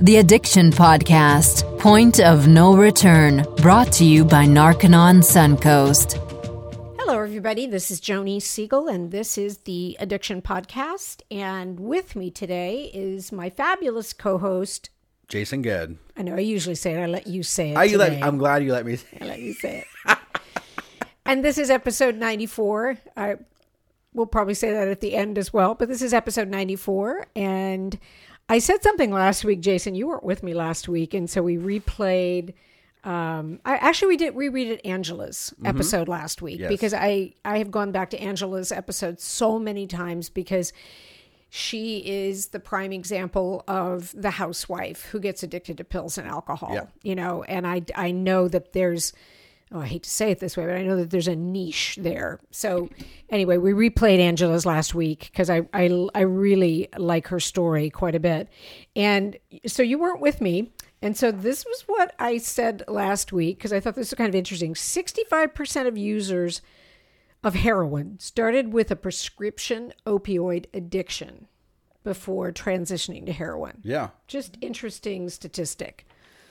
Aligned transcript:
The 0.00 0.16
Addiction 0.16 0.70
Podcast, 0.72 1.78
Point 1.78 2.18
of 2.18 2.48
No 2.48 2.74
Return, 2.74 3.46
brought 3.58 3.92
to 3.92 4.04
you 4.04 4.24
by 4.24 4.46
Narconon 4.46 5.18
Suncoast. 5.22 6.14
Hello, 6.98 7.20
everybody. 7.22 7.66
This 7.66 7.90
is 7.90 8.00
Joni 8.00 8.42
Siegel, 8.42 8.88
and 8.88 9.12
this 9.12 9.38
is 9.38 9.58
the 9.58 9.96
Addiction 10.00 10.42
Podcast. 10.42 11.22
And 11.30 11.78
with 11.78 12.16
me 12.16 12.30
today 12.30 12.90
is 12.92 13.30
my 13.30 13.48
fabulous 13.50 14.12
co 14.12 14.38
host, 14.38 14.90
Jason 15.28 15.62
Good. 15.62 15.98
I 16.16 16.22
know 16.22 16.34
I 16.34 16.40
usually 16.40 16.74
say 16.74 16.94
it, 16.94 16.98
I 16.98 17.06
let 17.06 17.26
you 17.28 17.42
say 17.42 17.72
it. 17.72 17.76
I, 17.76 17.84
you 17.84 17.98
today. 17.98 18.18
let, 18.18 18.24
I'm 18.24 18.38
glad 18.38 18.64
you 18.64 18.72
let 18.72 18.84
me. 18.84 18.96
say 18.96 19.18
I 19.20 19.24
let 19.24 19.40
you 19.40 19.52
say 19.52 19.84
it. 20.06 20.18
and 21.26 21.44
this 21.44 21.58
is 21.58 21.70
episode 21.70 22.16
94. 22.16 22.98
I 23.16 23.36
will 24.14 24.26
probably 24.26 24.54
say 24.54 24.72
that 24.72 24.88
at 24.88 25.00
the 25.00 25.14
end 25.14 25.38
as 25.38 25.52
well, 25.52 25.74
but 25.74 25.88
this 25.88 26.02
is 26.02 26.12
episode 26.12 26.48
94. 26.48 27.26
And 27.36 27.98
I 28.52 28.58
said 28.58 28.82
something 28.82 29.10
last 29.10 29.46
week, 29.46 29.60
Jason. 29.60 29.94
You 29.94 30.08
weren't 30.08 30.24
with 30.24 30.42
me 30.42 30.52
last 30.52 30.86
week, 30.86 31.14
and 31.14 31.28
so 31.28 31.42
we 31.42 31.56
replayed. 31.56 32.52
Um, 33.02 33.60
I 33.64 33.76
actually 33.76 34.08
we 34.08 34.16
did 34.18 34.36
reread 34.36 34.68
it 34.68 34.84
Angela's 34.84 35.54
episode 35.64 36.06
last 36.06 36.42
week 36.42 36.60
Yes. 36.60 36.68
because 36.68 36.92
I 36.92 37.32
I 37.46 37.56
have 37.58 37.70
gone 37.70 37.92
back 37.92 38.10
to 38.10 38.20
Angela's 38.20 38.70
episode 38.70 39.20
so 39.20 39.58
many 39.58 39.86
times 39.86 40.28
because 40.28 40.74
she 41.48 41.98
is 42.06 42.48
the 42.48 42.60
prime 42.60 42.92
example 42.92 43.64
of 43.66 44.12
the 44.14 44.30
housewife 44.32 45.06
who 45.06 45.18
gets 45.18 45.42
addicted 45.42 45.78
to 45.78 45.84
pills 45.84 46.18
and 46.18 46.28
alcohol. 46.28 46.72
Yeah. 46.74 46.84
You 47.02 47.14
know, 47.14 47.42
and 47.44 47.66
I 47.66 47.82
I 47.96 48.10
know 48.10 48.48
that 48.48 48.74
there's 48.74 49.14
oh, 49.72 49.80
I 49.80 49.86
hate 49.86 50.02
to 50.04 50.10
say 50.10 50.30
it 50.30 50.38
this 50.38 50.56
way, 50.56 50.66
but 50.66 50.76
I 50.76 50.82
know 50.82 50.96
that 50.96 51.10
there's 51.10 51.28
a 51.28 51.36
niche 51.36 51.98
there. 52.00 52.40
So 52.50 52.88
anyway, 53.30 53.56
we 53.56 53.72
replayed 53.72 54.18
Angela's 54.18 54.66
last 54.66 54.94
week 54.94 55.30
because 55.32 55.50
I, 55.50 55.62
I 55.72 56.08
I 56.14 56.20
really 56.20 56.88
like 56.96 57.28
her 57.28 57.40
story 57.40 57.90
quite 57.90 58.14
a 58.14 58.20
bit. 58.20 58.48
And 58.94 59.36
so 59.66 59.82
you 59.82 59.98
weren't 59.98 60.20
with 60.20 60.40
me. 60.40 60.72
And 61.00 61.16
so 61.16 61.32
this 61.32 61.64
was 61.64 61.82
what 61.86 62.14
I 62.18 62.38
said 62.38 62.84
last 62.86 63.32
week 63.32 63.58
because 63.58 63.72
I 63.72 63.80
thought 63.80 63.96
this 63.96 64.10
was 64.10 64.16
kind 64.16 64.28
of 64.28 64.36
interesting. 64.36 64.74
65% 64.74 65.88
of 65.88 65.98
users 65.98 66.62
of 67.42 67.54
heroin 67.54 68.18
started 68.20 68.72
with 68.72 68.90
a 68.92 68.96
prescription 68.96 69.92
opioid 70.06 70.66
addiction 70.72 71.48
before 72.04 72.52
transitioning 72.52 73.26
to 73.26 73.32
heroin. 73.32 73.80
Yeah. 73.82 74.10
Just 74.28 74.58
interesting 74.60 75.28
statistic. 75.28 76.06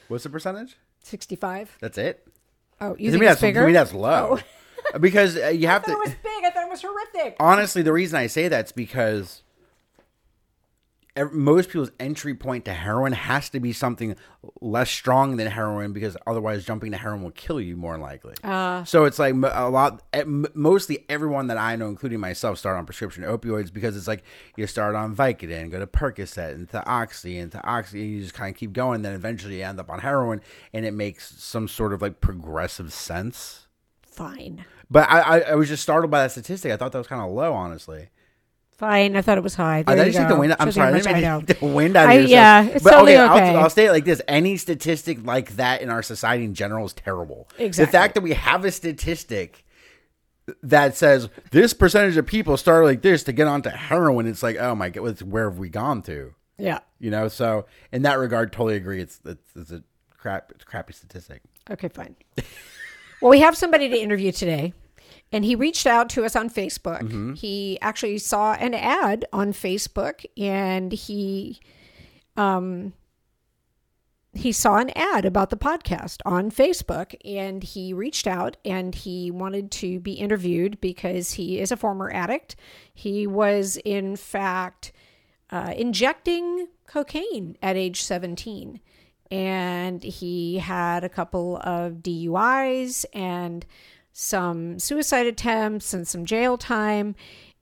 What's 0.09 0.25
the 0.25 0.29
percentage? 0.29 0.77
65. 1.03 1.77
That's 1.79 1.97
it. 1.97 2.27
Oh, 2.81 2.95
you 2.97 3.07
to 3.07 3.11
think 3.11 3.21
me, 3.21 3.27
that's 3.27 3.41
bigger? 3.41 3.61
to 3.61 3.67
me 3.67 3.73
that's 3.73 3.93
low. 3.93 4.39
because 4.99 5.37
uh, 5.37 5.47
you 5.47 5.67
have 5.73 5.83
I 5.83 5.87
thought 5.87 5.91
it 5.91 6.03
to. 6.05 6.09
was 6.09 6.15
big. 6.23 6.43
I 6.45 6.49
thought 6.49 6.63
it 6.65 6.69
was 6.69 6.81
horrific. 6.81 7.35
Honestly, 7.39 7.81
the 7.83 7.93
reason 7.93 8.17
I 8.17 8.27
say 8.27 8.47
that's 8.47 8.71
because 8.71 9.43
most 11.31 11.69
people's 11.69 11.91
entry 11.99 12.33
point 12.33 12.65
to 12.65 12.73
heroin 12.73 13.11
has 13.11 13.49
to 13.49 13.59
be 13.59 13.73
something 13.73 14.15
less 14.61 14.89
strong 14.89 15.35
than 15.35 15.47
heroin 15.47 15.91
because 15.91 16.15
otherwise 16.25 16.63
jumping 16.63 16.91
to 16.91 16.97
heroin 16.97 17.21
will 17.21 17.31
kill 17.31 17.59
you 17.59 17.75
more 17.75 17.97
likely. 17.97 18.33
Ah. 18.43 18.83
so 18.85 19.03
it's 19.03 19.19
like 19.19 19.33
a 19.33 19.69
lot, 19.69 20.01
mostly 20.53 21.05
everyone 21.09 21.47
that 21.47 21.57
I 21.57 21.75
know, 21.75 21.87
including 21.87 22.21
myself, 22.21 22.57
start 22.59 22.77
on 22.77 22.85
prescription 22.85 23.23
opioids 23.23 23.73
because 23.73 23.97
it's 23.97 24.07
like 24.07 24.23
you 24.55 24.65
start 24.67 24.95
on 24.95 25.15
Vicodin, 25.15 25.69
go 25.69 25.79
to 25.79 25.87
Percocet, 25.87 26.53
and 26.53 26.69
to 26.69 26.85
Oxy, 26.85 27.37
and 27.37 27.51
to 27.51 27.63
Oxy, 27.65 28.01
and 28.01 28.11
you 28.11 28.21
just 28.21 28.33
kind 28.33 28.53
of 28.53 28.57
keep 28.57 28.71
going. 28.71 29.01
Then 29.01 29.13
eventually 29.13 29.57
you 29.57 29.63
end 29.63 29.79
up 29.79 29.89
on 29.89 29.99
heroin, 29.99 30.41
and 30.71 30.85
it 30.85 30.93
makes 30.93 31.35
some 31.43 31.67
sort 31.67 31.91
of 31.91 32.01
like 32.01 32.21
progressive 32.21 32.93
sense. 32.93 33.67
Fine. 34.01 34.65
But 34.89 35.09
I, 35.09 35.19
I, 35.19 35.39
I 35.39 35.55
was 35.55 35.67
just 35.67 35.83
startled 35.83 36.11
by 36.11 36.23
that 36.23 36.31
statistic. 36.31 36.71
I 36.71 36.77
thought 36.77 36.91
that 36.93 36.97
was 36.97 37.07
kind 37.07 37.21
of 37.21 37.31
low, 37.31 37.53
honestly. 37.53 38.09
Fine. 38.81 39.15
I 39.15 39.21
thought 39.21 39.37
it 39.37 39.43
was 39.43 39.53
high. 39.53 39.83
I 39.85 39.93
There 39.93 40.05
did 40.05 40.15
you 40.15 40.21
you 40.21 40.27
the 40.27 40.35
wind. 40.35 40.55
I'm 40.59 40.67
Shows 40.69 40.75
you 40.75 40.81
how 40.81 40.87
sorry, 40.89 40.99
I 40.99 41.01
didn't 41.03 41.07
I 41.07 41.13
mean 41.13 41.21
know. 41.21 41.39
to 41.41 41.45
take 41.45 41.59
the 41.59 41.65
wind 41.67 41.95
out 41.95 42.05
of 42.05 42.09
I- 42.09 42.13
yourself. 42.15 42.29
yeah, 42.31 42.63
it's 42.65 42.83
but 42.83 42.89
totally 42.89 43.15
I'll, 43.15 43.37
okay. 43.37 43.55
I'll 43.55 43.69
say 43.69 43.85
it 43.85 43.91
like 43.91 44.05
this: 44.05 44.23
any 44.27 44.57
statistic 44.57 45.23
like 45.23 45.55
that 45.57 45.83
in 45.83 45.91
our 45.91 46.01
society 46.01 46.45
in 46.45 46.55
general 46.55 46.87
is 46.87 46.93
terrible. 46.93 47.47
Exactly. 47.59 47.85
The 47.85 47.91
fact 47.91 48.15
that 48.15 48.21
we 48.21 48.33
have 48.33 48.65
a 48.65 48.71
statistic 48.71 49.65
that 50.63 50.97
says 50.97 51.29
this 51.51 51.73
percentage 51.73 52.17
of 52.17 52.25
people 52.25 52.57
start 52.57 52.83
like 52.83 53.03
this 53.03 53.21
to 53.25 53.31
get 53.31 53.45
onto 53.45 53.69
heroin, 53.69 54.25
it's 54.25 54.41
like, 54.41 54.57
oh 54.57 54.73
my 54.73 54.89
god, 54.89 55.21
where 55.21 55.47
have 55.47 55.59
we 55.59 55.69
gone 55.69 56.01
to? 56.01 56.33
Yeah. 56.57 56.79
You 56.99 57.11
know. 57.11 57.27
So 57.27 57.67
in 57.91 58.01
that 58.01 58.17
regard, 58.17 58.51
totally 58.51 58.77
agree. 58.77 58.99
It's 58.99 59.19
it's, 59.23 59.45
it's 59.55 59.71
a 59.71 59.83
crap, 60.17 60.51
it's 60.55 60.63
a 60.63 60.65
crappy 60.65 60.93
statistic. 60.93 61.43
Okay, 61.69 61.87
fine. 61.87 62.15
well, 63.21 63.29
we 63.29 63.41
have 63.41 63.55
somebody 63.55 63.89
to 63.89 63.95
interview 63.95 64.31
today, 64.31 64.73
and 65.31 65.45
he 65.45 65.55
reached 65.55 65.87
out 65.87 66.09
to 66.09 66.25
us 66.25 66.35
on 66.35 66.49
Facebook. 66.49 67.01
Mm-hmm. 67.01 67.33
He 67.33 67.79
actually 67.81 68.17
saw 68.17 68.53
an 68.53 68.73
ad 68.73 69.25
on 69.31 69.53
Facebook, 69.53 70.25
and 70.37 70.91
he, 70.91 71.59
um, 72.35 72.93
he 74.33 74.51
saw 74.51 74.77
an 74.77 74.91
ad 74.95 75.25
about 75.25 75.49
the 75.49 75.57
podcast 75.57 76.17
on 76.25 76.51
Facebook, 76.51 77.15
and 77.23 77.63
he 77.63 77.93
reached 77.93 78.27
out 78.27 78.57
and 78.65 78.93
he 78.95 79.31
wanted 79.31 79.71
to 79.71 79.99
be 79.99 80.13
interviewed 80.13 80.79
because 80.81 81.33
he 81.33 81.59
is 81.59 81.71
a 81.71 81.77
former 81.77 82.11
addict. 82.11 82.55
He 82.93 83.25
was, 83.27 83.77
in 83.85 84.15
fact, 84.15 84.91
uh, 85.49 85.73
injecting 85.75 86.67
cocaine 86.87 87.57
at 87.61 87.77
age 87.77 88.01
17 88.01 88.79
and 89.31 90.03
he 90.03 90.59
had 90.59 91.03
a 91.05 91.09
couple 91.09 91.57
of 91.63 91.95
DUIs 91.95 93.05
and 93.13 93.65
some 94.13 94.77
suicide 94.79 95.25
attempts 95.27 95.93
and 95.93 96.07
some 96.07 96.25
jail 96.25 96.57
time 96.57 97.15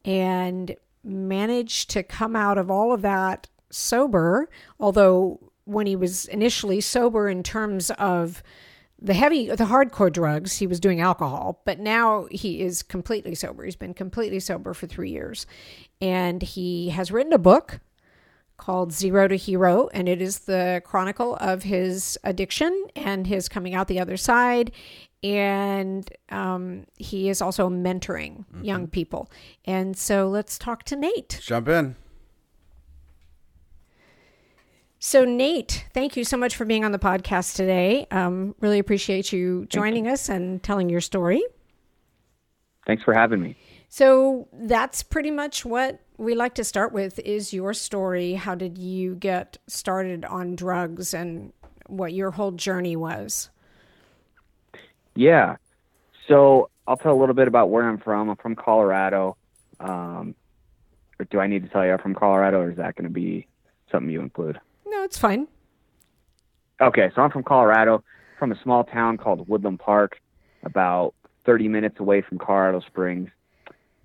and 0.06 0.76
managed 1.04 1.90
to 1.90 2.04
come 2.04 2.36
out 2.36 2.58
of 2.58 2.70
all 2.72 2.92
of 2.92 3.02
that 3.02 3.48
sober 3.70 4.50
although 4.80 5.40
when 5.66 5.86
he 5.86 5.96
was 5.96 6.26
initially 6.26 6.82
sober 6.82 7.30
in 7.30 7.44
terms 7.44 7.92
of 7.92 8.42
the 9.02 9.14
heavy 9.14 9.48
the 9.48 9.66
hardcore 9.66 10.12
drugs 10.12 10.58
he 10.58 10.68
was 10.68 10.80
doing 10.80 11.00
alcohol 11.00 11.62
but 11.66 11.80
now 11.80 12.28
he 12.32 12.62
is 12.62 12.84
completely 12.84 13.36
sober. 13.36 13.64
He's 13.64 13.76
been 13.76 13.94
completely 13.94 14.40
sober 14.40 14.74
for 14.74 14.88
3 14.88 15.10
years. 15.10 15.46
And 16.02 16.42
he 16.42 16.90
has 16.90 17.12
written 17.12 17.34
a 17.34 17.38
book 17.38 17.80
called 18.60 18.94
Zero 18.94 19.28
to 19.28 19.36
Hero, 19.36 19.90
and 19.94 20.08
it 20.08 20.22
is 20.22 20.40
the 20.40 20.82
chronicle 20.86 21.36
of 21.38 21.64
his 21.64 22.20
addiction 22.24 22.86
and 22.96 23.26
his 23.26 23.50
coming 23.50 23.74
out 23.74 23.88
the 23.88 24.00
other 24.00 24.18
side. 24.18 24.72
And 25.24 26.10
um, 26.30 26.86
he 26.98 27.28
is 27.30 27.42
also 27.42 27.70
mentoring 27.70 28.46
young 28.62 28.88
people. 28.88 29.30
And 29.66 29.98
so 29.98 30.30
let's 30.30 30.58
talk 30.58 30.84
to 30.84 30.96
Nate. 30.96 31.40
Jump 31.42 31.68
in. 31.68 31.96
So, 35.00 35.24
Nate, 35.24 35.86
thank 35.94 36.18
you 36.18 36.26
so 36.26 36.36
much 36.36 36.56
for 36.56 36.66
being 36.66 36.84
on 36.84 36.92
the 36.92 37.00
podcast 37.00 37.56
today. 37.56 38.06
Um, 38.12 38.54
really 38.60 38.80
appreciate 38.80 39.32
you 39.32 39.66
joining 39.70 40.08
us 40.08 40.28
and 40.28 40.62
telling 40.62 40.90
your 40.90 41.00
story. 41.00 41.42
Thanks 42.86 43.04
for 43.04 43.14
having 43.14 43.42
me. 43.42 43.56
So 43.90 44.48
that's 44.54 45.02
pretty 45.02 45.32
much 45.32 45.66
what 45.66 46.00
we 46.18 46.36
like 46.36 46.54
to 46.56 46.64
start 46.64 46.94
with 46.94 47.18
is 47.20 47.54
your 47.54 47.74
story. 47.74 48.36
How 48.36 48.54
did 48.54 48.78
you 48.78 49.16
get 49.16 49.58
started 49.68 50.24
on 50.26 50.56
drugs 50.56 51.14
and 51.14 51.52
what 51.88 52.14
your 52.14 52.30
whole 52.30 52.52
journey 52.52 52.96
was? 52.96 53.50
Yeah. 55.16 55.58
So 56.28 56.70
I'll 56.88 56.98
tell 56.98 57.14
a 57.14 57.20
little 57.20 57.34
bit 57.34 57.48
about 57.48 57.72
where 57.72 57.90
I'm 57.90 57.98
from. 57.98 58.30
I'm 58.30 58.36
from 58.36 58.56
Colorado. 58.56 59.36
Um, 59.80 60.36
or 61.20 61.26
do 61.26 61.40
I 61.40 61.48
need 61.48 61.64
to 61.64 61.70
tell 61.70 61.84
you 61.84 61.94
I'm 61.94 62.00
from 62.00 62.14
Colorado, 62.14 62.60
or 62.62 62.72
is 62.72 62.78
that 62.78 62.96
going 62.96 63.06
to 63.06 63.14
be 63.14 63.48
something 63.92 64.12
you 64.12 64.22
include? 64.22 64.60
No, 64.86 65.04
it's 65.04 65.18
fine. 65.18 65.48
Okay, 66.80 67.10
so 67.16 67.22
I'm 67.22 67.32
from 67.32 67.44
Colorado, 67.44 68.04
from 68.38 68.52
a 68.52 68.62
small 68.62 68.84
town 68.84 69.18
called 69.18 69.50
Woodland 69.50 69.80
Park, 69.80 70.22
about 70.64 71.14
30 71.46 71.68
minutes 71.68 72.00
away 72.00 72.22
from 72.22 72.38
Colorado 72.38 72.80
Springs. 72.82 73.30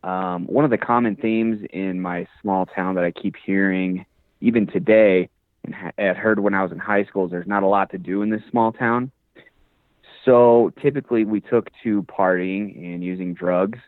Um, 0.05 0.45
one 0.47 0.67
of 0.67 0.71
the 0.71 0.79
common 0.79 1.17
themes 1.17 1.67
in 1.73 2.01
my 2.01 2.27
small 2.43 2.67
town 2.67 2.95
that 2.97 3.05
I 3.05 3.11
keep 3.11 3.37
hearing, 3.45 4.05
even 4.43 4.67
today, 4.67 5.31
and 5.65 5.75
ha- 5.75 5.93
had 5.97 6.19
heard 6.19 6.39
when 6.39 6.53
I 6.53 6.63
was 6.63 6.73
in 6.73 6.79
high 6.79 7.05
school, 7.05 7.25
is 7.25 7.31
there's 7.31 7.47
not 7.47 7.62
a 7.62 7.67
lot 7.67 7.91
to 7.93 7.99
do 7.99 8.21
in 8.21 8.29
this 8.29 8.43
small 8.51 8.71
town. 8.71 9.11
So 10.27 10.73
typically 10.83 11.25
we 11.25 11.41
took 11.41 11.71
to 11.85 12.03
partying 12.03 12.77
and 12.77 13.03
using 13.03 13.33
drugs. 13.33 13.79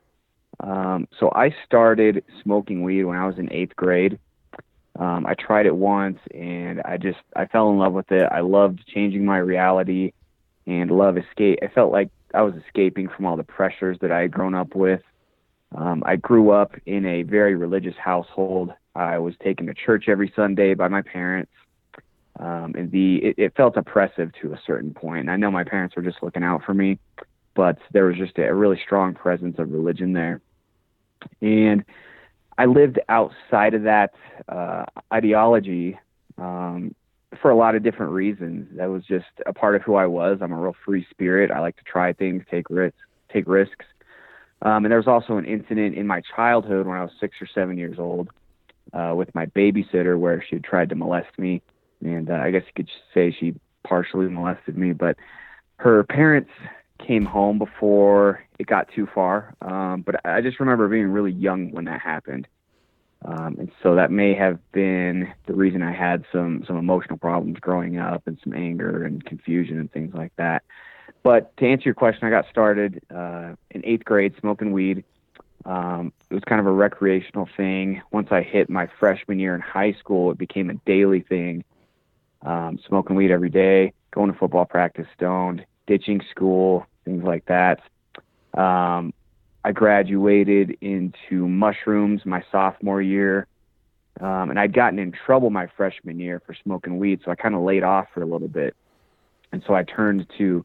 Um, 0.61 1.07
so 1.21 1.31
I 1.35 1.55
started 1.67 2.25
smoking 2.43 2.83
weed 2.83 3.05
when 3.05 3.19
I 3.19 3.27
was 3.27 3.39
in 3.39 3.53
eighth 3.53 3.77
grade. 3.77 4.19
Um, 4.99 5.27
I 5.27 5.35
tried 5.35 5.67
it 5.67 5.77
once 5.77 6.19
and 6.35 6.81
I 6.81 6.97
just 6.97 7.19
I 7.35 7.45
fell 7.45 7.71
in 7.71 7.79
love 7.79 7.93
with 7.93 8.11
it. 8.11 8.27
I 8.33 8.41
loved 8.41 8.81
changing 8.87 9.27
my 9.27 9.37
reality 9.37 10.13
and 10.67 10.91
love 10.91 11.19
escape. 11.19 11.59
I 11.63 11.69
felt 11.69 11.93
like 11.93 12.09
I 12.33 12.41
was 12.41 12.55
escaping 12.55 13.09
from 13.09 13.27
all 13.27 13.37
the 13.37 13.45
pressures 13.45 13.99
that 14.01 14.11
I 14.11 14.23
had 14.23 14.31
grown 14.31 14.55
up 14.55 14.75
with. 14.75 15.03
Um, 15.75 16.03
I 16.07 16.17
grew 16.17 16.51
up 16.51 16.75
in 16.87 17.05
a 17.05 17.23
very 17.23 17.55
religious 17.55 17.97
household. 17.97 18.73
I 18.95 19.19
was 19.19 19.35
taken 19.43 19.67
to 19.67 19.75
church 19.75 20.09
every 20.09 20.33
Sunday 20.35 20.75
by 20.75 20.89
my 20.89 21.03
parents. 21.03 21.53
Um, 22.39 22.75
and 22.77 22.91
the 22.91 23.17
it, 23.17 23.35
it 23.39 23.57
felt 23.57 23.77
oppressive 23.77 24.31
to 24.43 24.53
a 24.53 24.61
certain 24.67 24.93
point. 24.93 25.29
I 25.29 25.37
know 25.37 25.51
my 25.51 25.65
parents 25.65 25.97
were 25.97 26.03
just 26.03 26.23
looking 26.23 26.43
out 26.43 26.63
for 26.65 26.75
me, 26.75 26.99
but 27.55 27.79
there 27.93 28.05
was 28.05 28.17
just 28.17 28.39
a, 28.39 28.55
really 28.55 28.79
strong 28.85 29.15
presence 29.15 29.59
of 29.59 29.73
religion 29.73 30.13
there. 30.13 30.41
And 31.41 31.85
I 32.59 32.67
lived 32.67 33.01
outside 33.09 33.75
of 33.75 33.85
that 33.85 34.13
uh, 34.49 34.85
ideology 35.13 35.99
um, 36.37 36.95
for 37.41 37.51
a 37.51 37.57
lot 37.57 37.75
of 37.75 37.83
different 37.83 38.13
reasons. 38.13 38.69
That 38.77 38.91
was 38.91 39.05
just 39.05 39.27
a 39.47 39.53
part 39.53 39.75
of 39.75 39.83
who 39.83 39.95
I 39.95 40.07
was. 40.07 40.39
I'm 40.43 40.53
a 40.53 40.61
real 40.61 40.77
free 40.85 41.07
spirit. 41.11 41.51
I 41.51 41.61
like 41.61 41.77
to 41.77 41.85
try 41.85 42.13
things, 42.13 42.45
take 42.51 42.69
risks, 42.69 42.99
take 43.33 43.49
risks. 43.49 43.85
Um, 44.63 44.85
and 44.85 44.91
there 44.91 44.99
was 44.99 45.07
also 45.07 45.37
an 45.37 45.45
incident 45.45 45.97
in 45.97 46.07
my 46.07 46.23
childhood 46.35 46.87
when 46.87 46.97
I 46.97 47.03
was 47.03 47.13
six 47.21 47.37
or 47.41 47.47
seven 47.47 47.77
years 47.77 47.99
old 47.99 48.31
uh, 48.93 49.13
with 49.15 49.35
my 49.35 49.47
babysitter 49.47 50.19
where 50.19 50.43
she 50.49 50.57
had 50.57 50.65
tried 50.65 50.89
to 50.91 50.95
molest 50.95 51.39
me, 51.39 51.63
and 52.03 52.31
uh, 52.31 52.35
I 52.35 52.51
guess 52.51 52.63
you 52.67 52.73
could 52.75 52.91
say 53.13 53.37
she 53.39 53.55
partially 53.85 54.29
molested 54.29 54.77
me. 54.77 54.93
But 54.93 55.17
her 55.77 56.03
parents 56.05 56.51
came 57.07 57.25
home 57.25 57.59
before 57.59 58.43
it 58.59 58.67
got 58.67 58.89
too 58.95 59.07
far. 59.15 59.55
Um, 59.61 60.03
but 60.03 60.25
I 60.25 60.41
just 60.41 60.61
remember 60.61 60.89
being 60.89 61.09
really 61.09 61.33
young 61.33 61.73
when 61.73 61.85
that 61.85 62.01
happened. 62.01 62.49
Um, 63.25 63.57
and 63.59 63.71
so 63.83 63.95
that 63.97 64.11
may 64.11 64.35
have 64.35 64.59
been 64.73 65.33
the 65.47 65.55
reason 65.55 65.83
I 65.83 65.93
had 65.93 66.25
some 66.31 66.65
some 66.67 66.77
emotional 66.77 67.19
problems 67.19 67.59
growing 67.59 67.99
up 67.99 68.23
and 68.27 68.39
some 68.45 68.53
anger 68.53 69.05
and 69.05 69.25
confusion 69.25 69.81
and 69.81 69.91
things 69.91 70.15
like 70.15 70.33
that. 70.37 70.63
But 71.27 71.57
to 71.57 71.67
answer 71.67 71.83
your 71.87 71.95
question, 71.95 72.29
I 72.29 72.31
got 72.31 72.49
started 72.53 73.03
uh, 73.13 73.57
in 73.73 73.85
eighth 73.85 74.05
grade 74.05 74.37
smoking 74.39 74.71
weed. 74.71 75.03
Um, 75.65 76.13
it 76.31 76.35
was 76.35 76.45
kind 76.45 76.61
of 76.61 76.69
a 76.69 76.71
recreational 76.71 77.49
thing. 77.57 78.01
Once 78.13 78.29
I 78.31 78.43
hit 78.43 78.71
my 78.71 78.89
freshman 79.01 79.41
year 79.41 79.53
in 79.53 79.61
high 79.61 79.95
school, 79.95 80.31
it 80.31 80.39
became 80.39 80.71
a 80.71 80.75
daily 80.87 81.23
thing. 81.23 81.65
Um, 82.43 82.79
smoking 82.87 83.17
weed 83.17 83.33
every 83.33 83.51
day, 83.51 83.93
going 84.13 84.33
to 84.33 84.39
football 84.39 84.67
practice 84.67 85.09
stoned, 85.17 85.67
ditching 85.89 86.21
school, 86.31 86.87
things 87.05 87.25
like 87.25 87.45
that. 87.47 87.81
Um, 88.57 89.13
I 89.65 89.73
graduated 89.73 90.79
into 90.81 91.49
mushrooms 91.49 92.25
my 92.25 92.45
sophomore 92.53 93.03
year. 93.03 93.49
Um, 94.21 94.51
and 94.51 94.61
I'd 94.61 94.73
gotten 94.73 95.01
in 95.01 95.11
trouble 95.11 95.51
my 95.51 95.67
freshman 95.77 96.21
year 96.21 96.41
for 96.47 96.55
smoking 96.55 97.01
weed, 97.01 97.23
so 97.25 97.33
I 97.33 97.35
kind 97.35 97.57
of 97.57 97.63
laid 97.63 97.83
off 97.83 98.07
for 98.15 98.23
a 98.23 98.27
little 98.27 98.47
bit. 98.47 98.77
And 99.51 99.65
so 99.67 99.75
I 99.75 99.83
turned 99.83 100.29
to 100.39 100.65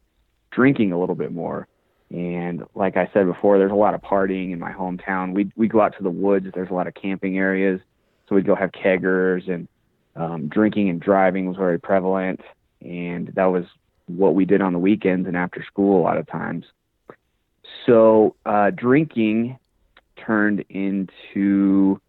drinking 0.52 0.92
a 0.92 1.00
little 1.00 1.16
bit 1.16 1.32
more. 1.32 1.68
And 2.10 2.64
like 2.76 2.98
I 2.98 3.10
said 3.14 3.26
before, 3.26 3.58
there's 3.58 3.72
a 3.72 3.76
lot 3.76 3.94
of 3.94 4.02
partying 4.02 4.52
in 4.52 4.60
my 4.60 4.72
hometown. 4.72 5.34
We 5.34 5.52
we 5.56 5.68
go 5.68 5.82
out 5.82 5.96
to 5.98 6.04
the 6.04 6.10
woods. 6.10 6.48
There's 6.54 6.70
a 6.70 6.74
lot 6.74 6.88
of 6.88 6.94
camping 6.94 7.38
areas, 7.38 7.80
so 8.28 8.36
we'd 8.36 8.46
go 8.46 8.56
have 8.56 8.72
keggers 8.72 9.50
and 9.50 9.68
um, 10.16 10.50
drinking 10.50 10.90
and 10.90 11.00
driving 11.00 11.48
was 11.48 11.56
very 11.56 11.80
prevalent. 11.80 12.42
And 12.82 13.28
that 13.36 13.46
was 13.46 13.66
what 14.08 14.36
we 14.36 14.44
did 14.44 14.62
on 14.62 14.74
the 14.74 14.80
weekends 14.80 15.28
and 15.28 15.38
after 15.38 15.64
school 15.64 16.02
a 16.02 16.04
lot 16.04 16.18
of 16.18 16.28
times. 16.28 16.66
So 17.86 18.36
uh, 18.46 18.72
drinking 18.72 19.58
turned 20.18 20.66
into 20.70 22.02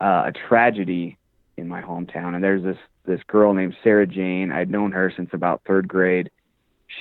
uh, 0.00 0.24
a 0.26 0.32
tragedy 0.48 1.18
in 1.56 1.68
my 1.68 1.82
hometown. 1.82 2.34
And 2.34 2.44
there's 2.44 2.62
this 2.62 2.78
this 3.04 3.20
girl 3.26 3.52
named 3.52 3.76
Sarah 3.82 4.06
Jane. 4.06 4.50
I'd 4.50 4.70
known 4.70 4.92
her 4.92 5.12
since 5.14 5.30
about 5.32 5.62
third 5.66 5.88
grade. 5.88 6.30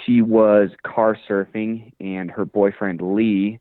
She 0.06 0.22
was 0.22 0.70
car 0.84 1.18
surfing, 1.28 1.94
and 2.00 2.30
her 2.32 2.46
boyfriend 2.46 3.02
Lee 3.02 3.60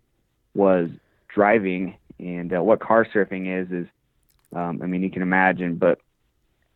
was 0.55 0.91
driving. 1.29 1.97
And 2.19 2.55
uh, 2.55 2.63
what 2.63 2.81
car 2.81 3.05
surfing 3.05 3.63
is 3.63 3.71
is, 3.71 3.87
um, 4.55 4.81
I 4.83 4.87
mean, 4.87 5.03
you 5.03 5.11
can 5.11 5.23
imagine, 5.23 5.77
but 5.77 5.99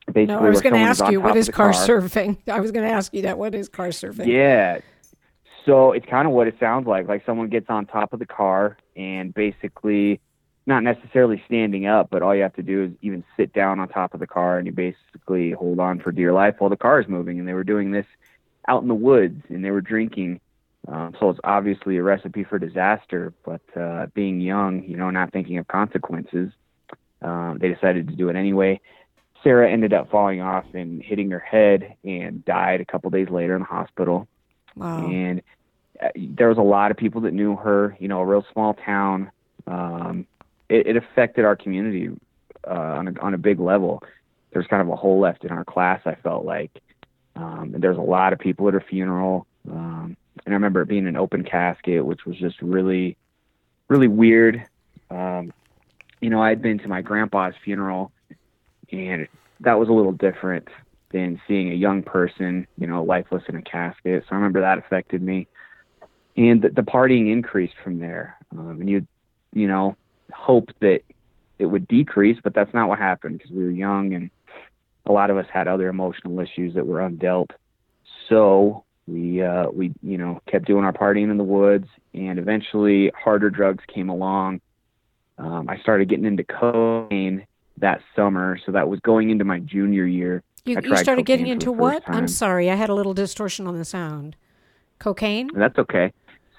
basically, 0.06 0.34
no, 0.34 0.44
I 0.44 0.48
was 0.50 0.60
going 0.60 0.74
to 0.74 0.80
ask 0.80 1.06
you 1.10 1.20
what 1.20 1.36
is 1.36 1.48
car, 1.48 1.72
car 1.72 1.86
surfing. 1.86 2.38
I 2.48 2.60
was 2.60 2.72
going 2.72 2.86
to 2.86 2.92
ask 2.92 3.12
you 3.14 3.22
that. 3.22 3.38
What 3.38 3.54
is 3.54 3.68
car 3.68 3.88
surfing? 3.88 4.26
Yeah, 4.26 4.80
so 5.66 5.92
it's 5.92 6.06
kind 6.06 6.26
of 6.26 6.32
what 6.32 6.46
it 6.46 6.56
sounds 6.58 6.86
like. 6.86 7.08
Like 7.08 7.26
someone 7.26 7.48
gets 7.48 7.68
on 7.68 7.86
top 7.86 8.12
of 8.12 8.20
the 8.20 8.26
car 8.26 8.78
and 8.94 9.34
basically, 9.34 10.20
not 10.64 10.82
necessarily 10.82 11.42
standing 11.46 11.86
up, 11.86 12.08
but 12.10 12.22
all 12.22 12.34
you 12.34 12.42
have 12.42 12.54
to 12.54 12.62
do 12.62 12.84
is 12.84 12.92
even 13.02 13.24
sit 13.36 13.52
down 13.52 13.78
on 13.80 13.88
top 13.88 14.14
of 14.14 14.20
the 14.20 14.26
car 14.26 14.58
and 14.58 14.66
you 14.66 14.72
basically 14.72 15.50
hold 15.50 15.80
on 15.80 16.00
for 16.00 16.12
dear 16.12 16.32
life 16.32 16.54
while 16.58 16.70
the 16.70 16.76
car 16.76 17.00
is 17.00 17.08
moving. 17.08 17.38
And 17.38 17.46
they 17.46 17.52
were 17.52 17.64
doing 17.64 17.90
this 17.90 18.06
out 18.68 18.82
in 18.82 18.88
the 18.88 18.94
woods 18.94 19.42
and 19.48 19.64
they 19.64 19.70
were 19.70 19.80
drinking. 19.80 20.40
Um, 20.88 21.16
so 21.18 21.30
it's 21.30 21.40
obviously 21.42 21.96
a 21.96 22.02
recipe 22.02 22.44
for 22.44 22.58
disaster. 22.58 23.32
But 23.44 23.62
uh, 23.76 24.06
being 24.14 24.40
young, 24.40 24.84
you 24.84 24.96
know, 24.96 25.10
not 25.10 25.32
thinking 25.32 25.58
of 25.58 25.66
consequences, 25.66 26.52
um, 27.22 27.58
they 27.60 27.68
decided 27.68 28.08
to 28.08 28.14
do 28.14 28.28
it 28.28 28.36
anyway. 28.36 28.80
Sarah 29.42 29.70
ended 29.70 29.92
up 29.92 30.10
falling 30.10 30.40
off 30.40 30.64
and 30.74 31.02
hitting 31.02 31.30
her 31.30 31.38
head 31.38 31.96
and 32.04 32.44
died 32.44 32.80
a 32.80 32.84
couple 32.84 33.10
days 33.10 33.28
later 33.28 33.54
in 33.54 33.60
the 33.60 33.66
hospital. 33.66 34.26
Wow. 34.74 35.06
And 35.06 35.42
uh, 36.02 36.08
there 36.16 36.48
was 36.48 36.58
a 36.58 36.62
lot 36.62 36.90
of 36.90 36.96
people 36.96 37.20
that 37.22 37.32
knew 37.32 37.56
her. 37.56 37.96
You 37.98 38.08
know, 38.08 38.20
a 38.20 38.26
real 38.26 38.44
small 38.52 38.74
town. 38.74 39.30
Um, 39.66 40.26
it, 40.68 40.88
it 40.88 40.96
affected 40.96 41.44
our 41.44 41.56
community 41.56 42.10
uh, 42.66 42.70
on 42.70 43.08
a 43.08 43.20
on 43.20 43.34
a 43.34 43.38
big 43.38 43.60
level. 43.60 44.02
There's 44.52 44.66
kind 44.66 44.82
of 44.82 44.88
a 44.88 44.96
hole 44.96 45.20
left 45.20 45.44
in 45.44 45.50
our 45.50 45.64
class. 45.64 46.00
I 46.06 46.14
felt 46.16 46.44
like, 46.44 46.70
um, 47.36 47.72
and 47.74 47.82
there's 47.82 47.98
a 47.98 48.02
lot 48.02 48.32
of 48.32 48.38
people 48.38 48.66
at 48.68 48.74
her 48.74 48.80
funeral. 48.88 49.46
Um, 49.70 50.16
and 50.44 50.52
I 50.52 50.56
remember 50.56 50.82
it 50.82 50.88
being 50.88 51.06
an 51.06 51.16
open 51.16 51.44
casket, 51.44 52.04
which 52.04 52.24
was 52.24 52.36
just 52.36 52.60
really, 52.60 53.16
really 53.88 54.08
weird. 54.08 54.66
Um, 55.10 55.52
you 56.20 56.30
know, 56.30 56.42
I 56.42 56.48
had 56.48 56.62
been 56.62 56.78
to 56.80 56.88
my 56.88 57.02
grandpa's 57.02 57.54
funeral, 57.64 58.10
and 58.90 59.28
that 59.60 59.78
was 59.78 59.88
a 59.88 59.92
little 59.92 60.12
different 60.12 60.68
than 61.12 61.40
seeing 61.46 61.70
a 61.70 61.74
young 61.74 62.02
person, 62.02 62.66
you 62.78 62.86
know, 62.86 63.02
lifeless 63.02 63.44
in 63.48 63.56
a 63.56 63.62
casket. 63.62 64.24
So 64.24 64.32
I 64.32 64.34
remember 64.34 64.60
that 64.60 64.78
affected 64.78 65.22
me 65.22 65.46
and 66.36 66.62
the, 66.62 66.68
the 66.68 66.82
partying 66.82 67.32
increased 67.32 67.74
from 67.82 67.98
there. 67.98 68.36
Um, 68.52 68.80
and 68.80 68.90
you, 68.90 69.06
you 69.52 69.68
know, 69.68 69.96
hope 70.32 70.70
that 70.80 71.00
it 71.58 71.66
would 71.66 71.88
decrease, 71.88 72.38
but 72.42 72.54
that's 72.54 72.74
not 72.74 72.88
what 72.88 72.98
happened 72.98 73.38
because 73.38 73.50
we 73.50 73.64
were 73.64 73.70
young 73.70 74.14
and 74.14 74.30
a 75.06 75.12
lot 75.12 75.30
of 75.30 75.36
us 75.36 75.46
had 75.52 75.68
other 75.68 75.88
emotional 75.88 76.40
issues 76.40 76.74
that 76.74 76.86
were 76.86 76.98
undealt. 76.98 77.50
So 78.28 78.84
we, 79.06 79.42
uh, 79.42 79.68
we, 79.70 79.92
you 80.02 80.18
know, 80.18 80.40
kept 80.50 80.66
doing 80.66 80.84
our 80.84 80.92
partying 80.92 81.30
in 81.30 81.36
the 81.36 81.44
woods, 81.44 81.86
and 82.12 82.38
eventually 82.38 83.12
harder 83.14 83.50
drugs 83.50 83.84
came 83.92 84.08
along. 84.08 84.60
Um, 85.38 85.68
I 85.68 85.78
started 85.78 86.08
getting 86.08 86.24
into 86.24 86.44
cocaine 86.44 87.46
that 87.78 88.00
summer, 88.14 88.58
so 88.64 88.72
that 88.72 88.88
was 88.88 89.00
going 89.00 89.30
into 89.30 89.44
my 89.44 89.60
junior 89.60 90.06
year. 90.06 90.42
You, 90.64 90.78
you 90.82 90.96
started 90.96 91.26
getting 91.26 91.46
into 91.46 91.70
what? 91.70 92.04
Time. 92.04 92.16
I'm 92.16 92.28
sorry, 92.28 92.70
I 92.70 92.74
had 92.74 92.88
a 92.88 92.94
little 92.94 93.14
distortion 93.14 93.66
on 93.66 93.78
the 93.78 93.84
sound. 93.84 94.34
Cocaine? 94.98 95.50
That's 95.54 95.78
okay. 95.78 96.12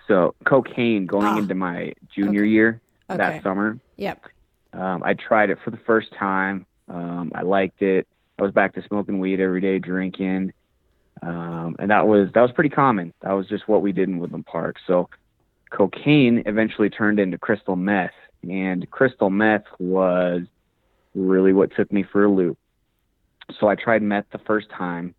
So 0.07 0.35
cocaine 0.45 1.05
going 1.05 1.25
ah, 1.25 1.38
into 1.38 1.55
my 1.55 1.94
junior 2.15 2.41
okay. 2.41 2.49
year 2.49 2.81
okay. 3.09 3.17
that 3.17 3.44
summer. 3.44 3.79
Yep. 3.97 4.23
Um, 4.73 5.03
I 5.03 5.15
tried 5.15 5.49
it 5.49 5.57
for 5.65 5.71
the 5.71 5.79
first 5.85 6.13
time. 6.17 6.65
Um, 6.88 7.31
I 7.35 7.41
liked 7.41 7.81
it. 7.81 8.07
I 8.39 8.43
was 8.43 8.51
back 8.51 8.75
to 8.75 8.83
smoking 8.87 9.19
weed 9.19 9.39
every 9.39 9.61
day, 9.61 9.79
drinking, 9.79 10.53
um, 11.23 11.75
and 11.79 11.89
that 11.89 12.07
was 12.07 12.29
that 12.33 12.41
was 12.41 12.51
pretty 12.51 12.69
common. 12.69 13.13
That 13.21 13.31
was 13.31 13.47
just 13.47 13.67
what 13.67 13.81
we 13.81 13.91
did 13.91 14.09
in 14.09 14.19
Woodland 14.19 14.45
Park. 14.45 14.75
So 14.85 15.09
cocaine 15.71 16.44
eventually 16.45 16.89
turned 16.89 17.19
into 17.19 17.37
crystal 17.37 17.75
meth, 17.75 18.11
and 18.47 18.89
crystal 18.91 19.29
meth 19.29 19.65
was 19.79 20.41
really 21.15 21.51
what 21.51 21.75
took 21.75 21.91
me 21.91 22.03
for 22.03 22.25
a 22.25 22.31
loop. 22.31 22.57
So 23.59 23.67
I 23.67 23.75
tried 23.75 24.03
meth 24.03 24.25
the 24.31 24.39
first 24.39 24.69
time, 24.69 25.15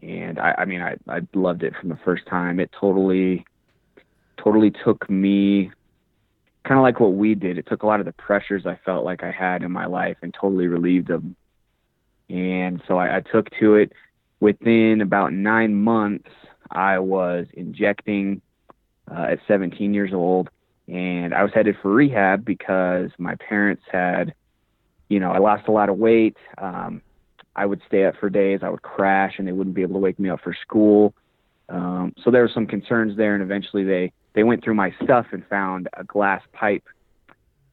and 0.00 0.38
I, 0.38 0.54
I 0.58 0.64
mean 0.66 0.82
I 0.82 0.96
I 1.08 1.22
loved 1.34 1.64
it 1.64 1.74
from 1.80 1.88
the 1.88 1.98
first 2.04 2.26
time. 2.26 2.60
It 2.60 2.70
totally 2.78 3.44
totally 4.36 4.70
took 4.84 5.10
me 5.10 5.72
kind 6.64 6.78
of 6.78 6.82
like 6.82 7.00
what 7.00 7.14
we 7.14 7.34
did. 7.34 7.58
It 7.58 7.66
took 7.66 7.82
a 7.82 7.86
lot 7.86 8.00
of 8.00 8.06
the 8.06 8.12
pressures 8.12 8.66
I 8.66 8.78
felt 8.84 9.04
like 9.04 9.22
I 9.22 9.30
had 9.30 9.62
in 9.62 9.72
my 9.72 9.86
life 9.86 10.16
and 10.22 10.34
totally 10.34 10.66
relieved 10.66 11.08
them. 11.08 11.34
And 12.28 12.82
so 12.86 12.98
I, 12.98 13.18
I 13.18 13.20
took 13.20 13.50
to 13.60 13.74
it. 13.76 13.92
Within 14.40 15.00
about 15.00 15.32
nine 15.32 15.74
months, 15.74 16.28
I 16.70 16.98
was 16.98 17.46
injecting 17.54 18.42
uh, 19.10 19.28
at 19.30 19.38
17 19.48 19.94
years 19.94 20.12
old, 20.12 20.50
and 20.88 21.32
I 21.32 21.42
was 21.42 21.52
headed 21.54 21.76
for 21.80 21.90
rehab 21.92 22.44
because 22.44 23.10
my 23.18 23.34
parents 23.36 23.82
had, 23.90 24.34
you 25.08 25.20
know, 25.20 25.30
I 25.30 25.38
lost 25.38 25.68
a 25.68 25.72
lot 25.72 25.88
of 25.88 25.96
weight. 25.96 26.36
Um, 26.58 27.00
I 27.54 27.64
would 27.64 27.80
stay 27.86 28.04
up 28.04 28.16
for 28.20 28.28
days. 28.28 28.60
I 28.62 28.68
would 28.68 28.82
crash, 28.82 29.34
and 29.38 29.48
they 29.48 29.52
wouldn't 29.52 29.74
be 29.74 29.82
able 29.82 29.94
to 29.94 30.00
wake 30.00 30.18
me 30.18 30.28
up 30.28 30.40
for 30.42 30.54
school. 30.54 31.14
Um, 31.68 32.12
so 32.22 32.30
there 32.30 32.42
were 32.42 32.50
some 32.52 32.66
concerns 32.66 33.16
there, 33.16 33.34
and 33.34 33.42
eventually 33.42 33.84
they 33.84 34.12
they 34.34 34.44
went 34.44 34.62
through 34.62 34.74
my 34.74 34.94
stuff 35.02 35.26
and 35.32 35.44
found 35.46 35.88
a 35.94 36.04
glass 36.04 36.42
pipe 36.52 36.84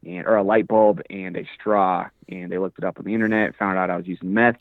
and 0.05 0.25
or 0.25 0.37
a 0.37 0.43
light 0.43 0.67
bulb 0.67 1.01
and 1.09 1.35
a 1.37 1.47
straw, 1.59 2.07
and 2.29 2.51
they 2.51 2.57
looked 2.57 2.77
it 2.77 2.83
up 2.83 2.99
on 2.99 3.05
the 3.05 3.13
internet, 3.13 3.55
found 3.57 3.77
out 3.77 3.89
I 3.89 3.97
was 3.97 4.07
using 4.07 4.33
meth, 4.33 4.59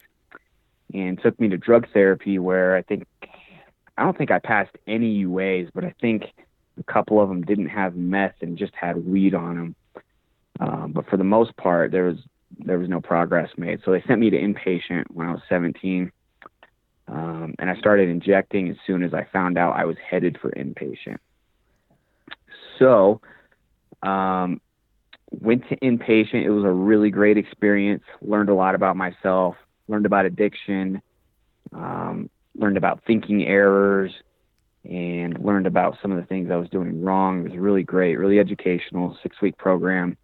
and 0.94 1.20
took 1.20 1.38
me 1.40 1.48
to 1.48 1.56
drug 1.56 1.86
therapy 1.92 2.38
where 2.38 2.76
I 2.76 2.82
think 2.82 3.06
I 3.96 4.04
don't 4.04 4.16
think 4.16 4.30
I 4.30 4.38
passed 4.38 4.76
any 4.86 5.24
UAs, 5.24 5.70
but 5.74 5.84
I 5.84 5.94
think 6.00 6.24
a 6.78 6.92
couple 6.92 7.20
of 7.20 7.28
them 7.28 7.42
didn't 7.42 7.68
have 7.68 7.94
meth 7.94 8.34
and 8.40 8.56
just 8.56 8.74
had 8.74 9.06
weed 9.06 9.34
on 9.34 9.56
them. 9.56 9.74
Um, 10.60 10.92
but 10.92 11.08
for 11.08 11.16
the 11.16 11.24
most 11.24 11.56
part, 11.56 11.90
there 11.90 12.04
was 12.04 12.18
there 12.58 12.78
was 12.78 12.88
no 12.88 13.00
progress 13.00 13.50
made. 13.56 13.80
So 13.84 13.92
they 13.92 14.02
sent 14.06 14.20
me 14.20 14.30
to 14.30 14.38
inpatient 14.38 15.04
when 15.12 15.26
I 15.26 15.32
was 15.32 15.40
17. 15.48 16.12
Um, 17.08 17.54
and 17.58 17.68
I 17.68 17.76
started 17.76 18.08
injecting 18.08 18.68
as 18.68 18.76
soon 18.86 19.02
as 19.02 19.12
I 19.12 19.26
found 19.32 19.58
out 19.58 19.76
I 19.76 19.84
was 19.84 19.96
headed 20.08 20.38
for 20.40 20.50
inpatient. 20.50 21.18
So, 22.78 23.20
um, 24.02 24.60
went 25.40 25.68
to 25.68 25.76
inpatient. 25.76 26.44
It 26.44 26.50
was 26.50 26.64
a 26.64 26.70
really 26.70 27.10
great 27.10 27.38
experience. 27.38 28.04
Learned 28.20 28.48
a 28.48 28.54
lot 28.54 28.74
about 28.74 28.96
myself. 28.96 29.56
Learned 29.88 30.06
about 30.06 30.26
addiction. 30.26 31.02
um, 31.72 32.30
learned 32.54 32.76
about 32.76 33.02
thinking 33.06 33.44
errors, 33.46 34.12
and 34.84 35.38
learned 35.38 35.66
about 35.66 35.96
some 36.02 36.10
of 36.12 36.18
the 36.18 36.26
things 36.26 36.50
I 36.50 36.56
was 36.56 36.68
doing 36.68 37.02
wrong. 37.02 37.40
It 37.40 37.50
was 37.50 37.58
really 37.58 37.82
great, 37.82 38.16
really 38.16 38.38
educational, 38.38 39.16
six 39.22 39.40
week 39.40 39.56
program. 39.56 40.16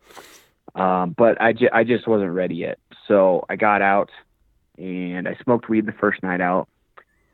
Um, 0.75 1.15
but 1.17 1.41
I, 1.41 1.53
ju- 1.53 1.71
I 1.73 1.85
just 1.85 2.07
wasn't 2.07 2.33
ready 2.33 2.57
yet. 2.57 2.79
So 3.07 3.45
I 3.49 3.57
got 3.57 3.83
out 3.83 4.11
and 4.77 5.29
I 5.29 5.37
smoked 5.43 5.69
weed 5.69 5.87
the 5.87 5.93
first 5.93 6.23
night 6.23 6.41
out. 6.41 6.69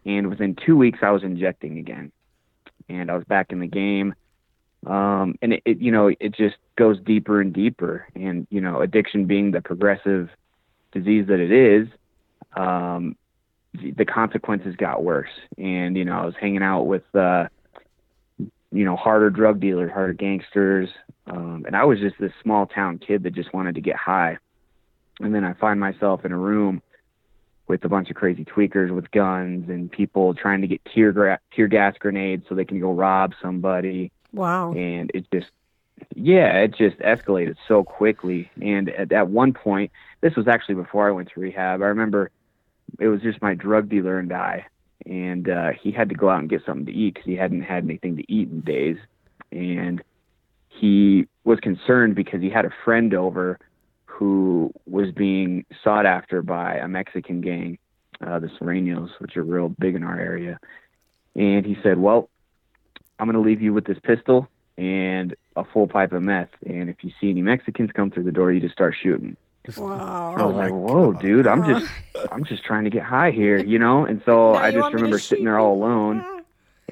And 0.04 0.28
within 0.28 0.54
two 0.54 0.76
weeks, 0.76 0.99
I 1.02 1.11
was 1.11 1.23
injecting 1.23 1.78
again. 1.78 2.12
And 2.88 3.11
I 3.11 3.16
was 3.16 3.25
back 3.25 3.50
in 3.50 3.59
the 3.61 3.66
game. 3.66 4.14
Um, 4.87 5.37
and 5.41 5.55
it, 5.55 5.62
it, 5.64 5.81
you 5.81 5.91
know, 5.91 6.09
it 6.09 6.35
just 6.35 6.57
goes 6.76 7.00
deeper 7.00 7.41
and 7.41 7.53
deeper. 7.53 8.07
And, 8.14 8.47
you 8.50 8.61
know, 8.61 8.81
addiction 8.81 9.26
being 9.26 9.50
the 9.50 9.61
progressive 9.61 10.29
disease 10.93 11.26
that 11.29 11.41
it 11.41 11.50
is, 11.50 11.88
um, 12.57 13.17
the, 13.75 14.05
consequences 14.05 14.76
got 14.76 15.03
worse. 15.03 15.31
And, 15.59 15.97
you 15.97 16.05
know, 16.05 16.19
I 16.19 16.25
was 16.25 16.35
hanging 16.41 16.62
out 16.62 16.83
with, 16.83 17.03
uh, 17.14 17.49
you 18.38 18.85
know, 18.85 18.97
harder 18.97 19.31
drug 19.31 19.61
dealers, 19.61 19.91
harder 19.91 20.12
gangsters. 20.12 20.91
Um, 21.26 21.64
and 21.67 21.76
I 21.76 21.85
was 21.85 21.99
just 21.99 22.17
this 22.21 22.33
small 22.43 22.67
town 22.67 22.99
kid 22.99 23.23
that 23.23 23.35
just 23.35 23.53
wanted 23.55 23.75
to 23.76 23.81
get 23.81 23.97
high. 23.97 24.38
And 25.21 25.35
then 25.35 25.45
I 25.45 25.55
find 25.55 25.79
myself 25.79 26.25
in 26.25 26.33
a 26.33 26.38
room 26.38 26.83
with 27.67 27.85
a 27.85 27.88
bunch 27.88 28.11
of 28.11 28.17
crazy 28.17 28.45
tweakers 28.45 28.91
with 28.91 29.11
guns 29.11 29.71
and 29.71 29.91
people 29.91 30.35
trying 30.35 30.61
to 30.61 30.67
get 30.67 30.83
tear, 30.95 31.12
gra- 31.12 31.41
tear 31.55 31.67
gas 31.67 31.95
grenades 31.99 32.45
so 32.49 32.55
they 32.55 32.64
can 32.64 32.81
go 32.81 32.93
rob 32.93 33.33
somebody. 33.41 34.12
Wow. 34.35 34.73
And 34.73 35.11
it 35.14 35.26
just, 35.33 35.50
yeah, 36.14 36.59
it 36.59 36.75
just 36.76 36.99
escalated 36.99 37.57
so 37.69 37.85
quickly. 37.85 38.50
And 38.61 38.91
at, 38.91 39.12
at 39.12 39.29
one 39.29 39.53
point, 39.53 39.93
this 40.21 40.35
was 40.37 40.49
actually 40.49 40.75
before 40.75 41.09
I 41.09 41.12
went 41.12 41.31
to 41.33 41.41
rehab. 41.41 41.81
I 41.81 41.87
remember 41.87 42.31
it 42.99 43.09
was 43.09 43.23
just 43.23 43.41
my 43.41 43.55
drug 43.55 43.88
dealer 43.88 44.19
and 44.19 44.33
I, 44.33 44.67
and 45.07 45.49
uh, 45.49 45.71
he 45.81 45.93
had 45.93 46.09
to 46.09 46.14
go 46.14 46.29
out 46.29 46.41
and 46.41 46.50
get 46.50 46.62
something 46.67 46.87
to 46.87 46.93
eat 46.93 47.14
because 47.14 47.26
he 47.26 47.37
hadn't 47.37 47.62
had 47.62 47.85
anything 47.85 48.17
to 48.17 48.33
eat 48.33 48.49
in 48.50 48.61
days. 48.61 48.97
And 49.53 50.03
he 50.69 51.29
was 51.45 51.61
concerned 51.61 52.17
because 52.17 52.41
he 52.41 52.50
had 52.50 52.64
a 52.64 52.71
friend 52.85 53.14
over 53.14 53.59
who 54.07 54.73
was 54.87 55.11
being 55.12 55.64
sought 55.83 56.07
after 56.07 56.43
by 56.43 56.76
a 56.76 56.88
Mexican 56.88 57.41
gang, 57.41 57.79
uh, 58.25 58.38
the 58.38 58.47
Sureños, 58.47 59.11
which 59.19 59.37
are 59.37 59.43
real 59.43 59.69
big 59.69 59.95
in 59.95 60.03
our 60.03 60.19
area. 60.19 60.59
And 61.35 61.67
he 61.67 61.76
said, 61.83 61.99
Well, 61.99 62.31
I'm 63.18 63.26
going 63.26 63.35
to 63.42 63.47
leave 63.49 63.62
you 63.62 63.73
with 63.73 63.85
this 63.85 63.99
pistol 64.02 64.49
and 64.76 65.35
a 65.56 65.64
full 65.64 65.87
pipe 65.87 66.12
of 66.12 66.23
meth. 66.23 66.49
And 66.66 66.90
if 66.90 67.04
you 67.04 67.12
see 67.21 67.30
any 67.30 67.42
Mexicans 67.42 67.90
come 67.92 68.11
through 68.11 68.25
the 68.25 68.33
door, 68.33 68.52
you 68.52 68.61
just 68.61 68.75
start 68.75 68.94
shooting. 69.00 69.37
Wow. 69.78 70.35
I 70.37 70.42
Wow. 70.42 70.47
was 70.49 70.56
like, 70.56 70.73
"Whoa, 70.73 71.12
dude! 71.14 71.47
I'm 71.47 71.64
just, 71.64 71.90
I'm 72.33 72.44
just 72.44 72.64
trying 72.64 72.85
to 72.85 72.90
get 72.90 73.02
high 73.02 73.30
here, 73.30 73.56
you 73.56 73.78
know." 73.78 74.04
And 74.04 74.21
so 74.26 74.52
Now 74.52 74.59
I 74.59 74.71
just 74.71 74.83
want 74.83 74.94
me 74.94 74.99
to 74.99 75.04
remember 75.04 75.18
sitting 75.18 75.44
there 75.47 75.59
all 75.59 75.73
alone 75.75 76.21
Ah. 76.23 76.40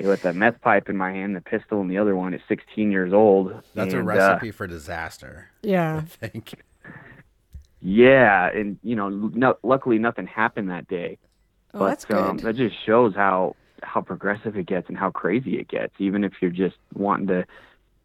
with 0.00 0.24
a 0.24 0.32
meth 0.32 0.58
pipe 0.62 0.88
in 0.88 0.96
my 0.96 1.12
hand, 1.12 1.36
the 1.36 1.42
pistol 1.42 1.82
in 1.82 1.88
the 1.88 1.98
other 1.98 2.16
one 2.16 2.32
at 2.32 2.40
16 2.48 2.90
years 2.90 3.12
old. 3.12 3.52
That's 3.74 3.92
a 3.92 3.98
And, 3.98 4.08
uh, 4.08 4.12
recipe 4.14 4.52
for 4.52 4.66
disaster. 4.66 5.50
Yeah. 5.62 5.96
I 5.98 6.00
think. 6.00 6.54
yeah, 7.80 8.48
and 8.54 8.78
you 8.82 8.96
know, 8.96 9.08
no, 9.08 9.56
luckily 9.62 9.98
nothing 9.98 10.26
happened 10.26 10.70
that 10.70 10.88
day. 10.88 11.18
Oh, 11.74 11.80
but 11.80 11.88
that's 11.88 12.04
good. 12.04 12.16
um, 12.16 12.38
that 12.38 12.56
just 12.56 12.76
shows 12.86 13.14
how 13.14 13.54
how 13.82 14.00
progressive 14.00 14.56
it 14.56 14.66
gets 14.66 14.88
and 14.88 14.96
how 14.96 15.10
crazy 15.10 15.58
it 15.58 15.68
gets. 15.68 15.94
Even 15.98 16.24
if 16.24 16.32
you're 16.40 16.50
just 16.50 16.76
wanting 16.94 17.28
to 17.28 17.46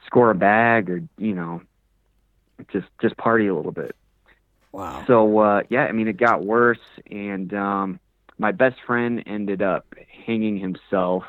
score 0.06 0.32
a 0.32 0.36
bag 0.36 0.90
or 0.90 1.04
you 1.18 1.34
know, 1.34 1.62
just 2.72 2.88
just 3.02 3.18
party 3.18 3.48
a 3.48 3.56
little 3.56 3.72
bit. 3.72 3.96
wow. 4.72 5.04
So 5.08 5.40
uh, 5.40 5.64
yeah, 5.70 5.86
I 5.86 5.92
mean, 5.92 6.08
it 6.08 6.18
got 6.18 6.44
worse, 6.44 6.80
and 7.10 7.54
um, 7.54 8.00
my 8.38 8.52
best 8.52 8.78
friend 8.86 9.24
ended 9.26 9.62
up 9.62 9.86
hanging 10.26 10.58
himself 10.58 11.24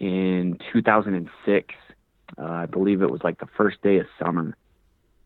in 0.00 0.58
2006. 0.72 1.74
Uh, 2.36 2.42
I 2.42 2.66
believe 2.66 3.02
it 3.02 3.10
was 3.10 3.22
like 3.22 3.38
the 3.38 3.48
first 3.56 3.80
day 3.82 3.98
of 3.98 4.06
summer, 4.18 4.56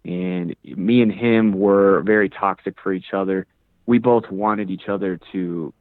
and 0.05 0.55
me 0.65 1.03
and 1.03 1.13
him 1.13 1.53
were 1.53 2.03
very 2.03 2.29
toxic 2.29 2.77
for 2.83 2.93
each 2.93 3.13
other. 3.13 3.47
We 3.87 3.99
both 3.99 4.31
wanted 4.31 4.71
each 4.71 4.89
other 4.89 5.19
to 5.33 5.73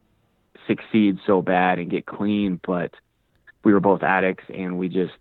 succeed 0.68 1.18
so 1.26 1.42
bad 1.42 1.80
and 1.80 1.90
get 1.90 2.06
clean, 2.06 2.60
but 2.64 2.92
we 3.64 3.72
were 3.72 3.80
both 3.80 4.04
addicts, 4.04 4.44
and 4.54 4.78
we 4.78 4.88
just 4.88 5.14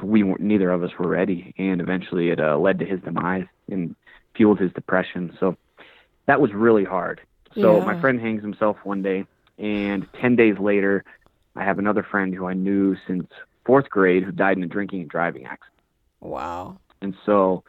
we 0.00 0.22
weren't, 0.22 0.40
neither 0.40 0.70
of 0.70 0.82
us 0.82 0.90
were 0.98 1.08
ready, 1.08 1.54
and 1.58 1.80
eventually 1.80 2.30
it 2.30 2.40
uh, 2.40 2.56
led 2.58 2.78
to 2.78 2.84
his 2.84 3.00
demise 3.00 3.46
and 3.70 3.96
fueled 4.36 4.58
his 4.58 4.72
depression. 4.72 5.36
So 5.40 5.56
that 6.26 6.40
was 6.40 6.52
really 6.52 6.84
hard. 6.84 7.20
So 7.60 7.78
Yeah. 7.78 7.84
my 7.84 8.00
friend 8.00 8.20
hangs 8.20 8.42
himself 8.42 8.76
one 8.84 9.02
day, 9.02 9.26
and 9.58 10.06
10 10.20 10.36
days 10.36 10.58
later, 10.58 11.04
I 11.56 11.64
have 11.64 11.78
another 11.78 12.02
friend 12.02 12.34
who 12.34 12.46
I 12.46 12.54
knew 12.54 12.96
since 13.06 13.26
fourth 13.64 13.90
grade 13.90 14.22
who 14.24 14.32
died 14.32 14.56
in 14.56 14.62
a 14.62 14.68
drinking 14.68 15.02
and 15.02 15.10
driving 15.10 15.44
accident. 15.44 15.80
Wow. 16.20 16.78
And 17.02 17.14
so 17.26 17.62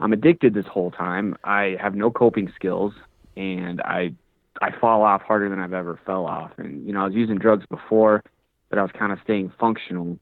I'm 0.00 0.12
addicted 0.12 0.54
this 0.54 0.66
whole 0.66 0.90
time. 0.90 1.36
I 1.44 1.76
have 1.80 1.94
no 1.94 2.10
coping 2.10 2.52
skills, 2.56 2.92
and 3.36 3.80
I 3.82 4.12
I 4.60 4.70
fall 4.78 5.02
off 5.02 5.22
harder 5.22 5.48
than 5.48 5.58
I've 5.58 5.72
ever 5.72 5.98
fell 6.04 6.26
off. 6.26 6.52
And 6.58 6.86
you 6.86 6.92
know, 6.92 7.02
I 7.02 7.06
was 7.06 7.14
using 7.14 7.38
drugs 7.38 7.64
before, 7.70 8.22
but 8.68 8.78
I 8.78 8.82
was 8.82 8.90
kind 8.92 9.12
of 9.12 9.18
staying 9.24 9.52
functional. 9.58 10.18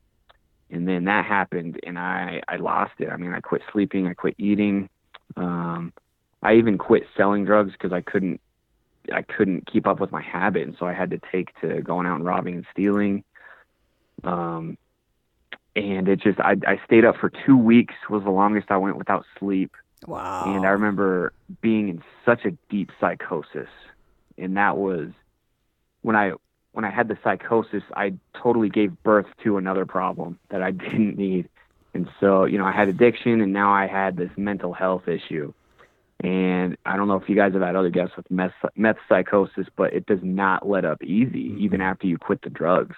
And 0.71 0.87
then 0.87 1.04
that 1.04 1.25
happened, 1.25 1.80
and 1.85 1.99
I 1.99 2.42
I 2.47 2.57
lost 2.57 2.92
it. 2.99 3.09
I 3.09 3.16
mean, 3.16 3.33
I 3.33 3.40
quit 3.40 3.62
sleeping, 3.73 4.07
I 4.07 4.14
quit 4.14 4.35
eating. 4.38 4.88
Um, 5.37 5.92
I 6.42 6.54
even 6.54 6.78
quit 6.78 7.04
selling 7.16 7.45
drugs 7.45 7.73
because 7.73 7.92
I 7.92 8.00
couldn't 8.00 8.40
I 9.12 9.23
couldn't 9.23 9.66
keep 9.71 9.87
up 9.87 9.99
with 10.00 10.12
my 10.12 10.23
habit, 10.23 10.62
and 10.66 10.76
so 10.78 10.87
I 10.87 10.92
had 10.92 11.11
to 11.11 11.21
take 11.33 11.59
to 11.62 11.80
going 11.80 12.07
out 12.07 12.16
and 12.16 12.25
robbing 12.25 12.54
and 12.57 12.66
stealing. 12.71 13.25
Um, 14.25 14.76
and 15.75 16.09
it 16.09 16.21
just 16.21 16.38
I 16.40 16.57
I 16.66 16.80
stayed 16.85 17.04
up 17.04 17.16
for 17.16 17.30
two 17.47 17.57
weeks 17.57 17.95
was 18.11 18.23
the 18.25 18.30
longest 18.30 18.71
I 18.71 18.76
went 18.76 18.97
without 18.99 19.25
sleep, 19.38 19.73
Wow. 20.07 20.45
and 20.47 20.66
I 20.66 20.71
remember 20.71 21.33
being 21.62 21.88
in 21.88 22.02
such 22.25 22.45
a 22.45 22.50
deep 22.68 22.90
psychosis, 23.00 23.68
and 24.38 24.57
that 24.57 24.76
was 24.76 25.11
when 26.02 26.16
I 26.16 26.33
when 26.73 26.85
I 26.85 26.90
had 26.90 27.09
the 27.09 27.18
psychosis, 27.25 27.83
I 27.97 28.14
totally 28.40 28.68
gave 28.68 29.02
birth 29.02 29.26
to 29.42 29.57
another 29.57 29.85
problem 29.87 30.38
that 30.50 30.62
I 30.62 30.71
didn't 30.73 31.16
need. 31.16 31.49
And 31.95 32.09
so, 32.21 32.45
you 32.45 32.59
know, 32.59 32.64
I 32.64 32.73
had 32.73 32.88
addiction 32.88 33.40
and 33.40 33.52
now 33.52 33.73
I 33.73 33.87
had 33.87 34.16
this 34.16 34.30
mental 34.37 34.73
health 34.73 35.09
issue. 35.09 35.52
And 36.21 36.76
I 36.85 36.97
don't 36.97 37.09
know 37.09 37.16
if 37.16 37.28
you 37.28 37.37
guys 37.37 37.52
have 37.52 37.62
had 37.62 37.76
other 37.76 37.90
guests 37.90 38.16
with 38.16 38.30
meth, 38.30 38.52
meth 38.76 38.99
psychosis, 39.09 39.66
but 39.76 39.92
it 39.92 40.07
does 40.07 40.18
not 40.23 40.68
let 40.68 40.85
up 40.85 41.02
easy, 41.02 41.54
even 41.59 41.80
mm-hmm. 41.80 41.83
after 41.83 42.07
you 42.07 42.18
quit 42.18 42.42
the 42.42 42.50
drugs. 42.50 42.97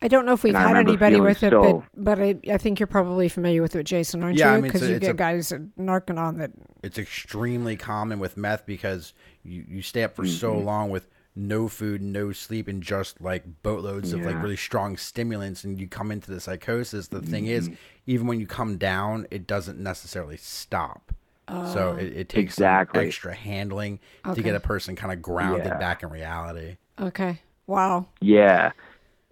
I 0.00 0.08
don't 0.08 0.24
know 0.26 0.32
if 0.32 0.44
we've 0.44 0.54
had 0.54 0.76
anybody 0.76 1.20
with 1.20 1.42
it, 1.42 1.50
so- 1.50 1.84
but 1.96 2.18
but 2.18 2.20
I, 2.20 2.36
I 2.52 2.58
think 2.58 2.78
you're 2.78 2.86
probably 2.86 3.28
familiar 3.28 3.62
with 3.62 3.74
it, 3.74 3.84
Jason, 3.84 4.22
aren't 4.22 4.38
Yeah, 4.38 4.54
you? 4.56 4.62
mean, 4.62 4.70
Because 4.70 4.82
it's 4.82 4.90
a- 4.90 4.94
you 4.94 5.00
get 5.00 5.10
a- 5.10 5.14
guys 5.14 5.52
narking 5.78 6.18
on 6.18 6.38
that 6.38 6.52
It's 6.82 6.98
extremely 6.98 7.76
common 7.76 8.18
with 8.20 8.36
meth 8.36 8.64
because 8.66 9.12
you, 9.42 9.64
you 9.68 9.82
stay 9.82 10.04
up 10.04 10.14
for 10.14 10.26
so 10.26 10.56
long 10.56 10.90
with 10.90 11.08
no 11.34 11.68
food, 11.68 12.02
no 12.02 12.32
sleep, 12.32 12.68
and 12.68 12.82
just 12.82 13.20
like 13.20 13.44
boatloads 13.62 14.12
of 14.12 14.20
like 14.22 14.40
really 14.42 14.56
strong 14.56 14.96
stimulants, 14.96 15.64
and 15.64 15.80
you 15.80 15.86
come 15.88 16.10
into 16.10 16.30
the 16.30 16.40
psychosis. 16.40 17.08
The 17.08 17.20
thing 17.22 17.46
is, 17.46 17.70
even 18.06 18.26
when 18.26 18.40
you 18.40 18.46
come 18.46 18.76
down, 18.76 19.26
it 19.30 19.46
doesn't 19.46 19.78
necessarily 19.78 20.36
stop. 20.36 21.12
so 21.48 21.96
oh. 21.96 21.96
it, 21.96 22.12
it 22.16 22.28
takes 22.28 22.54
Exactly. 22.54 23.06
extra 23.06 23.34
handling 23.34 23.98
to 24.34 24.42
get 24.42 24.54
a 24.54 24.60
person 24.60 24.94
kind 24.96 25.12
of 25.12 25.22
grounded 25.22 25.66
Yeah. 25.66 25.78
back 25.78 26.02
in 26.02 26.10
reality. 26.10 26.76
okay. 27.00 27.40
Wow. 27.66 28.06
Yeah. 28.20 28.72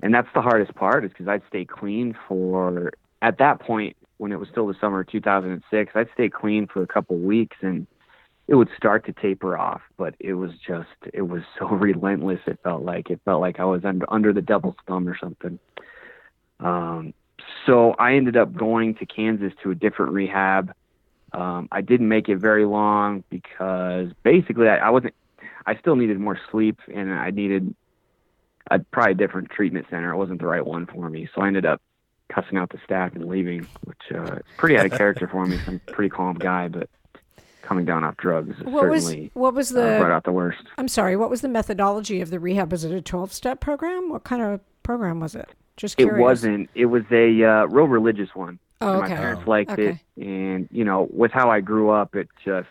And 0.03 0.15
that's 0.15 0.29
the 0.35 0.43
hardest 0.43 0.75
part 0.75 1.05
is 1.05 1.11
because 1.11 1.29
I'd 1.29 1.43
stay 1.49 1.65
clean 1.65 2.17
for, 2.29 2.93
at 3.23 3.38
that 3.38 3.61
point, 3.61 3.97
when 4.19 4.33
it 4.33 4.38
was 4.38 4.49
still 4.49 4.67
the 4.67 4.75
summer 4.81 5.00
of 5.00 5.09
2006, 5.09 5.93
I'd 5.95 6.09
stay 6.15 6.29
clean 6.29 6.67
for 6.67 6.83
a 6.83 6.87
couple 6.87 7.19
weeks 7.19 7.57
and 7.61 7.87
it 8.49 8.55
would 8.55 8.69
start 8.76 9.05
to 9.07 9.12
taper 9.12 9.59
off, 9.59 9.83
but 9.97 10.15
it 10.21 10.35
was 10.35 10.53
just, 10.67 10.88
it 11.12 11.23
was 11.23 11.43
so 11.59 11.67
relentless. 11.71 12.41
It 12.47 12.59
felt 12.62 12.83
like, 12.83 13.11
it 13.11 13.21
felt 13.25 13.41
like 13.41 13.59
I 13.59 13.65
was 13.65 13.85
under, 13.85 14.11
under 14.12 14.33
the 14.33 14.43
devil's 14.43 14.76
thumb 14.87 15.09
or 15.09 15.17
something. 15.19 15.59
Um, 16.61 17.12
so 17.67 17.93
I 17.99 18.15
ended 18.15 18.37
up 18.37 18.55
going 18.55 18.95
to 18.97 19.07
Kansas 19.07 19.53
to 19.62 19.71
a 19.71 19.75
different 19.75 20.12
rehab. 20.12 20.73
Um, 21.33 21.69
I 21.73 21.81
didn't 21.81 22.09
make 22.09 22.29
it 22.29 22.37
very 22.37 22.65
long 22.65 23.25
because 23.31 24.11
basically 24.23 24.69
I, 24.69 24.76
I 24.76 24.91
wasn't, 24.91 25.15
I 25.67 25.76
still 25.76 25.97
needed 25.97 26.19
more 26.21 26.38
sleep 26.50 26.79
and 26.95 27.12
I 27.12 27.31
needed 27.31 27.75
a 28.70 28.78
probably 28.78 29.12
a 29.12 29.14
different 29.14 29.50
treatment 29.50 29.87
center. 29.90 30.12
It 30.12 30.16
wasn't 30.16 30.40
the 30.40 30.46
right 30.46 30.64
one 30.64 30.87
for 30.87 31.08
me, 31.11 31.28
so 31.35 31.42
I 31.42 31.46
ended 31.49 31.66
up 31.66 31.80
cussing 32.28 32.58
out 32.58 32.70
the 32.70 32.78
staff 32.85 33.14
and 33.14 33.25
leaving, 33.26 33.66
which 33.85 33.99
uh, 34.12 34.37
is 34.37 34.42
pretty 34.56 34.76
out 34.76 34.87
of 34.87 34.92
character 34.99 35.28
for 35.28 35.46
me. 35.46 35.58
I'm 35.66 35.80
a 35.87 35.92
pretty 35.92 36.11
calm 36.11 36.35
guy, 36.37 36.68
but 36.68 36.88
coming 37.62 37.85
down 37.85 38.04
off 38.04 38.16
drugs 38.16 38.56
is 38.58 38.64
What 38.64 38.88
was 38.88 39.04
certainly 39.06 39.30
what 39.35 39.54
was 39.54 39.73
uh, 39.73 39.80
the? 39.80 39.99
brought 39.99 40.12
out 40.12 40.25
the 40.25 40.32
worst. 40.32 40.62
I'm 40.78 40.88
sorry. 40.88 41.16
What 41.16 41.30
was 41.30 41.40
the 41.40 41.49
methodology 41.49 42.20
of 42.20 42.30
the 42.30 42.38
rehab? 42.40 42.70
Was 42.73 42.85
it 42.85 42.92
a 42.92 43.00
12 43.02 43.32
step 43.32 43.61
program? 43.61 44.08
What 44.08 44.25
kind 44.25 44.42
of 44.42 44.61
program 44.82 45.20
was 45.20 45.35
it? 45.35 45.49
Just 45.76 45.96
curious. 45.96 46.16
It 46.16 46.20
wasn't. 46.20 46.70
It 46.75 46.87
was 46.87 47.02
a 47.11 47.44
uh, 47.44 47.66
real 47.66 47.87
religious 47.87 48.35
one. 48.35 48.58
Oh, 48.80 49.00
okay. 49.02 49.11
My 49.11 49.16
parents 49.16 49.46
liked 49.46 49.70
Okay. 49.73 50.00
it, 50.16 50.23
and 50.26 50.68
you 50.70 50.85
know, 50.85 51.08
with 51.11 51.32
how 51.32 51.50
I 51.50 51.61
grew 51.61 51.90
up, 51.90 52.14
it 52.14 52.28
just 52.44 52.68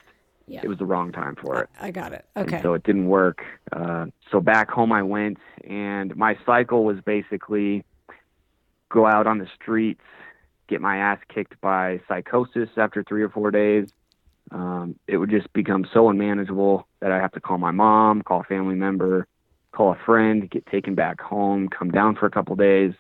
Yeah. 0.48 0.62
it 0.64 0.68
was 0.68 0.78
the 0.78 0.86
wrong 0.86 1.12
time 1.12 1.36
for 1.42 1.64
it. 1.64 1.70
I 1.80 1.92
got 1.92 2.14
it. 2.14 2.26
And 2.36 2.48
Okay. 2.48 2.62
so 2.62 2.74
it 2.74 2.84
didn't 2.84 3.08
work. 3.08 3.44
Uh, 3.72 4.08
so 4.32 4.40
back 4.40 4.70
home 4.70 4.92
I 4.92 5.02
went, 5.02 5.38
and 5.64 6.16
my 6.16 6.38
cycle 6.46 6.84
was 6.86 6.98
basically 7.02 7.84
go 8.90 9.06
out 9.08 9.26
on 9.28 9.40
the 9.40 9.48
streets, 9.60 10.04
get 10.68 10.82
my 10.82 10.98
ass 10.98 11.20
kicked 11.34 11.60
by 11.62 12.00
psychosis 12.08 12.70
after 12.78 13.04
three 13.04 13.24
or 13.24 13.30
four 13.30 13.52
days. 13.52 13.88
Um, 14.52 14.96
it 15.08 15.18
would 15.18 15.32
just 15.32 15.52
become 15.54 15.88
so 15.92 16.10
unmanageable 16.10 16.88
that 17.02 17.12
I 17.12 17.18
have 17.18 17.32
to 17.32 17.40
call 17.40 17.58
my 17.58 17.72
mom, 17.72 18.22
call 18.22 18.42
a 18.42 18.44
family 18.44 18.76
member, 18.76 19.28
call 19.72 19.92
a 19.94 19.98
friend, 20.06 20.50
get 20.50 20.66
taken 20.68 20.94
back 20.94 21.20
home, 21.20 21.68
come 21.70 21.90
down 21.90 22.16
for 22.16 22.28
a 22.28 22.32
couple 22.32 22.56
days. 22.56 22.94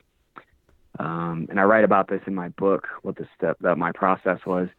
Um, 0.98 1.48
and 1.50 1.60
I 1.60 1.64
write 1.64 1.84
about 1.84 2.08
this 2.08 2.22
in 2.26 2.34
my 2.34 2.50
book, 2.50 2.88
what 3.04 3.18
the 3.18 3.28
step 3.36 3.58
that 3.62 3.78
my 3.78 3.92
process 3.92 4.40
was. 4.46 4.70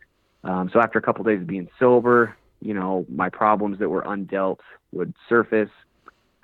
Um, 0.43 0.71
so 0.73 0.81
after 0.81 0.99
a 0.99 1.03
couple 1.03 1.25
days 1.25 1.41
of 1.41 1.47
being 1.47 1.69
sober, 1.79 2.37
you 2.67 2.75
know, 2.75 3.07
my 3.09 3.29
problems 3.29 3.79
that 3.79 3.89
were 3.89 4.03
undealt 4.03 4.59
would 4.93 5.15
surface. 5.29 5.71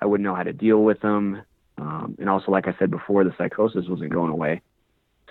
I 0.01 0.05
wouldn't 0.05 0.23
know 0.23 0.35
how 0.35 0.43
to 0.43 0.53
deal 0.53 0.83
with 0.83 1.01
them. 1.01 1.41
Um, 1.77 2.15
and 2.17 2.29
also, 2.29 2.51
like 2.51 2.67
I 2.67 2.75
said 2.79 2.91
before, 2.91 3.23
the 3.23 3.33
psychosis 3.37 3.85
wasn't 3.89 4.13
going 4.13 4.31
away. 4.31 4.61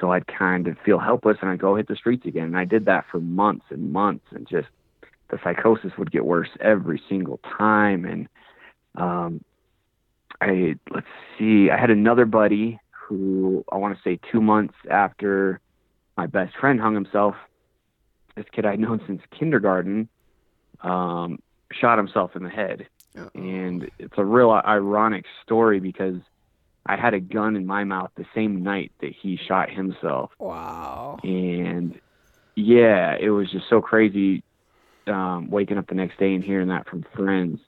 So 0.00 0.12
I'd 0.12 0.26
kind 0.26 0.66
of 0.68 0.76
feel 0.84 0.98
helpless 0.98 1.38
and 1.40 1.50
I'd 1.50 1.60
go 1.60 1.76
hit 1.76 1.88
the 1.88 1.96
streets 1.96 2.26
again. 2.26 2.44
And 2.44 2.58
I 2.58 2.64
did 2.64 2.84
that 2.86 3.06
for 3.10 3.20
months 3.20 3.64
and 3.70 3.92
months 3.92 4.26
and 4.32 4.46
just 4.46 4.68
the 5.30 5.38
psychosis 5.42 5.92
would 5.96 6.12
get 6.12 6.26
worse 6.26 6.50
every 6.60 7.00
single 7.08 7.40
time. 7.58 8.04
And 8.04 8.28
um, 8.94 9.44
I, 10.42 10.74
let's 10.92 11.06
see, 11.38 11.70
I 11.70 11.80
had 11.80 11.90
another 11.90 12.26
buddy 12.26 12.78
who 12.90 13.64
I 13.72 13.76
want 13.76 13.96
to 13.96 14.02
say 14.02 14.18
two 14.30 14.42
months 14.42 14.74
after 14.90 15.60
my 16.18 16.26
best 16.26 16.54
friend 16.58 16.80
hung 16.80 16.94
himself, 16.94 17.34
this 18.36 18.46
kid 18.52 18.66
I'd 18.66 18.80
known 18.80 19.00
since 19.06 19.22
kindergarten, 19.38 20.08
um, 20.82 21.38
shot 21.72 21.98
himself 21.98 22.36
in 22.36 22.42
the 22.42 22.50
head. 22.50 22.86
And 23.34 23.90
it's 23.98 24.14
a 24.16 24.24
real 24.24 24.50
ironic 24.50 25.26
story 25.44 25.80
because 25.80 26.16
I 26.86 26.96
had 26.96 27.14
a 27.14 27.20
gun 27.20 27.56
in 27.56 27.66
my 27.66 27.84
mouth 27.84 28.10
the 28.16 28.26
same 28.34 28.62
night 28.62 28.92
that 29.00 29.12
he 29.14 29.36
shot 29.36 29.70
himself. 29.70 30.30
Wow. 30.38 31.18
And 31.22 32.00
yeah, 32.54 33.16
it 33.20 33.30
was 33.30 33.50
just 33.50 33.68
so 33.68 33.80
crazy 33.80 34.42
um, 35.06 35.50
waking 35.50 35.78
up 35.78 35.88
the 35.88 35.94
next 35.94 36.18
day 36.18 36.34
and 36.34 36.42
hearing 36.42 36.68
that 36.68 36.88
from 36.88 37.04
friends. 37.14 37.60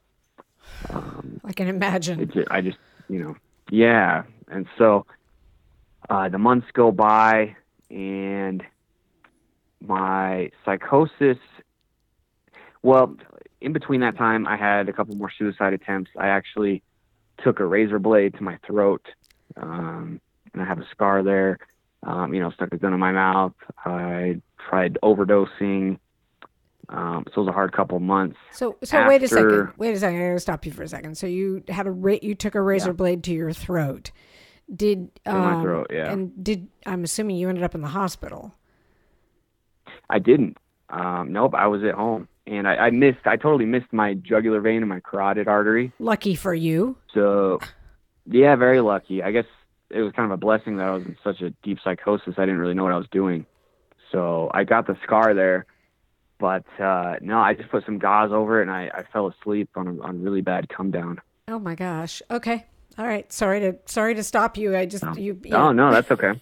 Um, 0.89 1.39
I 1.43 1.53
can 1.53 1.67
imagine. 1.67 2.27
just, 2.29 2.49
I 2.49 2.61
just, 2.61 2.77
you 3.07 3.19
know, 3.19 3.35
yeah. 3.69 4.23
And 4.47 4.65
so 4.77 5.05
uh, 6.09 6.29
the 6.29 6.39
months 6.39 6.67
go 6.73 6.91
by, 6.91 7.55
and 7.89 8.63
my 9.79 10.51
psychosis. 10.63 11.37
Well, 12.85 13.15
in 13.61 13.73
between 13.73 14.01
that 14.01 14.15
time, 14.15 14.47
I 14.47 14.57
had 14.57 14.89
a 14.89 14.93
couple 14.93 15.15
more 15.15 15.31
suicide 15.35 15.73
attempts. 15.73 16.11
I 16.17 16.27
actually 16.27 16.83
took 17.43 17.59
a 17.59 17.65
razor 17.65 17.97
blade 17.97 18.35
to 18.35 18.43
my 18.43 18.59
throat, 18.65 19.01
um, 19.57 20.21
and 20.53 20.61
I 20.61 20.65
have 20.65 20.77
a 20.77 20.85
scar 20.91 21.23
there. 21.23 21.57
Um, 22.03 22.35
you 22.35 22.39
know, 22.39 22.51
stuck 22.51 22.71
a 22.71 22.77
gun 22.77 22.93
in 22.93 22.99
my 22.99 23.11
mouth. 23.11 23.53
I 23.83 24.39
tried 24.69 24.99
overdosing. 25.01 25.97
Um, 26.89 27.23
so 27.33 27.41
it 27.41 27.45
was 27.45 27.47
a 27.47 27.51
hard 27.51 27.71
couple 27.71 27.99
months. 27.99 28.37
So, 28.51 28.77
so 28.83 29.07
wait 29.07 29.23
a 29.23 29.27
second. 29.27 29.73
Wait 29.77 29.95
a 29.95 29.99
second. 29.99 30.17
I'm 30.17 30.21
going 30.21 30.35
to 30.35 30.39
stop 30.39 30.63
you 30.67 30.71
for 30.71 30.83
a 30.83 30.87
second. 30.87 31.17
So 31.17 31.25
you 31.25 31.63
had 31.67 31.87
a 31.87 31.91
ra- 31.91 32.19
you 32.21 32.35
took 32.35 32.53
a 32.53 32.61
razor 32.61 32.93
blade 32.93 33.23
to 33.23 33.33
your 33.33 33.51
throat. 33.51 34.11
Did 34.73 35.09
um, 35.25 35.39
my 35.39 35.61
throat, 35.63 35.87
yeah. 35.91 36.11
And 36.11 36.43
did 36.43 36.67
I'm 36.85 37.03
assuming 37.03 37.37
you 37.37 37.49
ended 37.49 37.63
up 37.63 37.73
in 37.73 37.81
the 37.81 37.87
hospital? 37.87 38.53
I 40.07 40.19
didn't. 40.19 40.57
Um, 40.91 41.33
nope, 41.33 41.55
I 41.55 41.65
was 41.65 41.83
at 41.83 41.95
home, 41.95 42.27
and 42.47 42.67
I, 42.67 42.75
I 42.75 42.89
missed. 42.91 43.25
I 43.25 43.35
totally 43.35 43.65
missed 43.65 43.91
my 43.91 44.13
jugular 44.13 44.61
vein 44.61 44.77
and 44.77 44.89
my 44.89 44.99
carotid 44.99 45.47
artery. 45.47 45.91
Lucky 45.99 46.35
for 46.35 46.53
you. 46.53 46.97
So, 47.13 47.59
yeah, 48.25 48.55
very 48.55 48.81
lucky. 48.81 49.23
I 49.23 49.31
guess 49.31 49.45
it 49.89 50.01
was 50.01 50.13
kind 50.13 50.31
of 50.31 50.35
a 50.35 50.37
blessing 50.37 50.77
that 50.77 50.87
I 50.87 50.91
was 50.91 51.05
in 51.05 51.17
such 51.23 51.41
a 51.41 51.51
deep 51.63 51.79
psychosis. 51.83 52.35
I 52.37 52.41
didn't 52.41 52.59
really 52.59 52.73
know 52.73 52.83
what 52.83 52.93
I 52.93 52.97
was 52.97 53.07
doing. 53.11 53.45
So 54.11 54.49
I 54.53 54.63
got 54.63 54.87
the 54.87 54.97
scar 55.03 55.33
there, 55.33 55.65
but 56.39 56.65
uh, 56.79 57.15
no, 57.21 57.39
I 57.39 57.53
just 57.53 57.69
put 57.69 57.85
some 57.85 57.97
gauze 57.97 58.31
over 58.31 58.59
it, 58.59 58.63
and 58.63 58.71
I, 58.71 58.89
I 58.93 59.03
fell 59.11 59.27
asleep 59.27 59.69
on 59.75 59.87
a 59.87 60.01
on 60.01 60.21
really 60.21 60.41
bad 60.41 60.69
come 60.69 60.91
down. 60.91 61.19
Oh 61.47 61.59
my 61.59 61.75
gosh. 61.75 62.21
Okay. 62.29 62.65
All 62.97 63.05
right. 63.05 63.31
Sorry 63.31 63.59
to 63.61 63.77
sorry 63.85 64.15
to 64.15 64.23
stop 64.23 64.57
you. 64.57 64.75
I 64.75 64.85
just 64.85 65.03
you. 65.17 65.39
Oh 65.51 65.71
no, 65.71 65.91
that's 65.91 66.09
okay. 66.11 66.39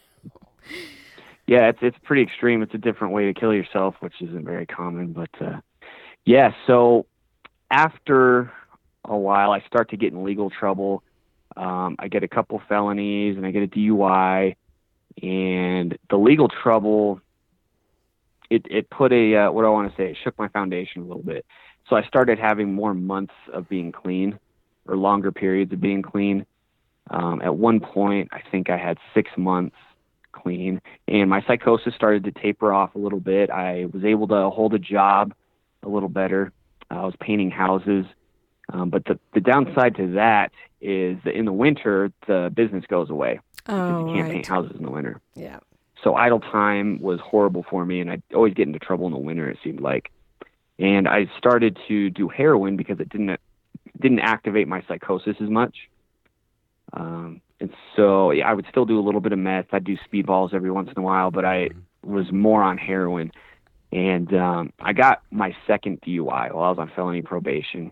yeah, 1.48 1.70
it's 1.70 1.80
it's 1.82 1.98
pretty 2.04 2.22
extreme. 2.22 2.62
It's 2.62 2.74
a 2.74 2.80
different 2.80 3.14
way 3.14 3.26
to 3.26 3.34
kill 3.34 3.54
yourself, 3.54 3.96
which 4.02 4.22
isn't 4.22 4.46
very 4.46 4.66
common. 4.66 5.14
But 5.14 5.30
uh, 5.42 5.60
yeah, 6.26 6.54
so 6.68 7.06
after 7.70 8.52
a 9.06 9.18
while, 9.18 9.52
I 9.52 9.62
start 9.68 9.90
to 9.90 9.98
get 9.98 10.14
in 10.14 10.24
legal 10.24 10.50
trouble. 10.50 11.04
Um, 11.58 11.96
I 12.00 12.08
get 12.08 12.24
a 12.24 12.28
couple 12.28 12.62
felonies 12.68 13.38
and 13.38 13.46
I 13.46 13.52
get 13.52 13.64
a 13.64 13.68
DUI, 13.68 14.56
and 15.22 15.98
the 16.10 16.18
legal 16.18 16.48
trouble. 16.48 17.20
It 18.50 18.66
it 18.70 18.90
put 18.90 19.12
a 19.12 19.36
uh, 19.36 19.52
what 19.52 19.64
do 19.64 19.68
I 19.68 19.72
want 19.72 19.92
to 19.92 19.98
say? 19.98 20.12
It 20.12 20.18
shook 20.24 20.38
my 20.38 20.48
foundation 20.48 21.02
a 21.02 21.06
little 21.06 21.24
bit. 21.24 21.46
So 21.90 21.96
I 21.96 22.04
started 22.04 22.40
having 22.40 22.74
more 22.74 22.94
months 22.94 23.34
of 23.52 23.68
being 23.68 23.92
clean, 23.92 24.40
or 24.88 24.96
longer 24.96 25.32
periods 25.32 25.74
of 25.74 25.82
being 25.82 26.02
clean. 26.02 26.46
Um, 27.10 27.42
at 27.42 27.56
one 27.56 27.82
point, 27.82 28.30
I 28.32 28.42
think 28.50 28.70
I 28.70 28.78
had 28.78 28.98
six 29.14 29.30
months 29.38 29.76
clean, 30.32 30.82
and 31.08 31.30
my 31.30 31.44
psychosis 31.46 31.94
started 31.96 32.24
to 32.24 32.32
taper 32.32 32.74
off 32.74 32.96
a 32.96 33.00
little 33.00 33.20
bit. 33.20 33.50
I 33.50 33.88
was 33.92 34.06
able 34.06 34.28
to 34.30 34.50
hold 34.50 34.74
a 34.74 34.80
job 34.80 35.34
a 35.84 35.90
little 35.90 36.10
better. 36.10 36.52
I 36.90 37.06
was 37.06 37.16
painting 37.20 37.52
houses, 37.52 38.06
um, 38.72 38.90
but 38.90 39.06
the 39.06 39.20
the 39.34 39.40
downside 39.40 39.96
to 39.96 40.14
that 40.14 40.52
is 40.82 41.18
that 41.24 41.36
in 41.36 41.46
the 41.46 41.54
winter 41.54 42.12
the 42.28 42.52
business 42.54 42.86
goes 42.88 43.10
away 43.10 43.40
because 43.58 43.80
Oh 43.80 44.08
you 44.08 44.14
can't 44.14 44.24
right. 44.26 44.34
paint 44.34 44.48
houses 44.48 44.76
in 44.78 44.84
the 44.84 44.92
winter. 44.92 45.22
Yeah. 45.36 45.60
So 46.04 46.16
idle 46.16 46.42
time 46.42 47.00
was 47.02 47.20
horrible 47.22 47.66
for 47.70 47.86
me, 47.86 48.02
and 48.02 48.12
I'd 48.12 48.24
always 48.36 48.54
get 48.54 48.68
into 48.68 48.80
trouble 48.80 49.06
in 49.08 49.14
the 49.14 49.18
winter. 49.20 49.50
It 49.50 49.58
seemed 49.64 49.80
like, 49.80 50.12
and 50.78 51.08
I 51.08 51.30
started 51.38 51.80
to 51.88 52.10
do 52.10 52.28
heroin 52.28 52.76
because 52.76 53.00
it 53.00 53.10
didn't 53.10 53.40
didn't 54.00 54.20
activate 54.20 54.68
my 54.68 54.84
psychosis 54.88 55.38
as 55.42 55.50
much. 55.50 55.90
Um, 56.92 57.42
and 57.60 57.72
so 57.96 58.32
yeah, 58.32 58.50
I 58.50 58.54
would 58.54 58.66
still 58.70 58.86
do 58.86 59.00
a 59.00 59.02
little 59.02 59.22
bit 59.22 59.32
of 59.32 59.40
meth. 59.40 59.68
I'd 59.72 59.86
do 59.86 59.98
speedballs 59.98 60.54
every 60.54 60.72
once 60.72 60.90
in 60.96 60.98
a 60.98 61.02
while, 61.02 61.32
but 61.32 61.46
I 61.46 61.70
was 62.04 62.32
more 62.32 62.62
on 62.62 62.78
heroin. 62.78 63.32
And 63.94 64.34
um, 64.34 64.74
I 64.80 64.94
got 64.94 65.22
my 65.30 65.56
second 65.68 66.02
DUI 66.02 66.52
while 66.54 66.64
I 66.64 66.70
was 66.70 66.80
on 66.80 66.92
felony 66.96 67.22
probation, 67.22 67.92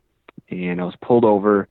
and 0.50 0.82
I 0.82 0.84
was 0.84 0.96
pulled 1.02 1.26
over. 1.26 1.68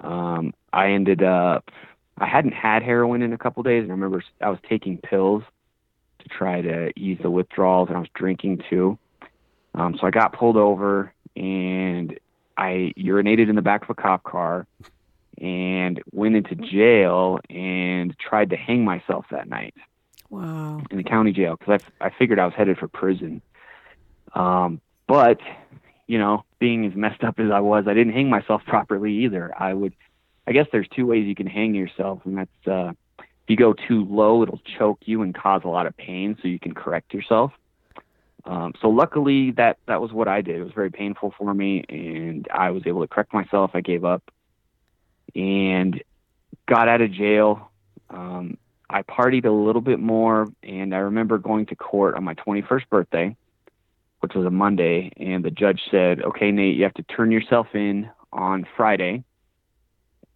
Um, 0.00 0.54
I 0.72 0.92
ended 0.92 1.22
up 1.22 1.70
I 2.16 2.26
hadn't 2.26 2.52
had 2.54 2.82
heroin 2.82 3.22
in 3.22 3.32
a 3.32 3.38
couple 3.38 3.62
days, 3.62 3.82
and 3.82 3.90
I 3.92 3.94
remember 3.94 4.22
I 4.40 4.48
was 4.50 4.58
taking 4.68 4.96
pills 4.98 5.42
to 6.20 6.28
try 6.28 6.62
to 6.62 6.92
ease 6.98 7.18
the 7.22 7.30
withdrawals, 7.30 7.88
and 7.88 7.96
I 7.96 8.00
was 8.00 8.08
drinking 8.14 8.62
too. 8.70 8.98
Um, 9.74 9.96
so 10.00 10.06
I 10.06 10.10
got 10.10 10.32
pulled 10.32 10.56
over, 10.56 11.12
and 11.36 12.18
I 12.56 12.92
urinated 12.96 13.48
in 13.50 13.54
the 13.54 13.62
back 13.62 13.82
of 13.84 13.90
a 13.90 13.94
cop 13.94 14.24
car, 14.24 14.66
and 15.40 16.02
went 16.12 16.34
into 16.36 16.54
jail 16.56 17.38
and 17.50 18.16
tried 18.18 18.50
to 18.50 18.56
hang 18.56 18.84
myself 18.84 19.26
that 19.30 19.48
night 19.48 19.74
Wow. 20.30 20.82
in 20.90 20.96
the 20.96 21.04
county 21.04 21.32
jail 21.32 21.56
because 21.56 21.82
I, 22.00 22.06
I 22.06 22.10
figured 22.18 22.38
I 22.38 22.44
was 22.46 22.54
headed 22.54 22.78
for 22.78 22.88
prison. 22.88 23.40
Um, 24.34 24.80
but 25.06 25.38
you 26.06 26.18
know, 26.18 26.44
being 26.58 26.86
as 26.86 26.94
messed 26.94 27.22
up 27.22 27.38
as 27.38 27.50
I 27.50 27.60
was, 27.60 27.84
I 27.86 27.94
didn't 27.94 28.14
hang 28.14 28.30
myself 28.30 28.62
properly 28.66 29.12
either. 29.24 29.52
I 29.56 29.74
would, 29.74 29.94
I 30.46 30.52
guess 30.52 30.66
there's 30.72 30.88
two 30.88 31.06
ways 31.06 31.26
you 31.26 31.34
can 31.34 31.46
hang 31.46 31.74
yourself, 31.74 32.20
and 32.24 32.38
that's 32.38 32.66
uh, 32.66 32.92
if 33.18 33.50
you 33.50 33.56
go 33.56 33.74
too 33.74 34.04
low, 34.04 34.42
it'll 34.42 34.60
choke 34.78 35.00
you 35.04 35.22
and 35.22 35.34
cause 35.34 35.62
a 35.64 35.68
lot 35.68 35.86
of 35.86 35.96
pain, 35.96 36.36
so 36.40 36.48
you 36.48 36.58
can 36.58 36.74
correct 36.74 37.12
yourself. 37.14 37.52
Um, 38.44 38.72
so 38.80 38.88
luckily, 38.88 39.50
that 39.52 39.78
that 39.86 40.00
was 40.00 40.12
what 40.12 40.28
I 40.28 40.40
did. 40.40 40.56
It 40.56 40.64
was 40.64 40.72
very 40.72 40.90
painful 40.90 41.34
for 41.36 41.52
me, 41.52 41.84
and 41.88 42.48
I 42.52 42.70
was 42.70 42.82
able 42.86 43.02
to 43.02 43.08
correct 43.08 43.34
myself. 43.34 43.72
I 43.74 43.82
gave 43.82 44.04
up 44.04 44.22
and 45.34 46.02
got 46.66 46.88
out 46.88 47.02
of 47.02 47.12
jail. 47.12 47.70
Um, 48.08 48.56
I 48.88 49.02
partied 49.02 49.44
a 49.44 49.50
little 49.50 49.82
bit 49.82 50.00
more, 50.00 50.46
and 50.62 50.94
I 50.94 50.98
remember 50.98 51.36
going 51.36 51.66
to 51.66 51.76
court 51.76 52.14
on 52.14 52.24
my 52.24 52.34
21st 52.34 52.88
birthday, 52.88 53.36
which 54.20 54.34
was 54.34 54.46
a 54.46 54.50
Monday, 54.50 55.12
and 55.16 55.44
the 55.44 55.50
judge 55.50 55.80
said, 55.90 56.22
"Okay, 56.22 56.50
Nate, 56.50 56.76
you 56.76 56.84
have 56.84 56.94
to 56.94 57.02
turn 57.04 57.30
yourself 57.30 57.68
in 57.74 58.10
on 58.32 58.66
Friday, 58.76 59.24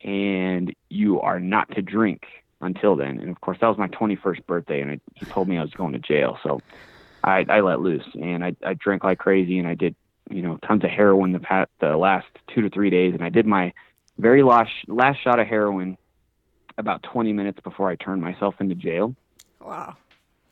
and 0.03 0.73
you 0.88 1.21
are 1.21 1.40
not 1.40 1.71
to 1.73 1.83
drink 1.83 2.25
until 2.61 2.97
then." 2.97 3.18
And 3.18 3.29
of 3.31 3.40
course, 3.40 3.59
that 3.61 3.68
was 3.68 3.79
my 3.79 3.88
21st 3.88 4.47
birthday, 4.47 4.81
and 4.81 4.90
I, 4.92 5.01
he 5.14 5.27
told 5.27 5.49
me 5.49 5.59
I 5.59 5.62
was 5.62 5.73
going 5.73 5.92
to 5.92 5.99
jail, 5.99 6.38
so 6.42 6.61
I, 7.25 7.45
I 7.49 7.61
let 7.61 7.81
loose, 7.81 8.07
and 8.14 8.45
I, 8.45 8.55
I 8.64 8.75
drank 8.75 9.05
like 9.05 9.18
crazy, 9.18 9.59
and 9.59 9.68
I 9.68 9.75
did, 9.75 9.95
you 10.31 10.42
know, 10.42 10.59
tons 10.66 10.85
of 10.85 10.90
heroin 10.90 11.33
the 11.33 11.40
past, 11.40 11.71
the 11.81 11.97
last 11.97 12.27
two 12.55 12.62
to 12.62 12.71
three 12.71 12.90
days, 12.90 13.14
and 13.14 13.23
I 13.23 13.29
did 13.29 13.47
my 13.47 13.73
very 14.18 14.42
last 14.42 14.71
last 14.88 15.23
shot 15.23 15.40
of 15.40 15.47
heroin 15.47 15.97
about 16.79 17.03
20 17.03 17.33
minutes 17.33 17.59
before 17.62 17.88
I 17.90 17.97
turned 17.97 18.23
myself 18.23 18.55
into 18.61 18.75
jail 18.75 19.14
Wow. 19.61 19.97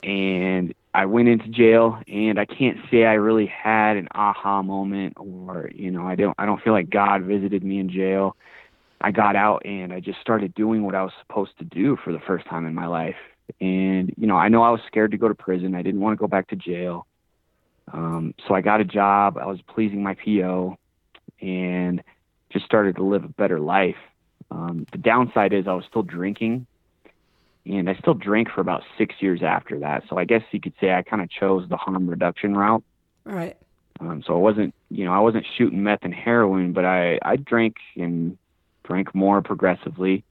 and 0.02 0.74
I 0.92 1.06
went 1.06 1.28
into 1.28 1.48
jail, 1.48 2.00
and 2.08 2.38
I 2.38 2.46
can't 2.46 2.78
say 2.90 3.04
I 3.04 3.14
really 3.14 3.46
had 3.46 3.96
an 3.96 4.08
aha 4.12 4.62
moment, 4.62 5.14
or 5.16 5.70
you 5.74 5.90
know, 5.90 6.06
I 6.06 6.16
don't 6.16 6.34
I 6.38 6.46
don't 6.46 6.60
feel 6.62 6.72
like 6.72 6.90
God 6.90 7.22
visited 7.22 7.62
me 7.62 7.78
in 7.78 7.90
jail. 7.90 8.36
I 9.00 9.12
got 9.12 9.34
out 9.34 9.64
and 9.64 9.92
I 9.94 10.00
just 10.00 10.20
started 10.20 10.54
doing 10.54 10.84
what 10.84 10.94
I 10.94 11.02
was 11.02 11.12
supposed 11.22 11.56
to 11.58 11.64
do 11.64 11.96
for 12.04 12.12
the 12.12 12.18
first 12.18 12.46
time 12.46 12.66
in 12.66 12.74
my 12.74 12.86
life. 12.86 13.16
And 13.60 14.12
you 14.18 14.26
know, 14.26 14.36
I 14.36 14.48
know 14.48 14.62
I 14.62 14.70
was 14.70 14.80
scared 14.86 15.12
to 15.12 15.16
go 15.16 15.28
to 15.28 15.34
prison. 15.34 15.74
I 15.74 15.82
didn't 15.82 16.00
want 16.00 16.18
to 16.18 16.20
go 16.20 16.28
back 16.28 16.48
to 16.48 16.56
jail. 16.56 17.06
Um, 17.92 18.34
so 18.46 18.54
I 18.54 18.60
got 18.60 18.80
a 18.80 18.84
job. 18.84 19.38
I 19.38 19.46
was 19.46 19.60
pleasing 19.62 20.02
my 20.02 20.14
PO, 20.14 20.76
and 21.40 22.02
just 22.50 22.64
started 22.64 22.96
to 22.96 23.04
live 23.04 23.24
a 23.24 23.28
better 23.28 23.60
life. 23.60 23.96
Um, 24.50 24.86
the 24.92 24.98
downside 24.98 25.52
is 25.52 25.66
I 25.66 25.74
was 25.74 25.84
still 25.88 26.02
drinking, 26.02 26.66
and 27.70 27.88
I 27.88 27.94
still 27.94 28.14
drank 28.14 28.50
for 28.50 28.60
about 28.60 28.82
six 28.98 29.14
years 29.20 29.42
after 29.42 29.78
that. 29.80 30.02
So 30.08 30.18
I 30.18 30.24
guess 30.24 30.42
you 30.50 30.60
could 30.60 30.74
say 30.80 30.92
I 30.92 31.02
kind 31.02 31.22
of 31.22 31.30
chose 31.30 31.68
the 31.68 31.76
harm 31.76 32.08
reduction 32.08 32.56
route. 32.56 32.82
Right. 33.24 33.56
Um, 34.00 34.22
so 34.26 34.34
I 34.34 34.38
wasn't, 34.38 34.74
you 34.90 35.04
know, 35.04 35.12
I 35.12 35.20
wasn't 35.20 35.46
shooting 35.56 35.82
meth 35.82 36.00
and 36.02 36.14
heroin, 36.14 36.72
but 36.72 36.84
I 36.84 37.18
I 37.22 37.36
drank 37.36 37.76
and 37.96 38.36
drank 38.82 39.14
more 39.14 39.40
progressively. 39.42 40.24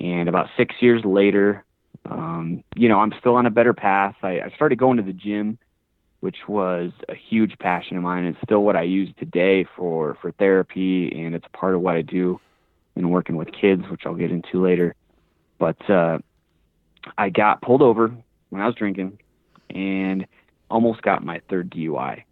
And 0.00 0.28
about 0.28 0.48
six 0.56 0.74
years 0.80 1.04
later, 1.04 1.64
um, 2.06 2.64
you 2.74 2.88
know, 2.88 2.98
I'm 2.98 3.12
still 3.20 3.36
on 3.36 3.46
a 3.46 3.50
better 3.50 3.74
path. 3.74 4.16
I, 4.22 4.40
I 4.40 4.52
started 4.56 4.78
going 4.78 4.96
to 4.96 5.04
the 5.04 5.12
gym, 5.12 5.58
which 6.20 6.48
was 6.48 6.90
a 7.08 7.14
huge 7.14 7.56
passion 7.58 7.96
of 7.96 8.02
mine. 8.02 8.24
It's 8.24 8.38
still 8.42 8.64
what 8.64 8.74
I 8.74 8.82
use 8.82 9.10
today 9.18 9.64
for 9.76 10.16
for 10.20 10.32
therapy, 10.32 11.12
and 11.24 11.34
it's 11.34 11.46
part 11.52 11.74
of 11.74 11.82
what 11.82 11.94
I 11.94 12.02
do 12.02 12.40
in 12.96 13.10
working 13.10 13.36
with 13.36 13.52
kids, 13.52 13.82
which 13.90 14.02
I'll 14.06 14.14
get 14.14 14.32
into 14.32 14.62
later. 14.62 14.94
But 15.58 15.78
uh, 15.88 16.18
I 17.18 17.30
got 17.30 17.62
pulled 17.62 17.82
over 17.82 18.14
when 18.50 18.62
I 18.62 18.66
was 18.66 18.74
drinking, 18.74 19.18
and 19.70 20.26
almost 20.70 21.02
got 21.02 21.24
my 21.24 21.40
third 21.48 21.70
DUI, 21.70 22.24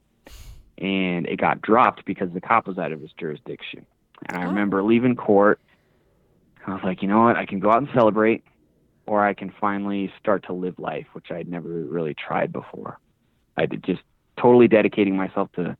and 0.79 1.27
it 1.27 1.39
got 1.41 1.63
dropped 1.63 2.05
because 2.05 2.33
the 2.33 2.41
cop 2.41 2.67
was 2.67 2.79
out 2.79 2.93
of 2.93 3.01
his 3.01 3.13
jurisdiction. 3.19 3.87
And 4.29 4.37
I 4.37 4.43
Oh. 4.43 4.45
remember 4.45 4.83
leaving 4.83 5.17
court. 5.17 5.61
I 6.67 6.73
was 6.73 6.83
like, 6.85 7.03
you 7.03 7.09
know 7.09 7.23
what? 7.23 7.37
I 7.37 7.47
can 7.47 7.61
go 7.61 7.71
out 7.71 7.79
and 7.79 7.89
celebrate, 7.95 8.45
or 9.07 9.25
I 9.25 9.35
can 9.35 9.53
finally 9.61 10.13
start 10.19 10.45
to 10.47 10.53
live 10.53 10.79
life, 10.79 11.07
which 11.13 11.31
I'd 11.31 11.49
never 11.49 11.69
really 11.69 12.15
tried 12.15 12.53
before. 12.53 12.99
I 13.57 13.67
did 13.67 13.85
just 13.85 14.03
totally 14.41 14.69
dedicating 14.69 15.17
myself 15.17 15.51
to 15.53 15.77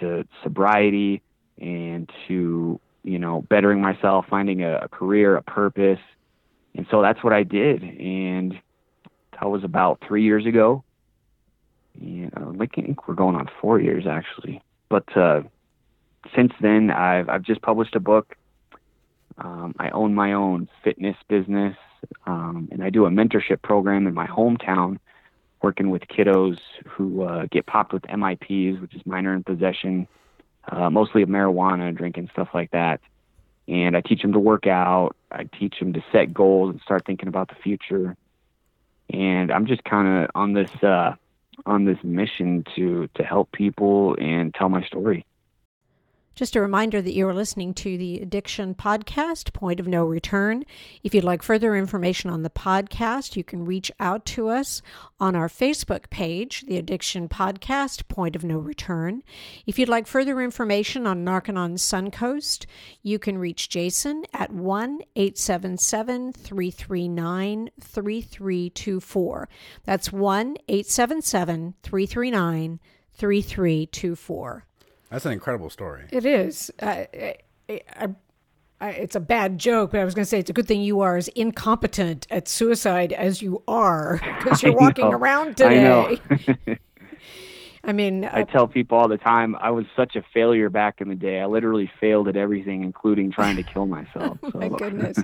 to 0.00 0.24
sobriety 0.42 1.22
and 1.60 2.08
to 2.28 2.80
you 3.04 3.18
know 3.18 3.42
bettering 3.50 3.80
myself, 3.80 4.26
finding 4.30 4.62
a, 4.62 4.78
a 4.78 4.88
career, 4.88 5.36
a 5.36 5.42
purpose, 5.42 6.00
and 6.74 6.86
so 6.90 7.02
that's 7.02 7.22
what 7.22 7.32
I 7.32 7.42
did. 7.42 7.82
And 7.82 8.58
that 9.32 9.48
was 9.48 9.64
about 9.64 10.02
three 10.06 10.22
years 10.22 10.46
ago. 10.46 10.84
And 12.00 12.32
uh, 12.36 12.62
I 12.62 12.66
think 12.66 13.08
we're 13.08 13.14
going 13.14 13.36
on 13.36 13.48
four 13.60 13.80
years 13.80 14.06
actually. 14.06 14.62
But 14.88 15.16
uh, 15.16 15.42
since 16.34 16.52
then, 16.60 16.90
I've 16.90 17.28
I've 17.28 17.42
just 17.42 17.62
published 17.62 17.94
a 17.94 18.00
book. 18.00 18.36
Um, 19.38 19.74
I 19.78 19.90
own 19.90 20.14
my 20.14 20.32
own 20.32 20.68
fitness 20.84 21.16
business, 21.28 21.76
um, 22.26 22.68
and 22.70 22.82
I 22.84 22.90
do 22.90 23.06
a 23.06 23.10
mentorship 23.10 23.62
program 23.62 24.06
in 24.06 24.12
my 24.12 24.26
hometown, 24.26 24.98
working 25.62 25.88
with 25.88 26.02
kiddos 26.02 26.58
who 26.86 27.22
uh, 27.22 27.46
get 27.50 27.66
popped 27.66 27.92
with 27.92 28.02
MIPs, 28.02 28.80
which 28.80 28.94
is 28.94 29.00
minor 29.06 29.34
in 29.34 29.42
possession, 29.42 30.06
uh, 30.70 30.90
mostly 30.90 31.22
of 31.22 31.28
marijuana, 31.28 31.96
drinking 31.96 32.28
stuff 32.32 32.48
like 32.52 32.70
that. 32.72 33.00
And 33.70 33.96
I 33.96 34.00
teach 34.00 34.20
them 34.20 34.32
to 34.32 34.38
work 34.38 34.66
out. 34.66 35.14
I 35.30 35.44
teach 35.44 35.78
them 35.78 35.92
to 35.92 36.04
set 36.12 36.34
goals 36.34 36.72
and 36.72 36.80
start 36.82 37.06
thinking 37.06 37.28
about 37.28 37.48
the 37.48 37.54
future. 37.54 38.16
And 39.08 39.50
I'm 39.50 39.66
just 39.66 39.84
kind 39.84 40.24
of 40.24 40.30
on 40.34 40.52
this 40.52 40.70
uh, 40.82 41.14
on 41.66 41.84
this 41.84 41.98
mission 42.02 42.64
to 42.74 43.08
to 43.14 43.22
help 43.22 43.52
people 43.52 44.16
and 44.18 44.52
tell 44.52 44.68
my 44.68 44.82
story. 44.84 45.24
Just 46.36 46.56
a 46.56 46.60
reminder 46.60 47.02
that 47.02 47.12
you're 47.12 47.34
listening 47.34 47.74
to 47.74 47.98
the 47.98 48.20
Addiction 48.20 48.74
Podcast, 48.74 49.52
Point 49.52 49.78
of 49.78 49.86
No 49.86 50.06
Return. 50.06 50.64
If 51.02 51.14
you'd 51.14 51.24
like 51.24 51.42
further 51.42 51.76
information 51.76 52.30
on 52.30 52.42
the 52.42 52.50
podcast, 52.50 53.36
you 53.36 53.44
can 53.44 53.64
reach 53.64 53.90
out 54.00 54.24
to 54.26 54.48
us 54.48 54.80
on 55.18 55.36
our 55.36 55.48
Facebook 55.48 56.08
page, 56.08 56.62
the 56.62 56.78
Addiction 56.78 57.28
Podcast, 57.28 58.08
Point 58.08 58.36
of 58.36 58.44
No 58.44 58.58
Return. 58.58 59.22
If 59.66 59.78
you'd 59.78 59.90
like 59.90 60.06
further 60.06 60.40
information 60.40 61.06
on 61.06 61.26
Narconon 61.26 61.74
Suncoast, 61.74 62.64
you 63.02 63.18
can 63.18 63.36
reach 63.36 63.68
Jason 63.68 64.24
at 64.32 64.50
1 64.52 65.00
877 65.16 66.32
339 66.32 67.70
3324. 67.80 69.48
That's 69.84 70.12
1 70.12 70.56
877 70.68 71.74
339 71.82 72.80
3324. 73.12 74.64
That's 75.10 75.26
an 75.26 75.32
incredible 75.32 75.70
story. 75.70 76.04
It 76.10 76.24
is. 76.24 76.70
Uh, 76.80 76.86
I, 76.86 77.36
I, 77.68 78.08
I, 78.80 78.90
it's 78.90 79.16
a 79.16 79.20
bad 79.20 79.58
joke, 79.58 79.90
but 79.92 80.00
I 80.00 80.04
was 80.04 80.14
going 80.14 80.24
to 80.24 80.28
say 80.28 80.38
it's 80.38 80.50
a 80.50 80.54
good 80.54 80.66
thing 80.68 80.80
you 80.80 81.00
are 81.00 81.16
as 81.16 81.28
incompetent 81.28 82.26
at 82.30 82.48
suicide 82.48 83.12
as 83.12 83.42
you 83.42 83.62
are 83.68 84.20
because 84.38 84.62
you're 84.62 84.72
walking 84.80 85.04
know. 85.10 85.16
around 85.16 85.60
I 85.60 85.74
know. 85.74 86.16
today. 86.36 86.78
I 87.84 87.92
mean, 87.92 88.24
I 88.24 88.42
uh, 88.42 88.44
tell 88.44 88.68
people 88.68 88.98
all 88.98 89.08
the 89.08 89.16
time 89.18 89.56
I 89.56 89.70
was 89.70 89.86
such 89.96 90.14
a 90.14 90.22
failure 90.34 90.68
back 90.68 91.00
in 91.00 91.08
the 91.08 91.14
day. 91.14 91.40
I 91.40 91.46
literally 91.46 91.90
failed 91.98 92.28
at 92.28 92.36
everything, 92.36 92.84
including 92.84 93.32
trying 93.32 93.56
to 93.56 93.62
kill 93.62 93.86
myself. 93.86 94.38
So, 94.42 94.58
my 94.58 94.68
goodness. 94.68 95.18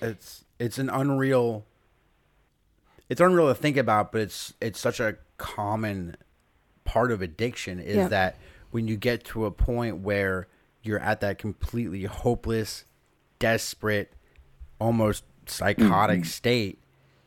It's 0.00 0.44
it's 0.58 0.78
an 0.78 0.88
unreal. 0.88 1.66
It's 3.08 3.20
unreal 3.20 3.48
to 3.48 3.54
think 3.54 3.76
about, 3.76 4.12
but 4.12 4.20
it's 4.20 4.54
it's 4.60 4.78
such 4.78 5.00
a 5.00 5.16
common 5.36 6.16
part 6.84 7.10
of 7.10 7.22
addiction 7.22 7.80
is 7.80 7.96
Yeah. 7.96 8.08
that 8.08 8.36
when 8.70 8.88
you 8.88 8.96
get 8.96 9.24
to 9.24 9.46
a 9.46 9.50
point 9.50 9.98
where 9.98 10.48
you're 10.82 11.00
at 11.00 11.20
that 11.20 11.38
completely 11.38 12.04
hopeless, 12.04 12.84
desperate, 13.38 14.12
almost 14.78 15.24
psychotic 15.46 16.20
mm-hmm. 16.20 16.28
state, 16.28 16.80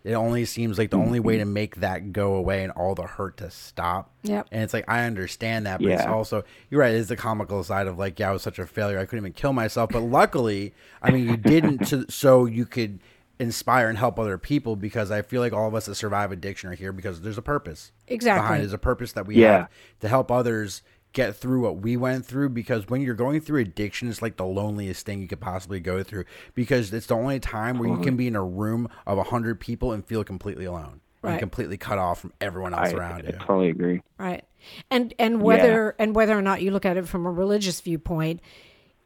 it 0.04 0.14
only 0.14 0.44
seems 0.44 0.78
like 0.78 0.90
the 0.90 0.98
only 0.98 1.22
way 1.22 1.38
to 1.38 1.44
mm-hmm. 1.44 1.54
make 1.54 1.76
that 1.78 2.12
go 2.12 2.36
away 2.36 2.64
and 2.64 2.74
all 2.74 2.94
the 2.94 3.04
hurt 3.04 3.38
to 3.38 3.50
stop. 3.50 4.12
Yep. 4.24 4.48
And 4.52 4.64
it's 4.64 4.74
like 4.74 4.84
I 4.90 5.06
understand 5.06 5.66
that, 5.66 5.82
but 5.82 5.92
it's 5.92 6.06
also 6.06 6.44
you're 6.70 6.82
right. 6.82 6.94
It 6.94 6.98
is 6.98 7.08
the 7.08 7.16
comical 7.16 7.64
side 7.64 7.88
of 7.88 7.98
like, 7.98 8.20
yeah, 8.20 8.30
I 8.30 8.34
was 8.34 8.42
such 8.42 8.60
a 8.60 8.68
failure. 8.68 9.00
I 9.00 9.06
couldn't 9.06 9.24
even 9.24 9.34
kill 9.34 9.54
myself. 9.54 9.92
But 9.92 10.02
luckily, 10.02 10.74
I 11.02 11.12
mean, 11.12 11.30
you 11.30 11.38
didn't, 11.38 11.86
to, 11.88 12.06
so 12.12 12.46
you 12.46 12.66
could 12.66 13.00
inspire 13.40 13.88
and 13.88 13.98
help 13.98 14.20
other 14.20 14.38
people. 14.38 14.76
Because 14.76 15.10
I 15.10 15.22
feel 15.22 15.40
like 15.40 15.54
all 15.54 15.70
of 15.70 15.76
us 15.76 15.86
that 15.86 15.96
survive 15.96 16.34
addiction 16.34 16.70
are 16.70 16.76
here 16.76 16.92
because 16.92 17.22
there's 17.22 17.38
a 17.38 17.42
purpose. 17.42 17.94
Exactly. 18.10 18.42
Behind. 18.42 18.62
There's 18.62 18.74
a 18.74 18.78
purpose 18.78 19.14
that 19.14 19.26
we 19.26 19.36
Yeah. 19.36 19.52
have 19.52 19.70
to 20.02 20.10
help 20.10 20.30
others 20.30 20.82
get 21.14 21.36
through 21.36 21.62
what 21.62 21.78
we 21.78 21.96
went 21.96 22.26
through. 22.26 22.50
Because 22.50 22.88
when 22.90 23.02
you're 23.02 23.16
going 23.16 23.42
through 23.42 23.62
addiction, 23.62 24.10
it's 24.10 24.22
like 24.22 24.38
the 24.38 24.46
loneliest 24.46 25.06
thing 25.06 25.22
you 25.22 25.28
could 25.28 25.40
possibly 25.40 25.80
go 25.80 26.04
through. 26.04 26.26
Because 26.54 26.92
it's 26.94 27.08
the 27.08 27.16
only 27.16 27.40
time 27.40 27.80
where 27.80 27.90
you 27.90 27.96
can 27.98 28.06
mm-hmm. 28.06 28.16
be 28.18 28.28
in 28.28 28.36
a 28.36 28.44
room 28.44 28.90
of 29.08 29.18
a 29.18 29.24
hundred 29.24 29.60
people 29.60 29.92
and 29.92 30.06
feel 30.06 30.24
completely 30.24 30.66
alone. 30.66 31.00
Right. 31.22 31.32
And 31.32 31.40
completely 31.40 31.78
cut 31.78 32.00
off 32.00 32.20
from 32.20 32.34
everyone 32.42 32.74
I, 32.74 32.84
else 32.84 32.94
around 32.94 33.22
I 33.22 33.30
you. 33.30 33.38
I 33.40 33.46
totally 33.46 33.70
agree. 33.70 34.02
Right. 34.18 34.44
And 34.92 35.14
and 35.18 35.42
whether 35.42 35.96
and 35.98 36.14
whether 36.14 36.38
or 36.38 36.42
not 36.42 36.62
you 36.62 36.72
look 36.72 36.86
at 36.86 36.98
it 36.98 37.08
from 37.08 37.26
a 37.26 37.32
religious 37.32 37.80
viewpoint, 37.80 38.42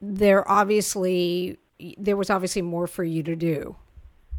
there 0.02 0.50
obviously 0.50 1.60
there 1.98 2.18
was 2.18 2.30
obviously 2.30 2.62
more 2.62 2.88
for 2.88 3.04
you 3.04 3.22
to 3.24 3.36
do, 3.36 3.76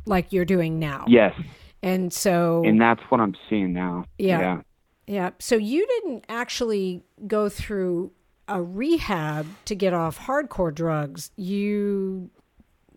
like 0.06 0.32
you're 0.32 0.44
doing 0.44 0.78
now. 0.78 1.04
Yes, 1.06 1.34
And 1.82 2.12
so 2.12 2.62
and 2.64 2.80
that's 2.80 3.00
what 3.08 3.20
I'm 3.20 3.36
seeing 3.48 3.72
now. 3.72 4.04
Yeah. 4.18 4.40
yeah. 4.40 4.60
Yeah. 5.08 5.30
So 5.38 5.56
you 5.56 5.86
didn't 5.86 6.24
actually 6.28 7.02
go 7.26 7.48
through 7.48 8.12
a 8.46 8.62
rehab 8.62 9.46
to 9.64 9.74
get 9.74 9.94
off 9.94 10.18
hardcore 10.18 10.72
drugs. 10.72 11.30
You 11.36 12.30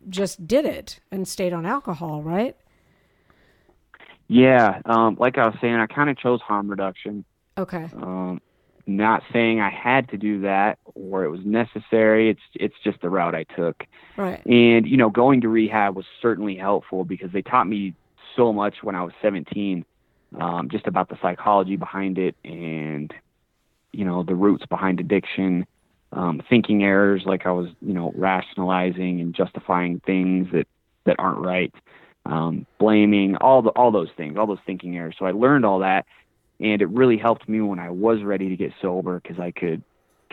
just 0.10 0.46
did 0.46 0.66
it 0.66 1.00
and 1.10 1.28
stayed 1.28 1.54
on 1.54 1.66
alcohol, 1.66 2.22
right? 2.22 2.56
Yeah, 4.28 4.82
um, 4.86 5.18
like 5.20 5.38
I 5.38 5.46
was 5.46 5.56
saying, 5.60 5.76
I 5.76 5.88
kind 5.88 6.10
of 6.10 6.18
chose 6.18 6.40
harm 6.42 6.70
reduction. 6.70 7.26
Okay. 7.58 7.90
Um, 7.94 8.40
not 8.88 9.24
saying 9.32 9.60
I 9.60 9.70
had 9.70 10.10
to 10.10 10.18
do 10.18 10.42
that 10.42 10.80
or 10.96 11.24
it 11.24 11.30
was 11.30 11.42
necessary. 11.46 12.30
It's 12.30 12.42
it's 12.56 12.76
just 12.84 13.02
the 13.02 13.10
route 13.10 13.36
I 13.36 13.44
took. 13.44 13.84
Right. 14.18 14.44
And 14.46 14.88
you 14.88 14.98
know, 14.98 15.10
going 15.10 15.42
to 15.42 15.50
rehab 15.50 15.96
was 15.96 16.06
certainly 16.22 16.56
helpful 16.56 17.04
because 17.04 17.32
they 17.32 17.42
taught 17.42 17.68
me 17.68 17.94
so 18.36 18.54
much 18.54 18.76
when 18.82 18.96
I 18.96 19.04
was 19.04 19.14
17, 19.22 19.86
um, 20.40 20.70
just 20.70 20.88
about 20.88 21.10
the 21.10 21.18
psychology 21.22 21.76
behind 21.76 22.18
it 22.18 22.36
and 22.44 23.14
you 23.92 24.06
know 24.06 24.24
the 24.24 24.36
roots 24.36 24.66
behind 24.66 25.00
addiction, 25.00 25.66
um, 26.14 26.42
thinking 26.50 26.84
errors 26.84 27.24
like 27.26 27.46
I 27.46 27.52
was 27.52 27.70
you 27.82 27.94
know 27.94 28.12
rationalizing 28.16 29.20
and 29.20 29.34
justifying 29.36 30.02
things 30.06 30.48
that 30.54 30.68
that 31.06 31.16
aren't 31.20 31.40
right, 31.40 31.74
um, 32.26 32.66
blaming 32.80 33.36
all 33.38 33.62
the 33.62 33.70
all 33.72 33.92
those 33.92 34.10
things, 34.16 34.38
all 34.38 34.48
those 34.48 34.60
thinking 34.66 34.98
errors. 34.98 35.16
So 35.20 35.26
I 35.26 35.32
learned 35.32 35.66
all 35.66 35.80
that, 35.80 36.06
and 36.60 36.82
it 36.82 36.90
really 36.90 37.18
helped 37.18 37.50
me 37.50 37.62
when 37.62 37.80
I 37.80 37.90
was 37.90 38.24
ready 38.24 38.50
to 38.50 38.56
get 38.56 38.72
sober 38.82 39.20
because 39.20 39.40
I 39.40 39.52
could 39.52 39.84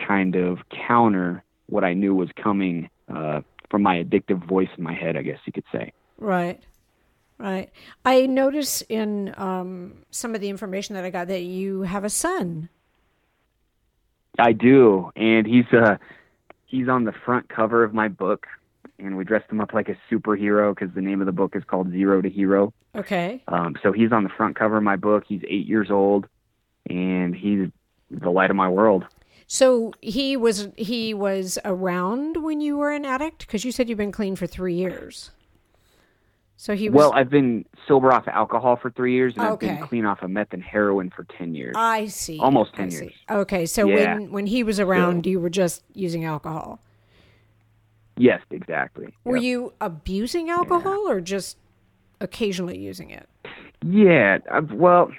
kind 0.05 0.35
of 0.35 0.59
counter 0.87 1.43
what 1.67 1.83
I 1.83 1.93
knew 1.93 2.15
was 2.15 2.29
coming 2.41 2.89
uh, 3.13 3.41
from 3.69 3.83
my 3.83 4.03
addictive 4.03 4.45
voice 4.47 4.69
in 4.77 4.83
my 4.83 4.93
head, 4.93 5.17
I 5.17 5.21
guess 5.21 5.39
you 5.45 5.53
could 5.53 5.65
say. 5.71 5.93
Right. 6.17 6.61
Right. 7.39 7.69
I 8.03 8.25
notice 8.25 8.83
in 8.89 9.33
um, 9.37 10.03
some 10.11 10.35
of 10.35 10.41
the 10.41 10.49
information 10.49 10.95
that 10.95 11.05
I 11.05 11.09
got 11.09 11.29
that 11.29 11.43
you 11.43 11.83
have 11.83 12.03
a 12.03 12.09
son. 12.09 12.67
I 14.37 14.51
do, 14.51 15.11
and 15.15 15.47
he's 15.47 15.65
uh 15.73 15.97
he's 16.65 16.87
on 16.87 17.05
the 17.05 17.13
front 17.25 17.49
cover 17.49 17.83
of 17.83 17.93
my 17.93 18.07
book, 18.09 18.45
and 18.97 19.17
we 19.17 19.23
dressed 19.23 19.49
him 19.49 19.61
up 19.61 19.73
like 19.73 19.89
a 19.89 19.97
superhero 20.11 20.75
because 20.75 20.93
the 20.93 21.01
name 21.01 21.21
of 21.21 21.25
the 21.25 21.31
book 21.31 21.55
is 21.55 21.63
called 21.63 21.91
Zero 21.91 22.21
to 22.21 22.29
Hero. 22.29 22.73
Okay. 22.95 23.41
Um, 23.47 23.75
so 23.81 23.91
he's 23.91 24.11
on 24.11 24.23
the 24.23 24.29
front 24.29 24.57
cover 24.57 24.77
of 24.77 24.83
my 24.83 24.95
book. 24.95 25.23
He's 25.27 25.41
eight 25.47 25.65
years 25.65 25.89
old, 25.89 26.27
and 26.89 27.35
he's 27.35 27.69
the 28.11 28.29
light 28.29 28.49
of 28.49 28.55
my 28.55 28.69
world. 28.69 29.05
So 29.47 29.93
he 30.01 30.37
was 30.37 30.69
he 30.75 31.13
was 31.13 31.57
around 31.65 32.43
when 32.43 32.61
you 32.61 32.77
were 32.77 32.91
an 32.91 33.05
addict 33.05 33.39
because 33.47 33.65
you 33.65 33.71
said 33.71 33.89
you've 33.89 33.97
been 33.97 34.11
clean 34.11 34.35
for 34.35 34.45
three 34.45 34.75
years. 34.75 35.31
So 36.61 36.75
he 36.75 36.89
was. 36.89 36.97
Well, 36.97 37.13
I've 37.13 37.29
been 37.29 37.63
sober 37.87 38.11
off 38.11 38.23
of 38.27 38.33
alcohol 38.33 38.75
for 38.75 38.91
three 38.91 39.13
years, 39.13 39.33
and 39.37 39.43
I've 39.45 39.57
been 39.59 39.79
clean 39.79 40.05
off 40.05 40.21
of 40.21 40.29
meth 40.29 40.51
and 40.51 40.61
heroin 40.61 41.09
for 41.09 41.23
ten 41.37 41.55
years. 41.55 41.73
I 41.77 42.07
see. 42.07 42.37
Almost 42.37 42.71
I 42.73 42.77
10 42.79 42.91
see. 42.91 43.03
years. 43.05 43.13
Okay, 43.31 43.65
so 43.65 43.87
Yeah. 43.87 44.15
when 44.15 44.31
when 44.33 44.45
he 44.45 44.63
was 44.63 44.77
around, 44.77 45.25
you 45.25 45.39
were 45.39 45.49
just 45.49 45.85
using 45.93 46.25
alcohol. 46.25 46.81
yes, 48.17 48.41
exactly. 48.51 49.07
Were 49.23 49.37
Yep. 49.37 49.43
you 49.43 49.73
abusing 49.79 50.49
alcohol 50.49 51.09
or 51.09 51.21
just 51.21 51.57
occasionally 52.19 52.77
using 52.77 53.09
it? 53.09 53.29
Yeah, 53.81 54.39
i 54.51 54.59
well, 54.59 55.11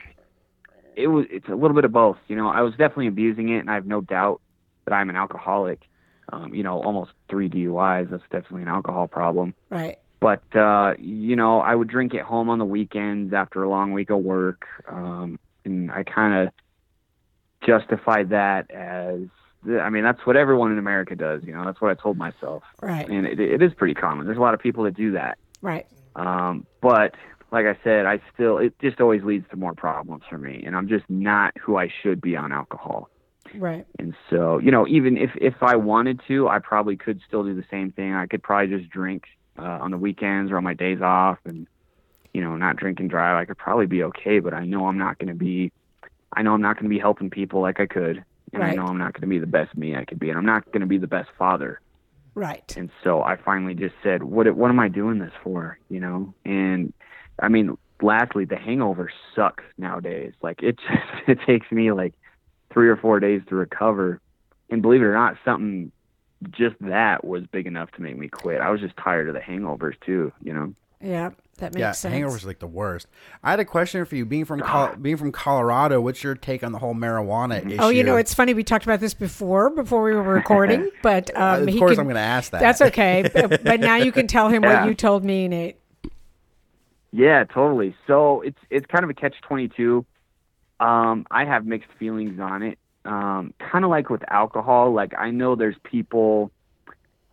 it 0.95 1.07
was. 1.07 1.25
It's 1.31 1.49
a 1.49 1.55
little 1.55 1.75
bit 1.75 1.87
of 1.87 1.93
both. 1.93 2.19
You 2.29 2.37
know, 2.37 2.49
I 2.49 2.61
was 2.61 2.73
definitely 2.73 3.07
abusing 3.07 3.49
it, 3.49 3.61
and 3.61 3.71
I 3.71 3.75
have 3.77 3.87
no 3.87 4.03
doubt 4.03 4.43
that 4.85 4.93
I'm 4.93 5.09
an 5.09 5.17
alcoholic. 5.17 5.81
Um, 6.35 6.55
you 6.55 6.63
know, 6.63 6.83
almost 6.83 7.13
three 7.31 7.49
DUIs. 7.49 8.11
That's 8.11 8.23
definitely 8.25 8.61
an 8.65 8.69
alcohol 8.69 9.09
problem. 9.09 9.55
Right. 9.71 10.00
But 10.21 10.43
uh, 10.55 10.95
you 10.99 11.35
know, 11.35 11.61
I 11.61 11.75
would 11.75 11.89
drink 11.89 12.15
at 12.15 12.23
home 12.23 12.51
on 12.51 12.59
the 12.59 12.65
weekends 12.65 13.33
after 13.33 13.63
a 13.63 13.69
long 13.71 13.93
week 13.93 14.11
of 14.11 14.19
work, 14.21 14.67
um, 14.87 15.39
and 15.65 15.91
I 15.91 16.05
kind 16.05 16.47
of 16.47 16.55
justified 17.67 18.31
that 18.31 18.71
as. 18.71 19.21
I 19.79 19.91
mean, 19.91 20.05
that's 20.05 20.25
what 20.25 20.37
everyone 20.37 20.73
in 20.73 20.79
America 20.79 21.15
does. 21.15 21.43
You 21.45 21.53
know, 21.53 21.65
that's 21.67 21.81
what 21.83 21.91
I 21.91 22.01
told 22.01 22.17
myself, 22.17 22.63
Right. 22.81 23.07
and 23.07 23.27
it, 23.27 23.39
it 23.39 23.61
is 23.63 23.73
pretty 23.75 23.93
common. 23.93 24.25
There's 24.25 24.39
a 24.39 24.41
lot 24.41 24.55
of 24.55 24.61
people 24.61 24.85
that 24.85 24.95
do 24.95 25.13
that. 25.13 25.37
Right. 25.61 25.87
Um, 26.17 26.67
but 26.81 27.15
like 27.53 27.67
I 27.67 27.77
said, 27.85 28.07
I 28.07 28.21
still 28.33 28.59
it 28.59 28.79
just 28.81 29.01
always 29.01 29.23
leads 29.23 29.49
to 29.51 29.57
more 29.57 29.75
problems 29.75 30.23
for 30.29 30.39
me, 30.39 30.63
and 30.67 30.77
I'm 30.77 30.89
just 30.89 31.05
not 31.09 31.53
who 31.59 31.77
I 31.77 31.93
should 32.03 32.21
be 32.21 32.37
on 32.37 32.53
alcohol. 32.53 33.11
Right. 33.55 33.85
And 33.99 34.15
so, 34.31 34.59
you 34.59 34.71
know, 34.71 34.87
even 34.87 35.17
if 35.17 35.31
if 35.37 35.55
I 35.63 35.77
wanted 35.77 36.21
to, 36.29 36.49
I 36.49 36.59
probably 36.59 36.97
could 36.97 37.21
still 37.27 37.45
do 37.45 37.55
the 37.55 37.65
same 37.71 37.91
thing. 37.91 38.15
I 38.15 38.27
could 38.27 38.43
probably 38.43 38.77
just 38.79 38.91
drink 38.91 39.25
uh, 39.59 39.79
on 39.81 39.91
the 39.91 39.99
weekends 39.99 40.51
or 40.51 40.57
on 40.57 40.65
my 40.65 40.75
days 40.75 41.01
off, 41.01 41.39
and 41.45 41.67
you 42.33 42.41
know, 42.41 42.57
not 42.57 42.77
drink 42.77 43.01
and 43.01 43.11
drive. 43.11 43.37
I 43.37 43.45
could 43.45 43.59
probably 43.59 43.87
be 43.87 44.05
okay, 44.05 44.39
but 44.39 44.55
I 44.55 44.65
know 44.65 44.87
I'm 44.87 44.99
not 44.99 45.19
going 45.19 45.29
to 45.29 45.35
be. 45.35 45.73
I 46.33 46.43
know 46.43 46.55
I'm 46.55 46.63
not 46.63 46.77
going 46.77 46.85
to 46.85 46.91
be 46.91 47.01
helping 47.01 47.31
people 47.31 47.61
like 47.61 47.81
I 47.81 47.87
could, 47.87 48.25
and 48.53 48.63
I 48.63 48.75
know 48.75 48.85
I'm 48.85 48.99
not 48.99 49.15
going 49.15 49.23
to 49.23 49.27
be 49.27 49.39
the 49.39 49.47
best 49.47 49.77
me 49.77 49.97
I 49.97 50.05
could 50.05 50.21
be, 50.21 50.29
and 50.29 50.39
I'm 50.39 50.47
not 50.47 50.67
going 50.67 50.81
to 50.81 50.87
be 50.87 50.99
the 50.99 51.09
best 51.09 51.29
father. 51.37 51.81
Right. 52.35 52.73
And 52.77 52.91
so 53.03 53.23
I 53.23 53.37
finally 53.37 53.75
just 53.75 53.95
said, 54.03 54.23
"What 54.23 54.55
what 54.55 54.71
am 54.71 54.79
I 54.79 54.89
doing 54.89 55.19
this 55.19 55.33
for?" 55.43 55.79
You 55.89 56.01
know. 56.01 56.35
And 56.45 56.93
I 57.41 57.49
mean, 57.49 57.77
lastly, 58.01 58.45
the 58.45 58.57
hangover 58.57 59.11
sucks 59.35 59.65
nowadays. 59.77 60.35
Like 60.43 60.63
it 60.63 60.77
just 60.77 61.29
it 61.29 61.39
takes 61.47 61.71
me 61.73 61.93
like 61.93 62.15
three 62.73 62.89
or 62.89 62.97
four 62.97 63.21
days 63.21 63.43
to 63.49 63.57
recover. 63.57 64.21
And 64.71 64.83
believe 64.83 65.01
it 65.01 65.05
or 65.05 65.15
not, 65.15 65.37
something 65.45 65.91
just 66.51 66.77
that 66.81 67.25
was 67.25 67.45
big 67.47 67.67
enough 67.67 67.91
to 67.93 68.03
make 68.03 68.17
me 68.17 68.29
quit. 68.29 68.61
I 68.61 68.71
was 68.71 68.81
just 68.81 68.97
tired 68.97 69.29
of 69.29 69.35
the 69.35 69.41
hangovers 69.41 69.95
too. 70.05 70.33
You 70.43 70.53
know. 70.55 70.75
Yeah, 71.03 71.31
that 71.59 71.73
makes 71.73 71.81
yeah, 71.81 71.93
sense. 71.93 72.15
hangovers 72.15 72.45
are 72.45 72.49
like 72.49 72.59
the 72.59 72.67
worst. 72.67 73.07
I 73.43 73.51
had 73.51 73.61
a 73.61 73.65
question 73.65 74.05
for 74.05 74.17
you. 74.17 74.27
Being 74.27 74.45
from 74.45 74.61
Col- 74.61 74.97
being 75.01 75.17
from 75.17 75.33
Colorado, 75.33 76.01
what's 76.01 76.23
your 76.23 76.35
take 76.35 76.63
on 76.63 76.73
the 76.73 76.79
whole 76.79 76.95
marijuana 76.95 77.65
issue? 77.67 77.77
Oh, 77.79 77.89
you 77.89 78.05
know, 78.05 78.17
it's 78.17 78.35
funny. 78.35 78.53
We 78.53 78.65
talked 78.65 78.85
about 78.85 79.01
this 79.01 79.15
before, 79.15 79.71
before 79.71 80.03
we 80.03 80.13
were 80.13 80.23
recording, 80.35 80.91
but 81.03 81.35
um, 81.37 81.63
of 81.63 81.69
he 81.69 81.79
course 81.79 81.93
can- 81.93 82.01
I'm 82.01 82.07
going 82.07 82.17
to 82.17 82.21
ask 82.21 82.53
that. 82.53 82.61
That's 82.61 82.83
okay. 82.83 83.29
but, 83.33 83.65
but 83.65 83.81
now 83.81 83.97
you 83.97 84.13
can 84.13 84.27
tell 84.27 84.49
him 84.51 84.63
Yeah. 84.63 84.81
what 84.81 84.89
you 84.89 84.95
told 84.95 85.25
me, 85.25 85.49
Nate. 85.49 85.77
Yeah, 87.13 87.45
totally. 87.45 87.95
So 88.07 88.43
it's 88.43 88.59
it's 88.69 88.87
kind 88.87 89.03
of 89.03 89.11
a 89.11 89.15
catch 89.15 89.35
twenty 89.41 89.69
two. 89.69 90.05
Um, 90.79 91.27
I 91.31 91.45
have 91.45 91.67
mixed 91.67 91.91
feelings 91.99 92.39
on 92.41 92.63
it. 92.63 92.79
Um, 93.11 93.55
kind 93.59 93.85
of 93.85 93.91
like 93.91 94.09
with 94.09 94.23
alcohol. 94.31 94.93
Like 94.93 95.15
I 95.19 95.33
know 95.33 95.57
there's 95.57 95.75
people 95.83 96.53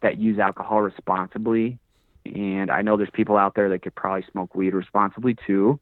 that 0.01 0.17
use 0.17 0.39
alcohol 0.39 0.81
responsibly, 0.81 1.77
and 2.25 2.71
I 2.71 2.81
know 2.81 2.97
there's 2.97 3.11
people 3.11 3.37
out 3.37 3.53
there 3.53 3.69
that 3.69 3.83
could 3.83 3.93
probably 3.93 4.25
smoke 4.31 4.55
weed 4.55 4.73
responsibly 4.73 5.37
too. 5.45 5.79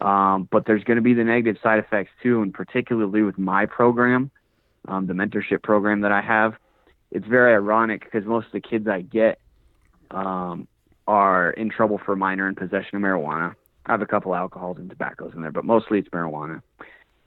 Um, 0.00 0.48
but 0.50 0.64
there's 0.64 0.84
going 0.84 0.96
to 0.96 1.02
be 1.02 1.12
the 1.12 1.22
negative 1.22 1.60
side 1.62 1.78
effects 1.78 2.12
too, 2.22 2.40
and 2.40 2.52
particularly 2.52 3.22
with 3.22 3.36
my 3.36 3.66
program, 3.66 4.30
um, 4.88 5.06
the 5.06 5.12
mentorship 5.12 5.62
program 5.62 6.00
that 6.00 6.12
I 6.12 6.22
have. 6.22 6.54
It's 7.10 7.26
very 7.26 7.52
ironic 7.52 8.04
because 8.04 8.24
most 8.24 8.46
of 8.46 8.52
the 8.52 8.60
kids 8.60 8.88
I 8.88 9.02
get 9.02 9.38
um, 10.12 10.66
are 11.06 11.50
in 11.50 11.68
trouble 11.68 12.00
for 12.02 12.16
minor 12.16 12.46
and 12.48 12.56
possession 12.56 12.96
of 12.96 13.02
marijuana. 13.02 13.54
I 13.84 13.92
have 13.92 14.00
a 14.00 14.06
couple 14.06 14.34
alcohols 14.34 14.78
and 14.78 14.88
tobaccos 14.88 15.34
in 15.34 15.42
there, 15.42 15.52
but 15.52 15.66
mostly 15.66 15.98
it's 15.98 16.08
marijuana. 16.08 16.62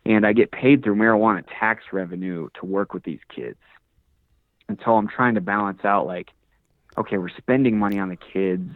And 0.09 0.25
I 0.25 0.33
get 0.33 0.51
paid 0.51 0.83
through 0.83 0.95
marijuana 0.95 1.43
tax 1.59 1.83
revenue 1.93 2.49
to 2.59 2.65
work 2.65 2.93
with 2.93 3.03
these 3.03 3.19
kids. 3.33 3.59
And 4.67 4.77
so 4.83 4.95
I'm 4.97 5.07
trying 5.07 5.35
to 5.35 5.41
balance 5.41 5.85
out 5.85 6.05
like, 6.07 6.29
okay, 6.97 7.17
we're 7.17 7.29
spending 7.29 7.77
money 7.79 7.97
on 7.99 8.09
the 8.09 8.17
kids, 8.17 8.69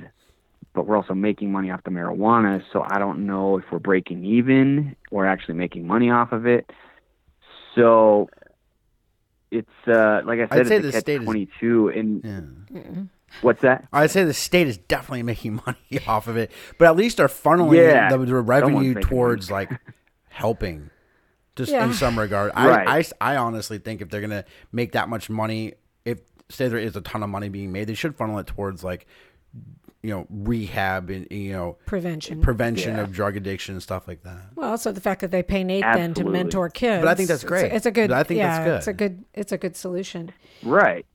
but 0.73 0.85
we're 0.87 0.95
also 0.95 1.13
making 1.15 1.51
money 1.51 1.71
off 1.71 1.83
the 1.83 1.89
marijuana. 1.91 2.63
So 2.71 2.85
I 2.87 2.99
don't 2.99 3.25
know 3.25 3.57
if 3.57 3.65
we're 3.71 3.79
breaking 3.79 4.23
even 4.23 4.95
or 5.11 5.25
actually 5.25 5.55
making 5.55 5.85
money 5.87 6.09
off 6.09 6.31
of 6.31 6.45
it. 6.45 6.69
So 7.75 8.29
it's 9.51 9.67
uh, 9.87 10.21
like 10.25 10.39
I 10.39 10.47
said, 10.47 10.59
I'd 10.59 10.67
say 10.67 10.75
it's 10.77 10.85
the 10.85 10.91
state 11.01 11.05
catch 11.13 11.21
is- 11.21 11.25
twenty 11.25 11.49
two. 11.59 11.89
And 11.89 12.67
Yeah. 12.71 13.03
what's 13.41 13.61
that? 13.61 13.87
I'd 13.91 14.11
say 14.11 14.23
the 14.23 14.33
state 14.33 14.67
is 14.67 14.77
definitely 14.77 15.23
making 15.33 15.61
money 15.65 15.99
off 16.07 16.27
of 16.27 16.37
it, 16.37 16.51
but 16.77 16.85
at 16.85 16.95
least 16.95 17.17
they're 17.17 17.27
funneling 17.27 17.77
Yeah, 17.77 18.09
the, 18.09 18.17
the 18.19 18.35
revenue 18.35 18.93
towards 18.95 19.49
like 19.51 19.71
helping, 20.29 20.89
just 21.55 21.71
Yeah. 21.71 21.85
in 21.85 21.93
some 21.93 22.17
regard. 22.17 22.51
Right. 22.55 22.87
I, 22.87 22.97
I 23.29 23.33
I 23.33 23.37
honestly 23.37 23.77
think 23.77 24.01
if 24.01 24.09
they're 24.09 24.21
gonna 24.21 24.45
make 24.71 24.93
that 24.93 25.09
much 25.09 25.29
money, 25.29 25.73
if 26.05 26.19
say 26.49 26.67
there 26.67 26.79
is 26.79 26.95
a 26.95 27.01
ton 27.01 27.23
of 27.23 27.29
money 27.29 27.49
being 27.49 27.71
made, 27.71 27.85
they 27.87 27.93
should 27.93 28.15
funnel 28.15 28.39
it 28.39 28.47
towards 28.47 28.83
like 28.83 29.05
you 30.01 30.09
know 30.09 30.25
rehab 30.29 31.09
and 31.09 31.27
you 31.31 31.53
know 31.53 31.77
Prevention. 31.85 32.41
prevention 32.41 32.95
Yeah. 32.95 33.01
of 33.03 33.13
drug 33.13 33.37
addiction 33.37 33.75
and 33.75 33.81
stuff 33.83 34.07
like 34.07 34.23
that. 34.23 34.37
well, 34.55 34.69
also 34.71 34.91
the 34.91 34.99
fact 35.01 35.21
that 35.21 35.31
they 35.31 35.41
pay 35.43 35.63
Nate 35.63 35.83
then 35.93 36.13
to 36.15 36.23
mentor 36.25 36.69
kids. 36.69 37.01
But 37.03 37.09
I 37.09 37.15
think 37.15 37.29
that's 37.29 37.43
It's 37.43 37.45
a- 37.45 37.47
great. 37.47 37.71
It's 37.71 37.85
a, 37.85 37.91
good. 37.91 38.11
I 38.11 38.23
think 38.23 38.39
that's 38.41 38.65
good. 38.65 38.77
It's 38.77 38.87
a 38.87 38.93
good. 38.93 39.25
It's 39.33 39.51
a 39.51 39.57
good 39.57 39.75
solution. 39.75 40.31
Right. 40.63 41.05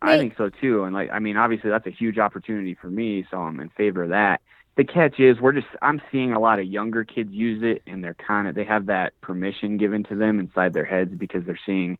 I 0.00 0.16
think 0.16 0.36
so 0.38 0.48
too. 0.48 0.84
And 0.84 0.94
like, 0.94 1.10
I 1.12 1.18
mean, 1.18 1.36
obviously 1.36 1.70
that's 1.70 1.86
a 1.88 1.90
huge 1.90 2.18
opportunity 2.18 2.74
for 2.80 2.88
me, 2.88 3.26
so 3.32 3.38
I'm 3.38 3.58
in 3.58 3.68
favor 3.70 4.04
of 4.04 4.10
that. 4.10 4.40
The 4.78 4.84
catch 4.84 5.18
is 5.18 5.40
we're 5.40 5.52
just 5.52 5.66
I'm 5.82 6.00
seeing 6.12 6.32
a 6.32 6.38
lot 6.38 6.60
of 6.60 6.66
younger 6.66 7.02
kids 7.04 7.32
use 7.32 7.64
it, 7.64 7.82
and 7.88 8.02
they're 8.02 8.14
kind 8.14 8.46
of 8.46 8.54
they 8.54 8.64
have 8.64 8.86
that 8.86 9.12
permission 9.20 9.76
given 9.76 10.04
to 10.04 10.14
them 10.14 10.38
inside 10.38 10.72
their 10.72 10.84
heads 10.84 11.10
because 11.18 11.44
they're 11.44 11.58
seeing 11.66 11.98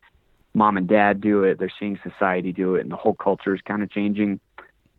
mom 0.54 0.76
and 0.76 0.86
dad 0.86 1.20
do 1.20 1.42
it, 1.42 1.58
they're 1.58 1.72
seeing 1.80 1.98
society 2.08 2.52
do 2.52 2.76
it, 2.76 2.82
and 2.82 2.92
the 2.92 2.96
whole 2.96 3.14
culture 3.14 3.52
is 3.52 3.60
kind 3.62 3.82
of 3.82 3.90
changing. 3.90 4.38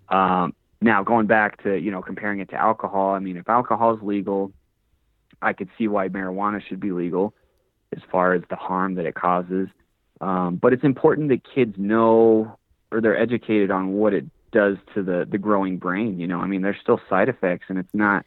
Um, 0.10 0.54
now 0.82 1.04
going 1.04 1.26
back 1.26 1.64
to 1.64 1.78
you 1.78 1.90
know 1.90 2.02
comparing 2.02 2.42
it 2.42 2.50
to 2.50 2.58
alcohol, 2.58 3.12
I 3.12 3.20
mean, 3.20 3.38
if 3.38 3.48
alcohol 3.48 3.96
is 3.96 4.04
legal, 4.04 4.52
I 5.42 5.54
could 5.54 5.70
see 5.78 5.88
why 5.88 6.10
marijuana 6.10 6.62
should 6.62 6.82
be 6.82 6.92
legal 6.92 7.34
as 7.96 8.02
far 8.12 8.34
as 8.34 8.42
the 8.50 8.58
harm 8.58 8.96
that 8.96 9.06
it 9.06 9.16
causes. 9.16 9.70
Um, 10.20 10.58
but 10.58 10.74
it's 10.74 10.84
important 10.84 11.30
that 11.30 11.44
kids 11.56 11.76
know 11.78 12.58
or 12.92 13.00
they're 13.00 13.18
educated 13.18 13.72
on 13.72 13.94
what 13.94 14.14
it 14.14 14.26
does 14.52 14.78
to 14.96 15.04
the 15.04 15.28
the 15.30 15.38
growing 15.38 15.78
brain. 15.78 16.20
You 16.20 16.28
know, 16.28 16.40
I 16.40 16.48
mean, 16.48 16.62
there's 16.62 16.80
still 16.82 17.00
side 17.10 17.30
effects, 17.30 17.66
and 17.70 17.78
it's 17.78 17.94
not, 17.94 18.26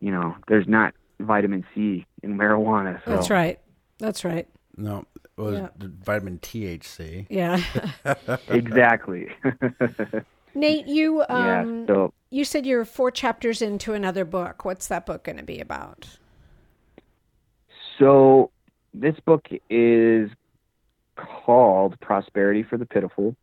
you 0.00 0.10
know, 0.10 0.34
there's 0.48 0.66
not 0.68 0.94
vitamin 1.20 1.64
C 1.74 2.06
in 2.22 2.36
marijuana. 2.36 3.02
So. 3.04 3.10
That's 3.12 3.30
right. 3.30 3.58
That's 3.98 4.24
right. 4.24 4.46
No, 4.76 5.04
it 5.38 5.40
was 5.40 5.54
Yeah. 5.58 5.68
vitamin 5.78 6.38
THC. 6.38 7.26
Yeah. 7.30 7.60
Exactly. 8.48 9.28
Nate, 10.54 10.86
you 10.86 11.24
yeah. 11.28 11.60
um, 11.60 11.86
So 11.86 12.12
you 12.30 12.44
said 12.44 12.66
you're 12.66 12.84
four 12.84 13.10
chapters 13.10 13.60
into 13.62 13.92
another 13.94 14.24
book. 14.24 14.64
What's 14.64 14.88
that 14.88 15.06
book 15.06 15.24
going 15.24 15.36
to 15.38 15.42
be 15.44 15.60
about? 15.60 16.06
so 17.98 18.50
this 18.92 19.18
book 19.24 19.48
is 19.70 20.30
called 21.16 21.98
Prosperity 22.00 22.62
for 22.62 22.76
the 22.76 22.84
Pitiful. 22.86 23.34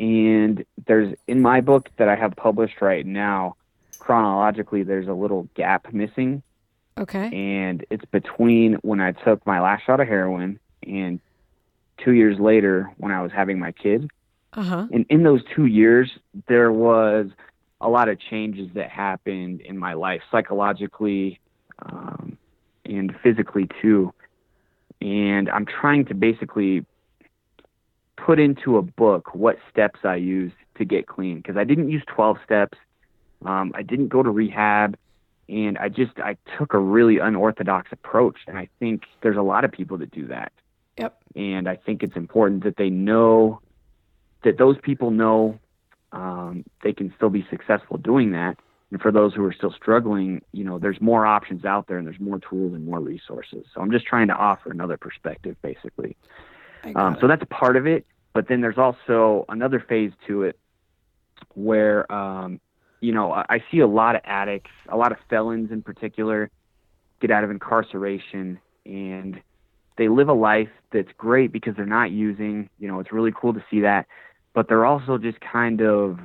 And 0.00 0.64
there's 0.86 1.14
in 1.28 1.42
my 1.42 1.60
book 1.60 1.90
that 1.98 2.08
I 2.08 2.16
have 2.16 2.34
published 2.34 2.80
right 2.80 3.04
now, 3.04 3.56
chronologically, 3.98 4.82
there's 4.82 5.06
a 5.06 5.12
little 5.12 5.46
gap 5.54 5.92
missing. 5.92 6.42
Okay. 6.98 7.30
and 7.32 7.84
it's 7.88 8.04
between 8.06 8.74
when 8.82 9.00
I 9.00 9.12
took 9.12 9.46
my 9.46 9.58
last 9.60 9.86
shot 9.86 10.00
of 10.00 10.08
heroin 10.08 10.58
and 10.86 11.18
two 11.96 12.12
years 12.12 12.38
later 12.38 12.92
when 12.98 13.10
I 13.10 13.22
was 13.22 13.32
having 13.32 13.58
my 13.58 13.72
kid. 13.72 14.10
Uh 14.52 14.62
huh. 14.62 14.86
And 14.92 15.06
in 15.08 15.22
those 15.22 15.40
two 15.54 15.66
years, 15.66 16.10
there 16.48 16.72
was 16.72 17.28
a 17.80 17.88
lot 17.88 18.08
of 18.08 18.18
changes 18.20 18.68
that 18.74 18.90
happened 18.90 19.60
in 19.62 19.78
my 19.78 19.94
life 19.94 20.20
psychologically 20.30 21.40
um, 21.78 22.36
and 22.84 23.14
physically 23.22 23.68
too. 23.80 24.12
And 25.00 25.48
I'm 25.48 25.64
trying 25.64 26.04
to 26.06 26.14
basically 26.14 26.84
put 28.24 28.38
into 28.38 28.76
a 28.76 28.82
book 28.82 29.34
what 29.34 29.58
steps 29.70 30.00
I 30.04 30.16
used 30.16 30.54
to 30.76 30.84
get 30.84 31.06
clean 31.06 31.38
because 31.38 31.56
I 31.56 31.64
didn't 31.64 31.90
use 31.90 32.02
12 32.06 32.38
steps. 32.44 32.78
Um, 33.44 33.72
I 33.74 33.82
didn't 33.82 34.08
go 34.08 34.22
to 34.22 34.30
rehab 34.30 34.96
and 35.48 35.78
I 35.78 35.88
just 35.88 36.18
I 36.18 36.36
took 36.58 36.74
a 36.74 36.78
really 36.78 37.18
unorthodox 37.18 37.90
approach 37.92 38.38
and 38.46 38.58
I 38.58 38.68
think 38.78 39.02
there's 39.22 39.36
a 39.36 39.42
lot 39.42 39.64
of 39.64 39.72
people 39.72 39.98
that 39.98 40.10
do 40.10 40.26
that. 40.28 40.52
Yep. 40.98 41.22
And 41.36 41.68
I 41.68 41.76
think 41.76 42.02
it's 42.02 42.16
important 42.16 42.64
that 42.64 42.76
they 42.76 42.90
know 42.90 43.60
that 44.44 44.58
those 44.58 44.76
people 44.82 45.10
know 45.10 45.58
um, 46.12 46.64
they 46.82 46.92
can 46.92 47.12
still 47.16 47.30
be 47.30 47.46
successful 47.50 47.96
doing 47.96 48.32
that. 48.32 48.56
And 48.90 49.00
for 49.00 49.12
those 49.12 49.34
who 49.34 49.44
are 49.44 49.52
still 49.52 49.72
struggling, 49.72 50.42
you 50.52 50.64
know, 50.64 50.78
there's 50.78 51.00
more 51.00 51.24
options 51.24 51.64
out 51.64 51.86
there 51.86 51.98
and 51.98 52.06
there's 52.06 52.18
more 52.18 52.40
tools 52.40 52.74
and 52.74 52.84
more 52.84 52.98
resources. 52.98 53.64
So 53.72 53.80
I'm 53.80 53.92
just 53.92 54.04
trying 54.04 54.28
to 54.28 54.34
offer 54.34 54.70
another 54.70 54.96
perspective, 54.96 55.56
basically. 55.62 56.16
Um, 56.94 57.16
so 57.20 57.26
that's 57.26 57.42
part 57.50 57.76
of 57.76 57.86
it. 57.86 58.06
But 58.32 58.48
then 58.48 58.60
there's 58.60 58.78
also 58.78 59.44
another 59.48 59.80
phase 59.80 60.12
to 60.26 60.44
it 60.44 60.58
where, 61.54 62.10
um, 62.12 62.60
you 63.00 63.12
know, 63.12 63.32
I, 63.32 63.44
I 63.48 63.64
see 63.70 63.80
a 63.80 63.86
lot 63.86 64.14
of 64.14 64.22
addicts, 64.24 64.70
a 64.88 64.96
lot 64.96 65.10
of 65.10 65.18
felons 65.28 65.72
in 65.72 65.82
particular, 65.82 66.50
get 67.20 67.30
out 67.30 67.44
of 67.44 67.50
incarceration 67.50 68.58
and 68.86 69.40
they 69.96 70.08
live 70.08 70.28
a 70.28 70.34
life 70.34 70.70
that's 70.92 71.10
great 71.18 71.52
because 71.52 71.74
they're 71.76 71.86
not 71.86 72.10
using. 72.10 72.70
You 72.78 72.88
know, 72.88 73.00
it's 73.00 73.12
really 73.12 73.32
cool 73.34 73.52
to 73.52 73.64
see 73.70 73.80
that 73.80 74.06
but 74.54 74.68
they're 74.68 74.86
also 74.86 75.18
just 75.18 75.38
kind 75.40 75.80
of 75.80 76.18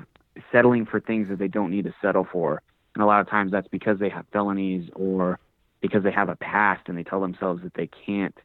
settling 0.51 0.85
for 0.85 0.99
things 0.99 1.29
that 1.29 1.39
they 1.39 1.47
don't 1.47 1.71
need 1.71 1.85
to 1.85 1.93
settle 2.01 2.27
for. 2.31 2.61
And 2.93 3.03
a 3.03 3.05
lot 3.05 3.21
of 3.21 3.29
times 3.29 3.51
that's 3.51 3.67
because 3.67 3.99
they 3.99 4.09
have 4.09 4.25
felonies 4.31 4.89
or 4.95 5.39
because 5.81 6.03
they 6.03 6.11
have 6.11 6.29
a 6.29 6.35
past 6.35 6.83
and 6.87 6.97
they 6.97 7.03
tell 7.03 7.21
themselves 7.21 7.61
that 7.63 7.73
they 7.75 7.87
can't 8.05 8.35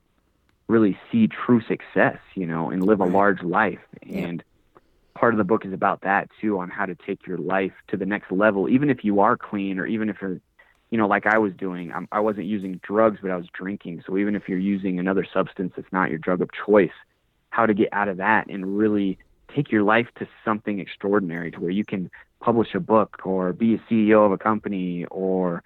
really 0.70 0.98
see 1.11 1.28
true 1.28 1.61
success, 1.61 2.18
you 2.35 2.46
know, 2.46 2.70
and 2.70 2.85
live 2.85 3.00
a 3.00 3.04
large 3.04 3.42
life. 3.42 3.80
And 4.09 4.42
part 5.14 5.35
of 5.35 5.38
the 5.38 5.44
book 5.44 5.66
is 5.66 5.72
about 5.72 6.02
that 6.02 6.30
too, 6.40 6.59
on 6.59 6.70
how 6.70 6.87
to 6.87 6.94
take 6.94 7.26
your 7.26 7.38
life 7.38 7.72
to 7.88 7.96
the 7.96 8.06
next 8.06 8.33
level, 8.33 8.68
even 8.68 8.88
if 8.88 9.04
you 9.04 9.20
are 9.20 9.37
clean 9.37 9.78
or 9.78 9.87
even 9.87 10.09
if 10.09 10.16
you're, 10.22 10.40
you 10.90 10.98
know, 10.98 11.06
like 11.06 11.26
I 11.26 11.38
was 11.38 11.52
doing. 11.52 11.92
I'm, 11.92 12.09
I 12.11 12.20
wasn't 12.20 12.46
using 12.46 12.80
drugs, 12.83 13.18
but 13.20 13.30
I 13.30 13.37
was 13.37 13.46
drinking. 13.52 14.02
So 14.06 14.16
even 14.16 14.35
if 14.35 14.48
you're 14.48 14.59
using 14.59 14.98
another 14.98 15.26
substance 15.33 15.72
that's 15.76 15.92
not 15.92 16.11
your 16.11 16.18
drug 16.18 16.40
of 16.40 16.50
choice, 16.66 16.90
how 17.50 17.66
to 17.66 17.74
get 17.74 17.88
out 17.92 18.09
of 18.09 18.16
that 18.18 18.48
and 18.48 18.78
really 18.78 19.18
take 19.54 19.70
your 19.72 19.83
life 19.83 20.06
to 20.16 20.28
something 20.44 20.78
extraordinary 20.78 21.50
to 21.50 21.61
where 21.61 21.70
you 21.70 21.85
can 21.85 22.11
publish 22.40 22.74
a 22.74 22.80
book 22.80 23.20
or 23.24 23.52
be 23.52 23.74
a 23.74 23.78
CEO 23.90 24.24
of 24.24 24.33
a 24.33 24.38
company 24.38 25.04
or 25.11 25.62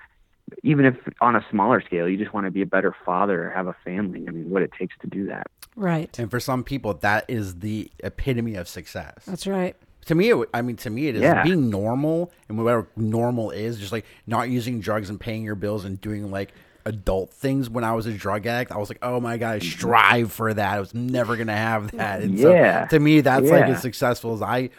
even 0.62 0.84
if 0.84 0.96
on 1.20 1.36
a 1.36 1.44
smaller 1.50 1.80
scale 1.80 2.08
you 2.08 2.16
just 2.16 2.32
want 2.32 2.46
to 2.46 2.50
be 2.50 2.62
a 2.62 2.66
better 2.66 2.94
father 3.04 3.46
or 3.46 3.50
have 3.50 3.66
a 3.66 3.76
family 3.84 4.24
i 4.28 4.30
mean 4.30 4.48
what 4.50 4.62
it 4.62 4.70
takes 4.78 4.94
to 5.00 5.06
do 5.06 5.26
that 5.26 5.46
right 5.76 6.18
and 6.18 6.30
for 6.30 6.40
some 6.40 6.62
people 6.62 6.94
that 6.94 7.24
is 7.28 7.60
the 7.60 7.90
epitome 8.00 8.54
of 8.54 8.68
success 8.68 9.24
that's 9.26 9.46
right 9.46 9.76
to 10.04 10.14
me 10.14 10.30
it, 10.30 10.48
i 10.52 10.60
mean 10.60 10.76
to 10.76 10.90
me 10.90 11.08
it 11.08 11.16
is 11.16 11.22
yeah. 11.22 11.42
being 11.42 11.70
normal 11.70 12.30
and 12.48 12.58
whatever 12.58 12.86
normal 12.96 13.50
is 13.50 13.78
just 13.78 13.92
like 13.92 14.04
not 14.26 14.48
using 14.48 14.80
drugs 14.80 15.10
and 15.10 15.18
paying 15.18 15.42
your 15.42 15.54
bills 15.54 15.84
and 15.84 16.00
doing 16.00 16.30
like 16.30 16.52
adult 16.86 17.32
things 17.32 17.70
when 17.70 17.84
I 17.84 17.92
was 17.92 18.06
a 18.06 18.12
drug 18.12 18.46
addict. 18.46 18.70
I 18.70 18.76
was 18.76 18.90
like, 18.90 18.98
oh 19.02 19.20
my 19.20 19.36
god, 19.36 19.54
I 19.54 19.58
mm-hmm. 19.58 19.68
strive 19.68 20.32
for 20.32 20.52
that. 20.52 20.74
I 20.74 20.80
was 20.80 20.94
never 20.94 21.36
gonna 21.36 21.56
have 21.56 21.92
that. 21.92 22.20
And 22.20 22.38
yeah. 22.38 22.88
so 22.88 22.96
to 22.96 23.00
me, 23.00 23.20
that's 23.20 23.46
yeah. 23.46 23.52
like 23.52 23.64
as 23.64 23.82
successful 23.82 24.34
as 24.34 24.42
I 24.42 24.70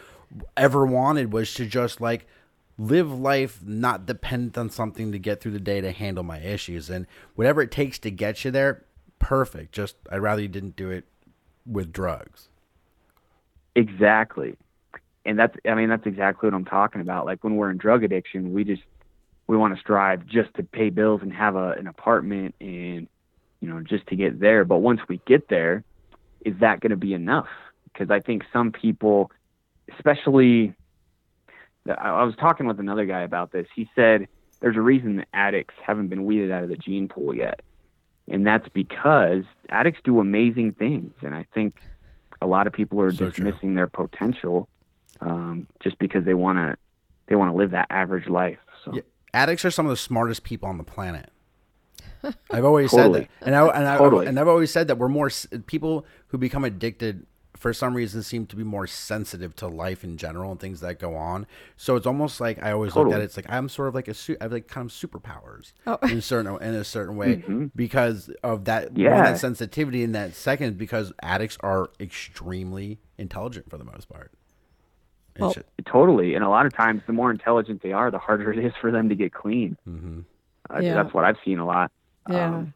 ever 0.56 0.86
wanted 0.86 1.32
was 1.32 1.52
to 1.54 1.66
just 1.66 2.00
like 2.00 2.26
live 2.78 3.10
life 3.10 3.60
not 3.64 4.06
dependent 4.06 4.58
on 4.58 4.70
something 4.70 5.12
to 5.12 5.18
get 5.18 5.40
through 5.40 5.52
the 5.52 5.60
day 5.60 5.80
to 5.80 5.92
handle 5.92 6.22
my 6.22 6.38
issues. 6.38 6.90
And 6.90 7.06
whatever 7.34 7.62
it 7.62 7.70
takes 7.70 7.98
to 8.00 8.10
get 8.10 8.44
you 8.44 8.50
there 8.50 8.84
perfect. 9.18 9.72
Just 9.72 9.96
i'd 10.10 10.18
rather 10.18 10.42
you 10.42 10.48
didn't 10.48 10.76
do 10.76 10.90
it 10.90 11.04
with 11.64 11.92
drugs. 11.92 12.48
Exactly. 13.74 14.56
And 15.24 15.38
that's 15.38 15.56
i 15.68 15.74
mean 15.74 15.88
that's 15.88 16.06
exactly 16.06 16.46
what 16.48 16.54
i'm 16.54 16.64
talking 16.64 17.00
about. 17.00 17.26
Like 17.26 17.42
when 17.42 17.56
we're 17.56 17.70
in 17.70 17.78
drug 17.78 18.04
addiction 18.04 18.52
we 18.52 18.64
just 18.64 18.82
we 19.46 19.56
want 19.56 19.74
to 19.74 19.80
strive 19.80 20.26
just 20.26 20.52
to 20.54 20.62
pay 20.62 20.90
bills 20.90 21.20
and 21.22 21.32
have 21.32 21.56
a, 21.56 21.70
an 21.72 21.86
apartment 21.86 22.54
and 22.60 23.08
you 23.60 23.68
know 23.68 23.80
just 23.80 24.06
to 24.08 24.16
get 24.16 24.38
there. 24.38 24.64
But 24.64 24.78
once 24.78 25.00
we 25.08 25.20
get 25.26 25.48
there 25.48 25.82
is 26.44 26.54
that 26.60 26.80
going 26.80 26.90
to 26.90 26.96
be 26.96 27.14
enough? 27.14 27.48
Because 27.92 28.10
i 28.10 28.20
think 28.20 28.42
some 28.52 28.70
people 28.70 29.30
especially 29.96 30.74
i 31.90 32.24
was 32.24 32.34
talking 32.36 32.66
with 32.66 32.80
another 32.80 33.06
guy 33.06 33.20
about 33.20 33.52
this 33.52 33.66
he 33.74 33.88
said 33.94 34.28
there's 34.60 34.76
a 34.76 34.80
reason 34.80 35.16
that 35.16 35.28
addicts 35.32 35.74
haven't 35.84 36.08
been 36.08 36.24
weeded 36.24 36.50
out 36.50 36.62
of 36.62 36.68
the 36.68 36.76
gene 36.76 37.08
pool 37.08 37.34
yet 37.34 37.60
and 38.28 38.46
that's 38.46 38.68
because 38.70 39.44
addicts 39.68 40.00
do 40.04 40.20
amazing 40.20 40.72
things 40.72 41.12
and 41.22 41.34
i 41.34 41.46
think 41.54 41.76
a 42.42 42.46
lot 42.46 42.66
of 42.66 42.72
people 42.72 43.00
are 43.00 43.12
so 43.12 43.26
dismissing 43.26 43.70
true. 43.70 43.74
their 43.74 43.86
potential 43.86 44.68
um, 45.22 45.66
just 45.82 45.98
because 45.98 46.24
they 46.24 46.34
want 46.34 46.58
to 46.58 46.76
they 47.28 47.34
want 47.34 47.50
to 47.50 47.56
live 47.56 47.70
that 47.70 47.86
average 47.90 48.28
life 48.28 48.58
so 48.84 48.92
yeah 48.94 49.02
addicts 49.36 49.64
are 49.64 49.70
some 49.70 49.86
of 49.86 49.90
the 49.90 49.96
smartest 49.96 50.42
people 50.42 50.68
on 50.68 50.78
the 50.78 50.84
planet. 50.84 51.30
I've 52.50 52.64
always 52.64 52.90
totally. 52.90 53.20
said 53.20 53.28
that, 53.40 53.46
and 53.46 53.54
I 53.54 53.66
and 53.68 53.86
I 53.86 53.98
totally. 53.98 54.26
and 54.26 54.40
I've 54.40 54.48
always 54.48 54.72
said 54.72 54.88
that 54.88 54.98
we're 54.98 55.08
more 55.08 55.30
people 55.66 56.06
who 56.28 56.38
become 56.38 56.64
addicted 56.64 57.26
for 57.56 57.72
some 57.72 57.94
reason 57.94 58.22
seem 58.22 58.46
to 58.46 58.56
be 58.56 58.64
more 58.64 58.86
sensitive 58.86 59.56
to 59.56 59.68
life 59.68 60.04
in 60.04 60.16
general 60.16 60.50
and 60.52 60.60
things 60.60 60.80
that 60.80 60.98
go 60.98 61.16
on. 61.16 61.46
So 61.76 61.96
it's 61.96 62.06
almost 62.06 62.40
like 62.40 62.62
I 62.62 62.72
always 62.72 62.92
totally. 62.92 63.06
look 63.06 63.16
at 63.16 63.20
it. 63.22 63.24
It's 63.24 63.36
like 63.36 63.50
I'm 63.50 63.68
sort 63.68 63.88
of 63.88 63.94
like 63.94 64.08
a 64.08 64.14
I 64.40 64.44
have 64.44 64.52
like 64.52 64.68
kind 64.68 64.90
of 64.90 64.92
superpowers 64.92 65.72
oh. 65.86 65.98
in 66.02 66.18
a 66.18 66.22
certain 66.22 66.60
in 66.62 66.74
a 66.74 66.84
certain 66.84 67.16
way 67.16 67.36
mm-hmm. 67.36 67.66
because 67.74 68.30
of 68.42 68.64
that 68.66 68.96
yeah. 68.96 69.22
that 69.22 69.38
sensitivity 69.38 70.02
in 70.02 70.12
that 70.12 70.34
second 70.34 70.78
because 70.78 71.12
addicts 71.22 71.58
are 71.60 71.90
extremely 72.00 72.98
intelligent 73.18 73.70
for 73.70 73.78
the 73.78 73.84
most 73.84 74.08
part. 74.08 74.32
Well, 75.38 75.54
totally. 75.84 76.34
And 76.34 76.44
a 76.44 76.48
lot 76.48 76.66
of 76.66 76.74
times, 76.74 77.02
the 77.06 77.12
more 77.12 77.30
intelligent 77.30 77.82
they 77.82 77.92
are, 77.92 78.10
the 78.10 78.18
harder 78.18 78.52
it 78.52 78.64
is 78.64 78.72
for 78.80 78.90
them 78.90 79.08
to 79.08 79.14
get 79.14 79.34
clean. 79.34 79.76
Mm-hmm. 79.86 80.20
Uh, 80.70 80.80
yeah. 80.80 80.94
That's 80.94 81.12
what 81.12 81.24
I've 81.24 81.36
seen 81.44 81.58
a 81.58 81.66
lot. 81.66 81.90
Yeah. 82.28 82.46
Um, 82.46 82.74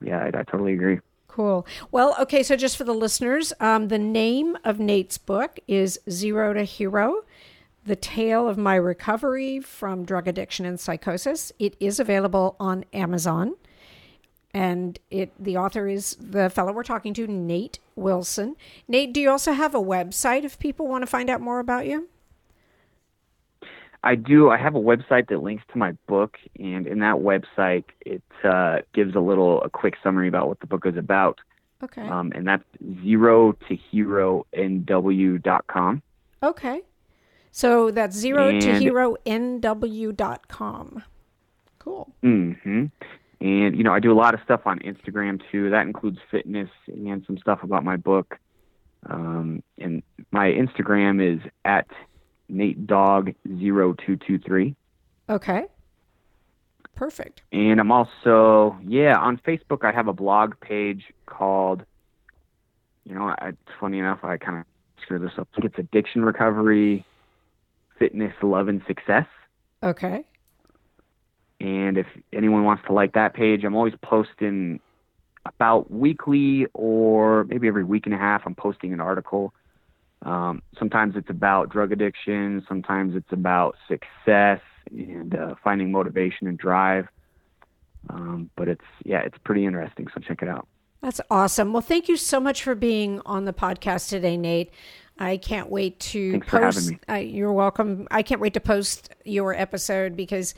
yeah, 0.00 0.18
I, 0.18 0.26
I, 0.28 0.42
totally 0.42 0.74
agree. 0.74 1.00
Cool. 1.38 1.64
Well, 1.92 2.16
okay. 2.18 2.42
So, 2.42 2.56
just 2.56 2.76
for 2.76 2.82
the 2.82 2.92
listeners, 2.92 3.52
um, 3.60 3.86
the 3.86 3.98
name 3.98 4.58
of 4.64 4.80
Nate's 4.80 5.18
book 5.18 5.60
is 5.68 6.00
Zero 6.10 6.52
to 6.52 6.64
Hero 6.64 7.22
The 7.84 7.94
Tale 7.94 8.48
of 8.48 8.58
My 8.58 8.74
Recovery 8.74 9.60
from 9.60 10.04
Drug 10.04 10.26
Addiction 10.26 10.66
and 10.66 10.80
Psychosis. 10.80 11.52
It 11.60 11.76
is 11.78 12.00
available 12.00 12.56
on 12.58 12.84
Amazon 12.92 13.54
and 14.52 14.98
it 15.12 15.32
the 15.38 15.56
author 15.56 15.86
is 15.86 16.16
the 16.18 16.50
fellow 16.50 16.72
we're 16.72 16.82
talking 16.82 17.12
to 17.12 17.26
nate 17.26 17.80
wilson 17.96 18.56
nate 18.88 19.12
do 19.12 19.20
you 19.20 19.28
also 19.28 19.52
have 19.52 19.74
a 19.74 19.78
website 19.78 20.42
if 20.42 20.58
people 20.58 20.88
want 20.88 21.02
to 21.02 21.06
find 21.06 21.28
out 21.28 21.38
more 21.38 21.58
about 21.60 21.86
you 21.86 22.08
i 24.04 24.14
do 24.14 24.50
i 24.50 24.56
have 24.56 24.74
a 24.74 24.80
website 24.80 25.28
that 25.28 25.42
links 25.42 25.64
to 25.70 25.78
my 25.78 25.92
book 26.06 26.36
and 26.58 26.86
in 26.86 27.00
that 27.00 27.16
website 27.16 27.84
it 28.04 28.22
uh, 28.44 28.78
gives 28.94 29.14
a 29.14 29.20
little 29.20 29.62
a 29.62 29.70
quick 29.70 29.94
summary 30.02 30.28
about 30.28 30.48
what 30.48 30.60
the 30.60 30.66
book 30.66 30.86
is 30.86 30.96
about 30.96 31.38
okay 31.82 32.08
um, 32.08 32.32
and 32.34 32.46
that's 32.46 32.64
zero 33.02 33.52
to 33.68 33.76
hero 33.76 34.46
nw 34.56 35.42
dot 35.42 35.66
com. 35.66 36.02
okay 36.42 36.80
so 37.50 37.90
that's 37.90 38.16
zero 38.16 38.48
and, 38.48 38.60
to 38.60 38.78
hero 38.78 39.16
nw.com 39.26 41.02
cool 41.78 42.12
mm-hmm 42.22 42.86
and, 43.40 43.76
you 43.76 43.84
know, 43.84 43.92
I 43.92 44.00
do 44.00 44.12
a 44.12 44.18
lot 44.18 44.34
of 44.34 44.40
stuff 44.42 44.62
on 44.66 44.80
Instagram 44.80 45.40
too. 45.50 45.70
That 45.70 45.86
includes 45.86 46.18
fitness 46.30 46.70
and 46.88 47.24
some 47.26 47.38
stuff 47.38 47.62
about 47.62 47.84
my 47.84 47.96
book. 47.96 48.36
Um, 49.08 49.62
and 49.78 50.02
my 50.32 50.48
Instagram 50.48 51.36
is 51.36 51.40
at 51.64 51.86
Nate 52.48 52.86
Dog 52.86 53.34
0223. 53.44 54.74
Okay. 55.28 55.64
Perfect. 56.94 57.42
And 57.52 57.78
I'm 57.78 57.92
also, 57.92 58.76
yeah, 58.84 59.16
on 59.16 59.38
Facebook, 59.38 59.84
I 59.84 59.92
have 59.92 60.08
a 60.08 60.12
blog 60.12 60.58
page 60.60 61.04
called, 61.26 61.84
you 63.04 63.14
know, 63.14 63.34
I, 63.38 63.52
funny 63.78 63.98
enough, 63.98 64.24
I 64.24 64.36
kind 64.36 64.58
of 64.58 64.64
screw 65.02 65.18
this 65.18 65.32
up. 65.38 65.48
It's 65.58 65.78
Addiction 65.78 66.24
Recovery, 66.24 67.06
Fitness, 67.98 68.34
Love, 68.42 68.68
and 68.68 68.82
Success. 68.86 69.26
Okay. 69.82 70.24
And 71.60 71.98
if 71.98 72.06
anyone 72.32 72.64
wants 72.64 72.82
to 72.86 72.92
like 72.92 73.12
that 73.14 73.34
page, 73.34 73.64
I'm 73.64 73.74
always 73.74 73.94
posting 74.02 74.80
about 75.46 75.90
weekly 75.90 76.66
or 76.74 77.44
maybe 77.44 77.68
every 77.68 77.84
week 77.84 78.06
and 78.06 78.14
a 78.14 78.18
half. 78.18 78.42
I'm 78.44 78.54
posting 78.54 78.92
an 78.92 79.00
article. 79.00 79.54
Um, 80.22 80.62
sometimes 80.78 81.14
it's 81.16 81.30
about 81.30 81.70
drug 81.70 81.92
addiction. 81.92 82.64
Sometimes 82.68 83.14
it's 83.14 83.32
about 83.32 83.76
success 83.86 84.60
and 84.90 85.34
uh, 85.34 85.54
finding 85.62 85.92
motivation 85.92 86.48
and 86.48 86.58
drive. 86.58 87.08
Um, 88.10 88.50
but 88.56 88.68
it's 88.68 88.84
yeah, 89.04 89.20
it's 89.20 89.38
pretty 89.44 89.64
interesting. 89.64 90.08
So 90.14 90.20
check 90.20 90.42
it 90.42 90.48
out. 90.48 90.66
That's 91.02 91.20
awesome. 91.30 91.72
Well, 91.72 91.82
thank 91.82 92.08
you 92.08 92.16
so 92.16 92.40
much 92.40 92.62
for 92.62 92.74
being 92.74 93.20
on 93.24 93.44
the 93.44 93.52
podcast 93.52 94.08
today, 94.08 94.36
Nate. 94.36 94.72
I 95.18 95.36
can't 95.36 95.70
wait 95.70 95.98
to 96.00 96.32
Thanks 96.32 96.46
post. 96.48 96.92
Uh, 97.08 97.14
you're 97.14 97.52
welcome. 97.52 98.06
I 98.10 98.22
can't 98.22 98.40
wait 98.40 98.54
to 98.54 98.60
post 98.60 99.10
your 99.24 99.54
episode 99.54 100.16
because, 100.16 100.54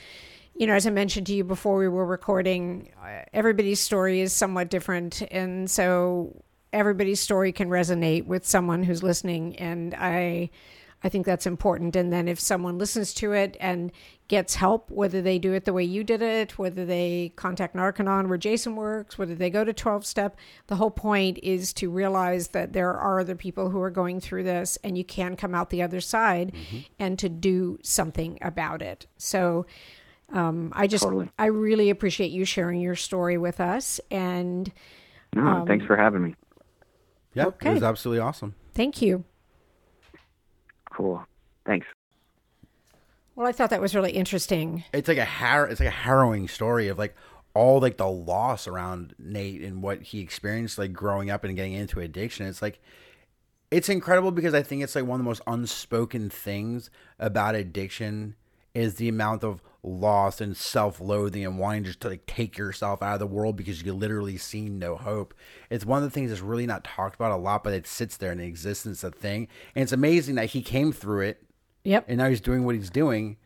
you 0.55 0.67
know, 0.67 0.75
as 0.75 0.87
I 0.87 0.91
mentioned 0.91 1.27
to 1.29 1.35
you 1.35 1.45
before 1.45 1.77
we 1.77 1.89
were 1.89 2.07
recording, 2.07 2.91
uh, 3.03 3.23
everybody's 3.33 3.81
story 3.81 4.21
is 4.21 4.33
somewhat 4.33 4.69
different, 4.69 5.23
and 5.31 5.71
so 5.71 6.43
everybody's 6.73 7.21
story 7.21 7.53
can 7.53 7.69
resonate 7.69 8.27
with 8.27 8.47
someone 8.47 8.83
who's 8.85 9.03
listening, 9.03 9.57
and 9.57 9.95
I. 9.95 10.51
I 11.03 11.09
think 11.09 11.25
that's 11.25 11.47
important. 11.47 11.97
And 11.97 12.13
then 12.13 12.29
if 12.29 12.39
someone 12.39 12.77
listens 12.77 13.15
to 13.15 13.33
it 13.33 13.57
and 13.59 13.91
gets 14.29 14.57
help, 14.57 14.91
whether 14.91 15.23
they 15.23 15.39
do 15.39 15.55
it 15.55 15.65
the 15.65 15.73
way 15.73 15.83
you 15.83 16.05
did 16.05 16.21
it, 16.21 16.59
whether 16.59 16.85
they 16.85 17.33
contact 17.37 17.75
Narconon 17.75 18.29
where 18.29 18.37
Jason 18.37 18.77
works, 18.77 19.17
whether 19.17 19.35
they 19.35 19.49
go 19.49 19.65
to 19.65 19.73
12 19.73 20.05
step, 20.05 20.37
the 20.67 20.77
whole 20.77 20.91
point 20.91 21.39
is 21.43 21.73
to 21.73 21.89
realize 21.91 22.49
that 22.49 22.75
there 22.75 22.95
are 22.95 23.19
other 23.19 23.35
people 23.35 23.71
who 23.71 23.81
are 23.81 23.89
going 23.89 24.21
through 24.21 24.43
this 24.43 24.77
and 24.85 24.99
you 24.99 25.05
can 25.05 25.37
come 25.37 25.55
out 25.55 25.71
the 25.71 25.81
other 25.81 26.03
side 26.03 26.53
and 26.99 27.19
to 27.19 27.31
do 27.31 27.79
something 27.83 28.37
about 28.43 28.83
it. 28.83 29.07
So, 29.17 29.65
um, 30.35 30.71
I 30.77 30.87
just, 30.87 31.03
Totally. 31.03 31.31
I 31.39 31.47
really 31.47 31.89
appreciate 31.89 32.31
you 32.31 32.45
sharing 32.45 32.79
your 32.79 32.95
story 32.95 33.39
with 33.39 33.59
us. 33.59 34.01
And 34.11 34.71
No, 35.35 35.47
Um, 35.47 35.67
thanks 35.67 35.87
for 35.87 35.97
having 35.97 36.23
me. 36.25 36.35
Yeah, 37.35 37.47
Okay. 37.47 37.71
it 37.71 37.75
was 37.75 37.83
absolutely 37.83 38.21
awesome. 38.21 38.55
thank 38.75 39.01
you. 39.03 39.25
Cool. 40.93 41.25
Thanks. 41.67 41.87
Well, 43.37 43.47
I 43.47 43.53
thought 43.53 43.71
that 43.71 43.81
was 43.81 43.95
really 43.95 44.11
interesting. 44.13 44.85
It's 44.93 45.09
like 45.09 45.19
a 45.19 45.25
har- 45.25 45.67
it's 45.69 45.81
like 45.81 45.89
a 45.89 45.93
harrowing 45.93 46.49
story 46.49 46.89
of 46.89 46.99
like 46.99 47.15
all 47.55 47.81
like 47.81 47.97
the 47.97 48.09
loss 48.09 48.67
around 48.67 49.15
Nate 49.19 49.63
and 49.63 49.83
what 49.83 50.03
he 50.03 50.21
experienced 50.21 50.79
like 50.79 50.93
growing 50.93 51.31
up 51.31 51.45
and 51.45 51.57
getting 51.57 51.73
into 51.73 52.01
addiction. 52.01 52.47
It's 52.47 52.61
like 52.63 52.81
it's 53.71 53.89
incredible 53.89 54.33
because 54.33 54.53
I 54.53 54.63
think 54.63 54.83
it's 54.83 54.95
like 54.95 55.05
one 55.07 55.21
of 55.21 55.25
the 55.25 55.29
most 55.29 55.43
unspoken 55.47 56.29
things 56.29 56.91
about 57.19 57.55
addiction 57.55 58.35
is 58.75 58.97
the 58.97 59.09
amount 59.09 59.45
of 59.45 59.63
loss 59.83 60.41
and 60.41 60.57
self-loathing 60.57 61.45
and 61.45 61.59
wanting 61.59 61.85
just 61.85 62.01
to 62.01 62.09
like 62.09 62.27
take 62.27 62.59
yourself 62.59 63.03
out 63.03 63.15
of 63.15 63.19
the 63.21 63.27
world 63.27 63.57
because 63.57 63.83
you 63.83 63.93
literally 63.93 64.37
see 64.37 64.69
no 64.69 64.97
hope. 64.97 65.35
It's 65.71 65.87
one 65.87 66.03
of 66.03 66.05
the 66.05 66.11
things 66.11 66.31
that's 66.31 66.43
really 66.43 66.67
not 66.67 66.85
talked 66.85 67.15
about 67.15 67.33
a 67.33 67.37
lot, 67.37 67.65
but 67.65 67.73
it 67.73 67.87
sits 67.87 68.17
there 68.17 68.33
exists 68.33 68.85
and 68.85 68.95
a 69.03 69.17
thing. 69.17 69.49
And 69.75 69.83
it's 69.83 69.93
amazing 69.93 70.35
that 70.35 70.51
he 70.51 70.63
came 70.63 70.93
through 70.93 71.21
it 71.23 71.43
Yep. 71.85 72.05
and 72.09 72.19
now 72.19 72.29
he's 72.29 72.43
doing 72.43 72.65
what 72.65 72.75
he's 72.75 72.91
doing. 72.91 73.37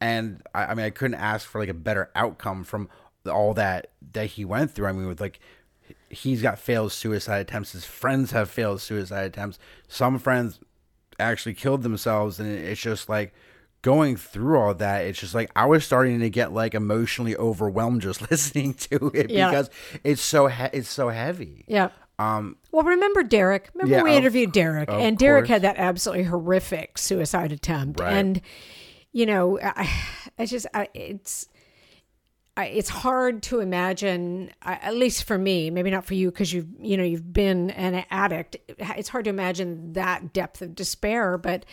And 0.00 0.42
I, 0.54 0.66
I 0.66 0.74
mean, 0.74 0.86
I 0.86 0.90
couldn't 0.90 1.16
ask 1.16 1.48
for 1.48 1.60
like 1.60 1.68
a 1.68 1.74
better 1.74 2.10
outcome 2.14 2.64
from 2.64 2.88
all 3.30 3.52
that 3.54 3.90
that 4.12 4.26
he 4.26 4.44
went 4.44 4.70
through. 4.70 4.86
I 4.86 4.92
mean, 4.92 5.06
with 5.06 5.20
like 5.20 5.40
he's 6.08 6.42
got 6.42 6.58
failed 6.58 6.92
suicide 6.92 7.40
attempts. 7.40 7.72
His 7.72 7.84
friends 7.84 8.30
have 8.30 8.48
failed 8.48 8.80
suicide 8.80 9.24
attempts. 9.26 9.58
Some 9.88 10.18
friends 10.18 10.60
actually 11.18 11.54
killed 11.54 11.82
themselves, 11.82 12.40
and 12.40 12.50
it's 12.50 12.80
just 12.80 13.08
like 13.08 13.34
going 13.82 14.16
through 14.16 14.58
all 14.58 14.74
that. 14.74 15.04
It's 15.06 15.18
just 15.18 15.34
like 15.34 15.50
I 15.56 15.66
was 15.66 15.84
starting 15.84 16.20
to 16.20 16.30
get 16.30 16.52
like 16.52 16.74
emotionally 16.74 17.36
overwhelmed 17.36 18.02
just 18.02 18.20
listening 18.30 18.74
to 18.74 19.10
it 19.14 19.30
Yeah. 19.30 19.50
because 19.50 19.70
it's 20.04 20.22
so 20.22 20.46
he- 20.48 20.68
it's 20.72 20.88
so 20.90 21.08
heavy. 21.08 21.64
Yeah. 21.68 21.88
Um, 22.18 22.56
Well, 22.70 22.82
remember 22.84 23.22
Derek? 23.22 23.70
Remember 23.74 23.96
Yeah, 23.96 24.02
we 24.02 24.10
of- 24.10 24.16
interviewed 24.18 24.52
Derek, 24.52 24.90
and 24.90 25.16
Derek 25.16 25.44
course. 25.44 25.48
had 25.50 25.62
that 25.62 25.76
absolutely 25.78 26.24
horrific 26.24 26.98
suicide 26.98 27.50
attempt, 27.52 28.00
Right. 28.00 28.12
and 28.12 28.40
you 29.12 29.24
know, 29.26 29.58
I, 29.60 29.90
I 30.38 30.46
just 30.46 30.66
I, 30.74 30.88
it's. 30.94 31.48
It's 32.64 32.88
hard 32.88 33.42
to 33.44 33.60
imagine, 33.60 34.50
at 34.62 34.94
least 34.94 35.24
for 35.24 35.38
me, 35.38 35.70
maybe 35.70 35.90
not 35.90 36.04
for 36.04 36.14
you, 36.14 36.30
because 36.30 36.52
you've 36.52 36.68
you 36.78 36.96
know 36.96 37.02
you've 37.04 37.32
been 37.32 37.70
an 37.70 38.04
addict. 38.10 38.56
It's 38.68 39.08
hard 39.08 39.24
to 39.24 39.30
imagine 39.30 39.92
that 39.94 40.32
depth 40.32 40.62
of 40.62 40.74
despair. 40.74 41.38
But 41.38 41.64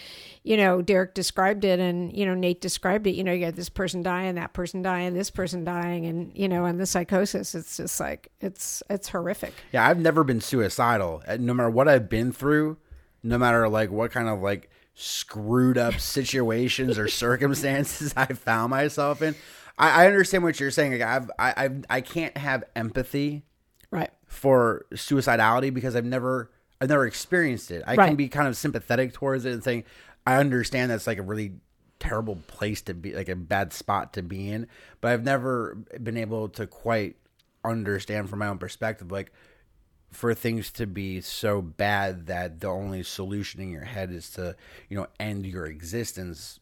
you 0.44 0.58
know, 0.58 0.82
Derek 0.82 1.14
described 1.14 1.66
it, 1.66 1.80
and 1.80 2.16
you 2.16 2.26
know 2.26 2.34
Nate 2.34 2.62
described 2.62 3.08
it. 3.08 3.16
You 3.16 3.24
know, 3.24 3.32
you 3.34 3.46
got 3.46 3.56
this 3.56 3.70
person 3.70 4.04
dying, 4.04 4.36
that 4.36 4.54
person 4.54 4.82
dying, 4.82 5.14
this 5.14 5.30
person 5.30 5.64
dying, 5.64 6.06
and 6.06 6.32
you 6.36 6.48
know, 6.48 6.66
and 6.66 6.80
the 6.80 6.86
psychosis. 6.86 7.56
It's 7.56 7.78
just 7.78 8.00
like 8.00 8.32
it's 8.40 8.84
it's 8.90 9.10
horrific. 9.10 9.54
Yeah, 9.72 9.88
I've 9.88 10.00
never 10.00 10.24
been 10.24 10.42
suicidal. 10.42 11.24
Uh, 11.28 11.38
No 11.40 11.54
matter 11.54 11.70
what 11.70 11.88
I've 11.88 12.10
been 12.10 12.32
through, 12.32 12.78
no 13.24 13.38
matter 13.38 13.68
like 13.70 13.92
what 13.92 14.12
kind 14.12 14.30
of 14.30 14.42
like 14.42 14.70
screwed 14.94 15.78
up 15.78 16.00
situations 16.00 16.98
or 16.98 17.08
circumstances 17.08 18.14
I 18.18 18.26
found 18.28 18.72
myself 18.72 19.22
in, 19.22 19.36
I, 19.78 20.04
I 20.04 20.08
understand 20.08 20.44
what 20.44 20.60
you're 20.60 20.72
saying. 20.72 20.94
Like 20.94 21.02
I've, 21.02 21.32
I, 21.38 21.54
I've, 21.58 21.86
I 21.90 22.02
can't 22.02 22.36
have 22.38 22.64
empathy 22.76 23.44
Right. 23.92 24.10
for 24.26 24.86
suicidality 24.94 25.74
because 25.74 25.96
I've 25.96 26.06
never, 26.06 26.52
I've 26.82 26.90
never 26.90 27.06
experienced 27.06 27.72
it. 27.72 27.84
I 27.88 27.96
Right. 27.96 28.08
can 28.08 28.16
be 28.16 28.28
kind 28.28 28.48
of 28.48 28.58
sympathetic 28.58 29.14
towards 29.14 29.46
it 29.46 29.54
and 29.54 29.64
saying, 29.64 29.84
I 30.26 30.38
understand 30.38 30.92
that's 30.92 31.08
like 31.08 31.20
a 31.20 31.24
really 31.24 31.54
terrible 32.00 32.36
place 32.48 32.82
to 32.84 32.94
be, 32.94 33.14
like 33.14 33.30
a 33.30 33.36
bad 33.36 33.72
spot 33.74 34.14
to 34.14 34.22
be 34.22 34.50
in, 34.50 34.68
but 35.02 35.12
I've 35.12 35.24
never 35.24 35.76
been 36.02 36.18
able 36.18 36.50
to 36.50 36.68
quite 36.68 37.16
understand 37.64 38.30
from 38.30 38.40
my 38.40 38.48
own 38.48 38.58
perspective, 38.58 39.12
like 39.12 39.32
for 40.12 40.34
things 40.34 40.72
to 40.72 40.86
be 40.88 41.22
so 41.22 41.62
bad 41.62 42.28
that 42.28 42.60
the 42.60 42.68
only 42.68 43.04
solution 43.04 43.62
in 43.62 43.70
your 43.70 43.84
head 43.86 44.12
is 44.12 44.30
to, 44.32 44.56
you 44.90 44.98
know, 44.98 45.08
end 45.20 45.46
your 45.46 45.66
existence 45.66 46.60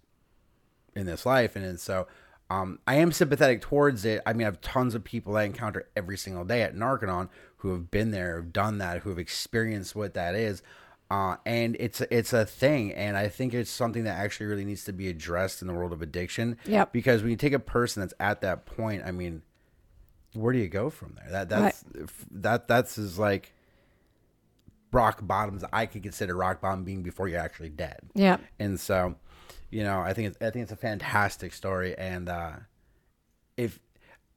in 0.96 1.06
this 1.06 1.26
life. 1.26 1.56
And, 1.56 1.66
and 1.66 1.80
so 1.80 2.08
um, 2.50 2.80
I 2.86 2.96
am 2.96 3.12
sympathetic 3.12 3.62
towards 3.62 4.06
it. 4.06 4.22
I 4.26 4.34
mean, 4.34 4.42
I 4.42 4.46
have 4.46 4.62
tons 4.62 4.94
of 4.94 5.04
people 5.04 5.36
I 5.36 5.44
encounter 5.44 5.88
every 5.96 6.18
single 6.18 6.46
day 6.46 6.62
at 6.62 6.76
Narconon 6.76 7.30
who 7.58 7.72
have 7.72 7.90
been 7.90 8.12
there, 8.12 8.36
have 8.36 8.54
done 8.54 8.78
that, 8.78 9.00
who 9.00 9.10
have 9.10 9.20
experienced 9.20 9.96
what 9.96 10.14
that 10.14 10.36
is. 10.36 10.62
Uh, 11.10 11.38
and 11.46 11.78
it's 11.80 12.02
it's 12.10 12.34
a 12.34 12.46
thing, 12.46 12.92
and 12.94 13.16
I 13.16 13.28
think 13.28 13.54
it's 13.54 13.70
something 13.70 14.06
that 14.06 14.18
actually 14.18 14.48
really 14.48 14.66
needs 14.66 14.84
to 14.86 14.94
be 14.94 15.08
addressed 15.08 15.62
in 15.62 15.68
the 15.68 15.74
world 15.74 15.94
of 15.94 16.02
addiction. 16.02 16.58
Yep. 16.66 16.94
Because 16.94 17.22
when 17.22 17.30
you 17.30 17.38
take 17.38 17.54
a 17.54 17.60
person 17.60 18.02
that's 18.02 18.16
at 18.20 18.42
that 18.42 18.66
point, 18.66 19.04
I 19.06 19.12
mean, 19.12 19.44
where 20.34 20.52
do 20.52 20.58
you 20.58 20.68
go 20.68 20.90
from 20.90 21.16
there? 21.16 21.32
That 21.32 21.50
that's 21.50 21.86
that 22.32 22.68
that's 22.68 22.98
is 22.98 23.20
like 23.20 23.54
rock 24.92 25.20
bottoms. 25.22 25.64
I 25.72 25.86
could 25.86 26.02
consider 26.02 26.36
rock 26.36 26.62
bottom 26.62 26.84
being 26.84 27.04
before 27.04 27.28
you're 27.28 27.40
actually 27.40 27.70
dead. 27.70 28.00
Yeah. 28.16 28.38
And 28.60 28.80
so, 28.80 29.16
you 29.76 29.84
know, 29.84 30.00
I 30.00 30.14
think 30.14 30.28
it's, 30.30 30.38
I 30.42 30.50
think 30.52 30.64
it's 30.64 30.72
a 30.72 30.76
fantastic 30.78 31.52
story. 31.54 31.96
And 31.98 32.30
uh, 32.30 32.54
if 33.58 33.80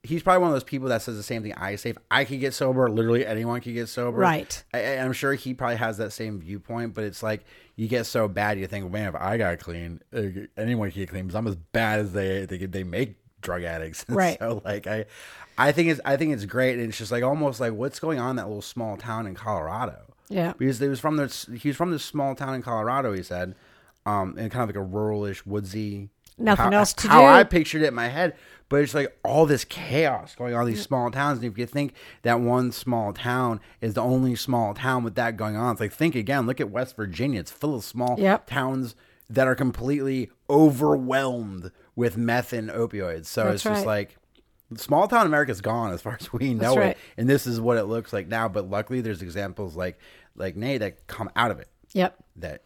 he's 0.03 0.23
probably 0.23 0.39
one 0.41 0.49
of 0.49 0.55
those 0.55 0.63
people 0.63 0.89
that 0.89 1.01
says 1.01 1.15
the 1.17 1.23
same 1.23 1.43
thing 1.43 1.53
I 1.55 1.75
say, 1.75 1.91
if 1.91 1.97
I 2.11 2.25
could 2.25 2.39
get 2.39 2.53
sober, 2.53 2.89
literally 2.89 3.25
anyone 3.25 3.61
could 3.61 3.73
get 3.73 3.87
sober. 3.87 4.17
Right. 4.17 4.63
I, 4.73 4.97
I'm 4.97 5.13
sure 5.13 5.33
he 5.33 5.53
probably 5.53 5.77
has 5.77 5.97
that 5.97 6.11
same 6.11 6.39
viewpoint, 6.39 6.93
but 6.93 7.03
it's 7.05 7.23
like 7.23 7.45
you 7.75 7.87
get 7.87 8.05
so 8.05 8.27
bad, 8.27 8.59
you 8.59 8.67
think, 8.67 8.91
man, 8.91 9.07
if 9.09 9.15
I 9.15 9.37
got 9.37 9.59
clean, 9.59 10.01
uh, 10.13 10.21
anyone 10.57 10.91
can 10.91 11.01
get 11.01 11.09
clean 11.09 11.25
because 11.27 11.35
I'm 11.35 11.47
as 11.47 11.55
bad 11.55 11.99
as 12.01 12.11
they 12.13 12.45
they 12.45 12.65
they 12.65 12.83
make 12.83 13.15
drug 13.41 13.63
addicts. 13.63 14.05
Right. 14.09 14.37
So 14.39 14.61
like 14.65 14.87
I, 14.87 15.05
I 15.57 15.71
think 15.71 15.89
it's 15.89 16.01
I 16.03 16.17
think 16.17 16.33
it's 16.33 16.45
great, 16.45 16.77
and 16.79 16.89
it's 16.89 16.97
just 16.97 17.11
like 17.11 17.23
almost 17.23 17.59
like 17.61 17.73
what's 17.73 17.99
going 17.99 18.19
on 18.19 18.31
in 18.31 18.35
that 18.37 18.47
little 18.47 18.61
small 18.61 18.97
town 18.97 19.25
in 19.27 19.35
Colorado 19.35 19.99
Yeah. 20.27 20.53
because 20.57 20.79
he 20.79 20.87
was 20.89 20.99
from 20.99 21.15
this 21.17 21.45
he 21.61 21.69
was 21.69 21.77
from 21.77 21.91
this 21.91 22.03
small 22.03 22.35
town 22.35 22.55
in 22.55 22.61
Colorado. 22.61 23.13
He 23.13 23.23
said, 23.23 23.55
um, 24.09 24.37
in 24.37 24.49
kind 24.49 24.63
of 24.69 24.75
like 24.75 24.83
a 24.83 24.87
ruralish, 24.87 25.45
woodsy. 25.45 26.09
Nothing 26.37 26.71
how, 26.71 26.79
else 26.79 26.93
to 26.93 27.07
how 27.09 27.19
do. 27.21 27.25
I 27.27 27.43
pictured 27.43 27.81
it 27.81 27.87
in 27.87 27.93
my 27.93 28.07
head, 28.07 28.33
but 28.69 28.77
it's 28.81 28.93
like 28.93 29.13
all 29.25 29.45
this 29.45 29.65
chaos 29.65 30.35
going 30.35 30.53
on 30.55 30.61
in 30.61 30.67
these 30.73 30.81
small 30.81 31.11
towns. 31.11 31.39
And 31.39 31.51
if 31.51 31.57
you 31.57 31.65
think 31.65 31.93
that 32.21 32.39
one 32.39 32.71
small 32.71 33.11
town 33.11 33.59
is 33.81 33.93
the 33.95 34.01
only 34.01 34.35
small 34.35 34.73
town 34.73 35.03
with 35.03 35.15
that 35.15 35.35
going 35.35 35.57
on, 35.57 35.73
it's 35.73 35.81
like 35.81 35.91
think 35.91 36.15
again. 36.15 36.47
Look 36.47 36.61
at 36.61 36.69
West 36.71 36.95
Virginia; 36.95 37.41
it's 37.41 37.51
full 37.51 37.75
of 37.75 37.83
small 37.83 38.15
Yep. 38.17 38.47
towns 38.47 38.95
that 39.29 39.47
are 39.47 39.55
completely 39.55 40.29
overwhelmed 40.49 41.71
with 41.95 42.15
meth 42.17 42.53
and 42.53 42.69
opioids. 42.69 43.25
So 43.25 43.43
That's 43.43 43.55
it's 43.55 43.63
just 43.63 43.85
right. 43.85 43.85
like 43.85 44.17
small 44.77 45.07
town 45.09 45.25
America's 45.25 45.59
gone 45.61 45.91
as 45.91 46.01
far 46.01 46.17
as 46.19 46.31
we 46.31 46.53
know 46.53 46.75
right. 46.75 46.91
it, 46.91 46.97
and 47.17 47.29
this 47.29 47.45
is 47.47 47.59
what 47.59 47.77
it 47.77 47.83
looks 47.85 48.13
like 48.13 48.27
now. 48.27 48.47
But 48.47 48.69
luckily, 48.69 49.01
there's 49.01 49.21
examples 49.21 49.75
like 49.75 49.99
like 50.35 50.55
Nate 50.55 50.79
that 50.79 51.05
come 51.07 51.29
out 51.35 51.51
of 51.51 51.59
it, 51.59 51.67
Yep. 51.93 52.15
that 52.37 52.61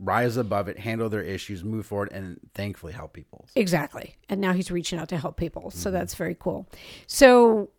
rise 0.00 0.36
above 0.36 0.68
it, 0.68 0.78
handle 0.78 1.08
their 1.08 1.22
issues, 1.22 1.62
move 1.62 1.86
forward, 1.86 2.10
and 2.12 2.40
thankfully 2.54 2.92
help 2.92 3.12
people. 3.12 3.46
Exactly. 3.54 4.16
And 4.28 4.40
now 4.40 4.52
he's 4.52 4.70
reaching 4.70 4.98
out 4.98 5.08
to 5.10 5.18
help 5.18 5.36
people. 5.36 5.62
Mm-hmm. 5.62 5.78
So 5.78 5.90
that's 5.90 6.14
very 6.14 6.36
cool. 6.38 6.68
So 7.06 7.70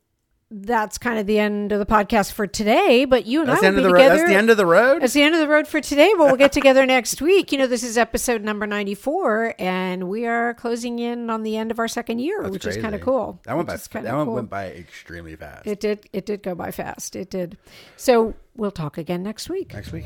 that's 0.51 0.97
kind 0.97 1.17
of 1.17 1.25
the 1.25 1.39
end 1.39 1.71
of 1.71 1.79
the 1.79 1.85
podcast 1.85 2.33
for 2.33 2.45
today. 2.45 3.05
But 3.05 3.25
you 3.25 3.39
and 3.39 3.49
That's 3.49 3.63
I 3.63 3.69
will 3.69 3.77
be 3.77 3.83
the 3.83 3.89
road. 3.89 3.97
together. 3.97 4.17
That's 4.17 4.29
the 4.29 4.35
end 4.35 4.49
of 4.49 4.57
the 4.57 4.65
road. 4.65 5.01
That's 5.01 5.13
the 5.13 5.21
end 5.23 5.33
of 5.33 5.39
the 5.39 5.47
road 5.47 5.67
for 5.67 5.79
today, 5.79 6.11
but 6.17 6.25
we'll 6.25 6.35
get 6.35 6.51
together 6.51 6.85
next 6.85 7.21
week. 7.21 7.51
You 7.51 7.57
know, 7.57 7.67
this 7.67 7.83
is 7.83 7.97
episode 7.97 8.43
number 8.43 8.67
94, 8.67 9.55
and 9.57 10.09
we 10.09 10.25
are 10.25 10.53
closing 10.55 10.99
in 10.99 11.29
on 11.29 11.43
the 11.43 11.55
end 11.55 11.71
of 11.71 11.79
our 11.79 11.87
second 11.87 12.19
year, 12.19 12.47
which 12.49 12.65
is 12.65 12.77
kind 12.77 12.93
of 12.93 13.01
cool. 13.01 13.39
That 13.45 13.55
went 13.55 13.67
by. 13.67 13.77
That 13.77 14.15
one 14.15 14.25
cool. 14.25 14.35
went 14.35 14.49
by 14.49 14.67
extremely 14.67 15.35
fast. 15.35 15.65
It 15.65 15.79
did. 15.79 16.07
It 16.11 16.25
did 16.25 16.43
go 16.43 16.53
by 16.53 16.71
fast. 16.71 17.15
It 17.15 17.29
did. 17.29 17.57
So 17.95 18.35
we'll 18.55 18.71
talk 18.71 18.97
again 18.97 19.23
next 19.23 19.49
week. 19.49 19.73
Next 19.73 19.91
week. 19.93 20.05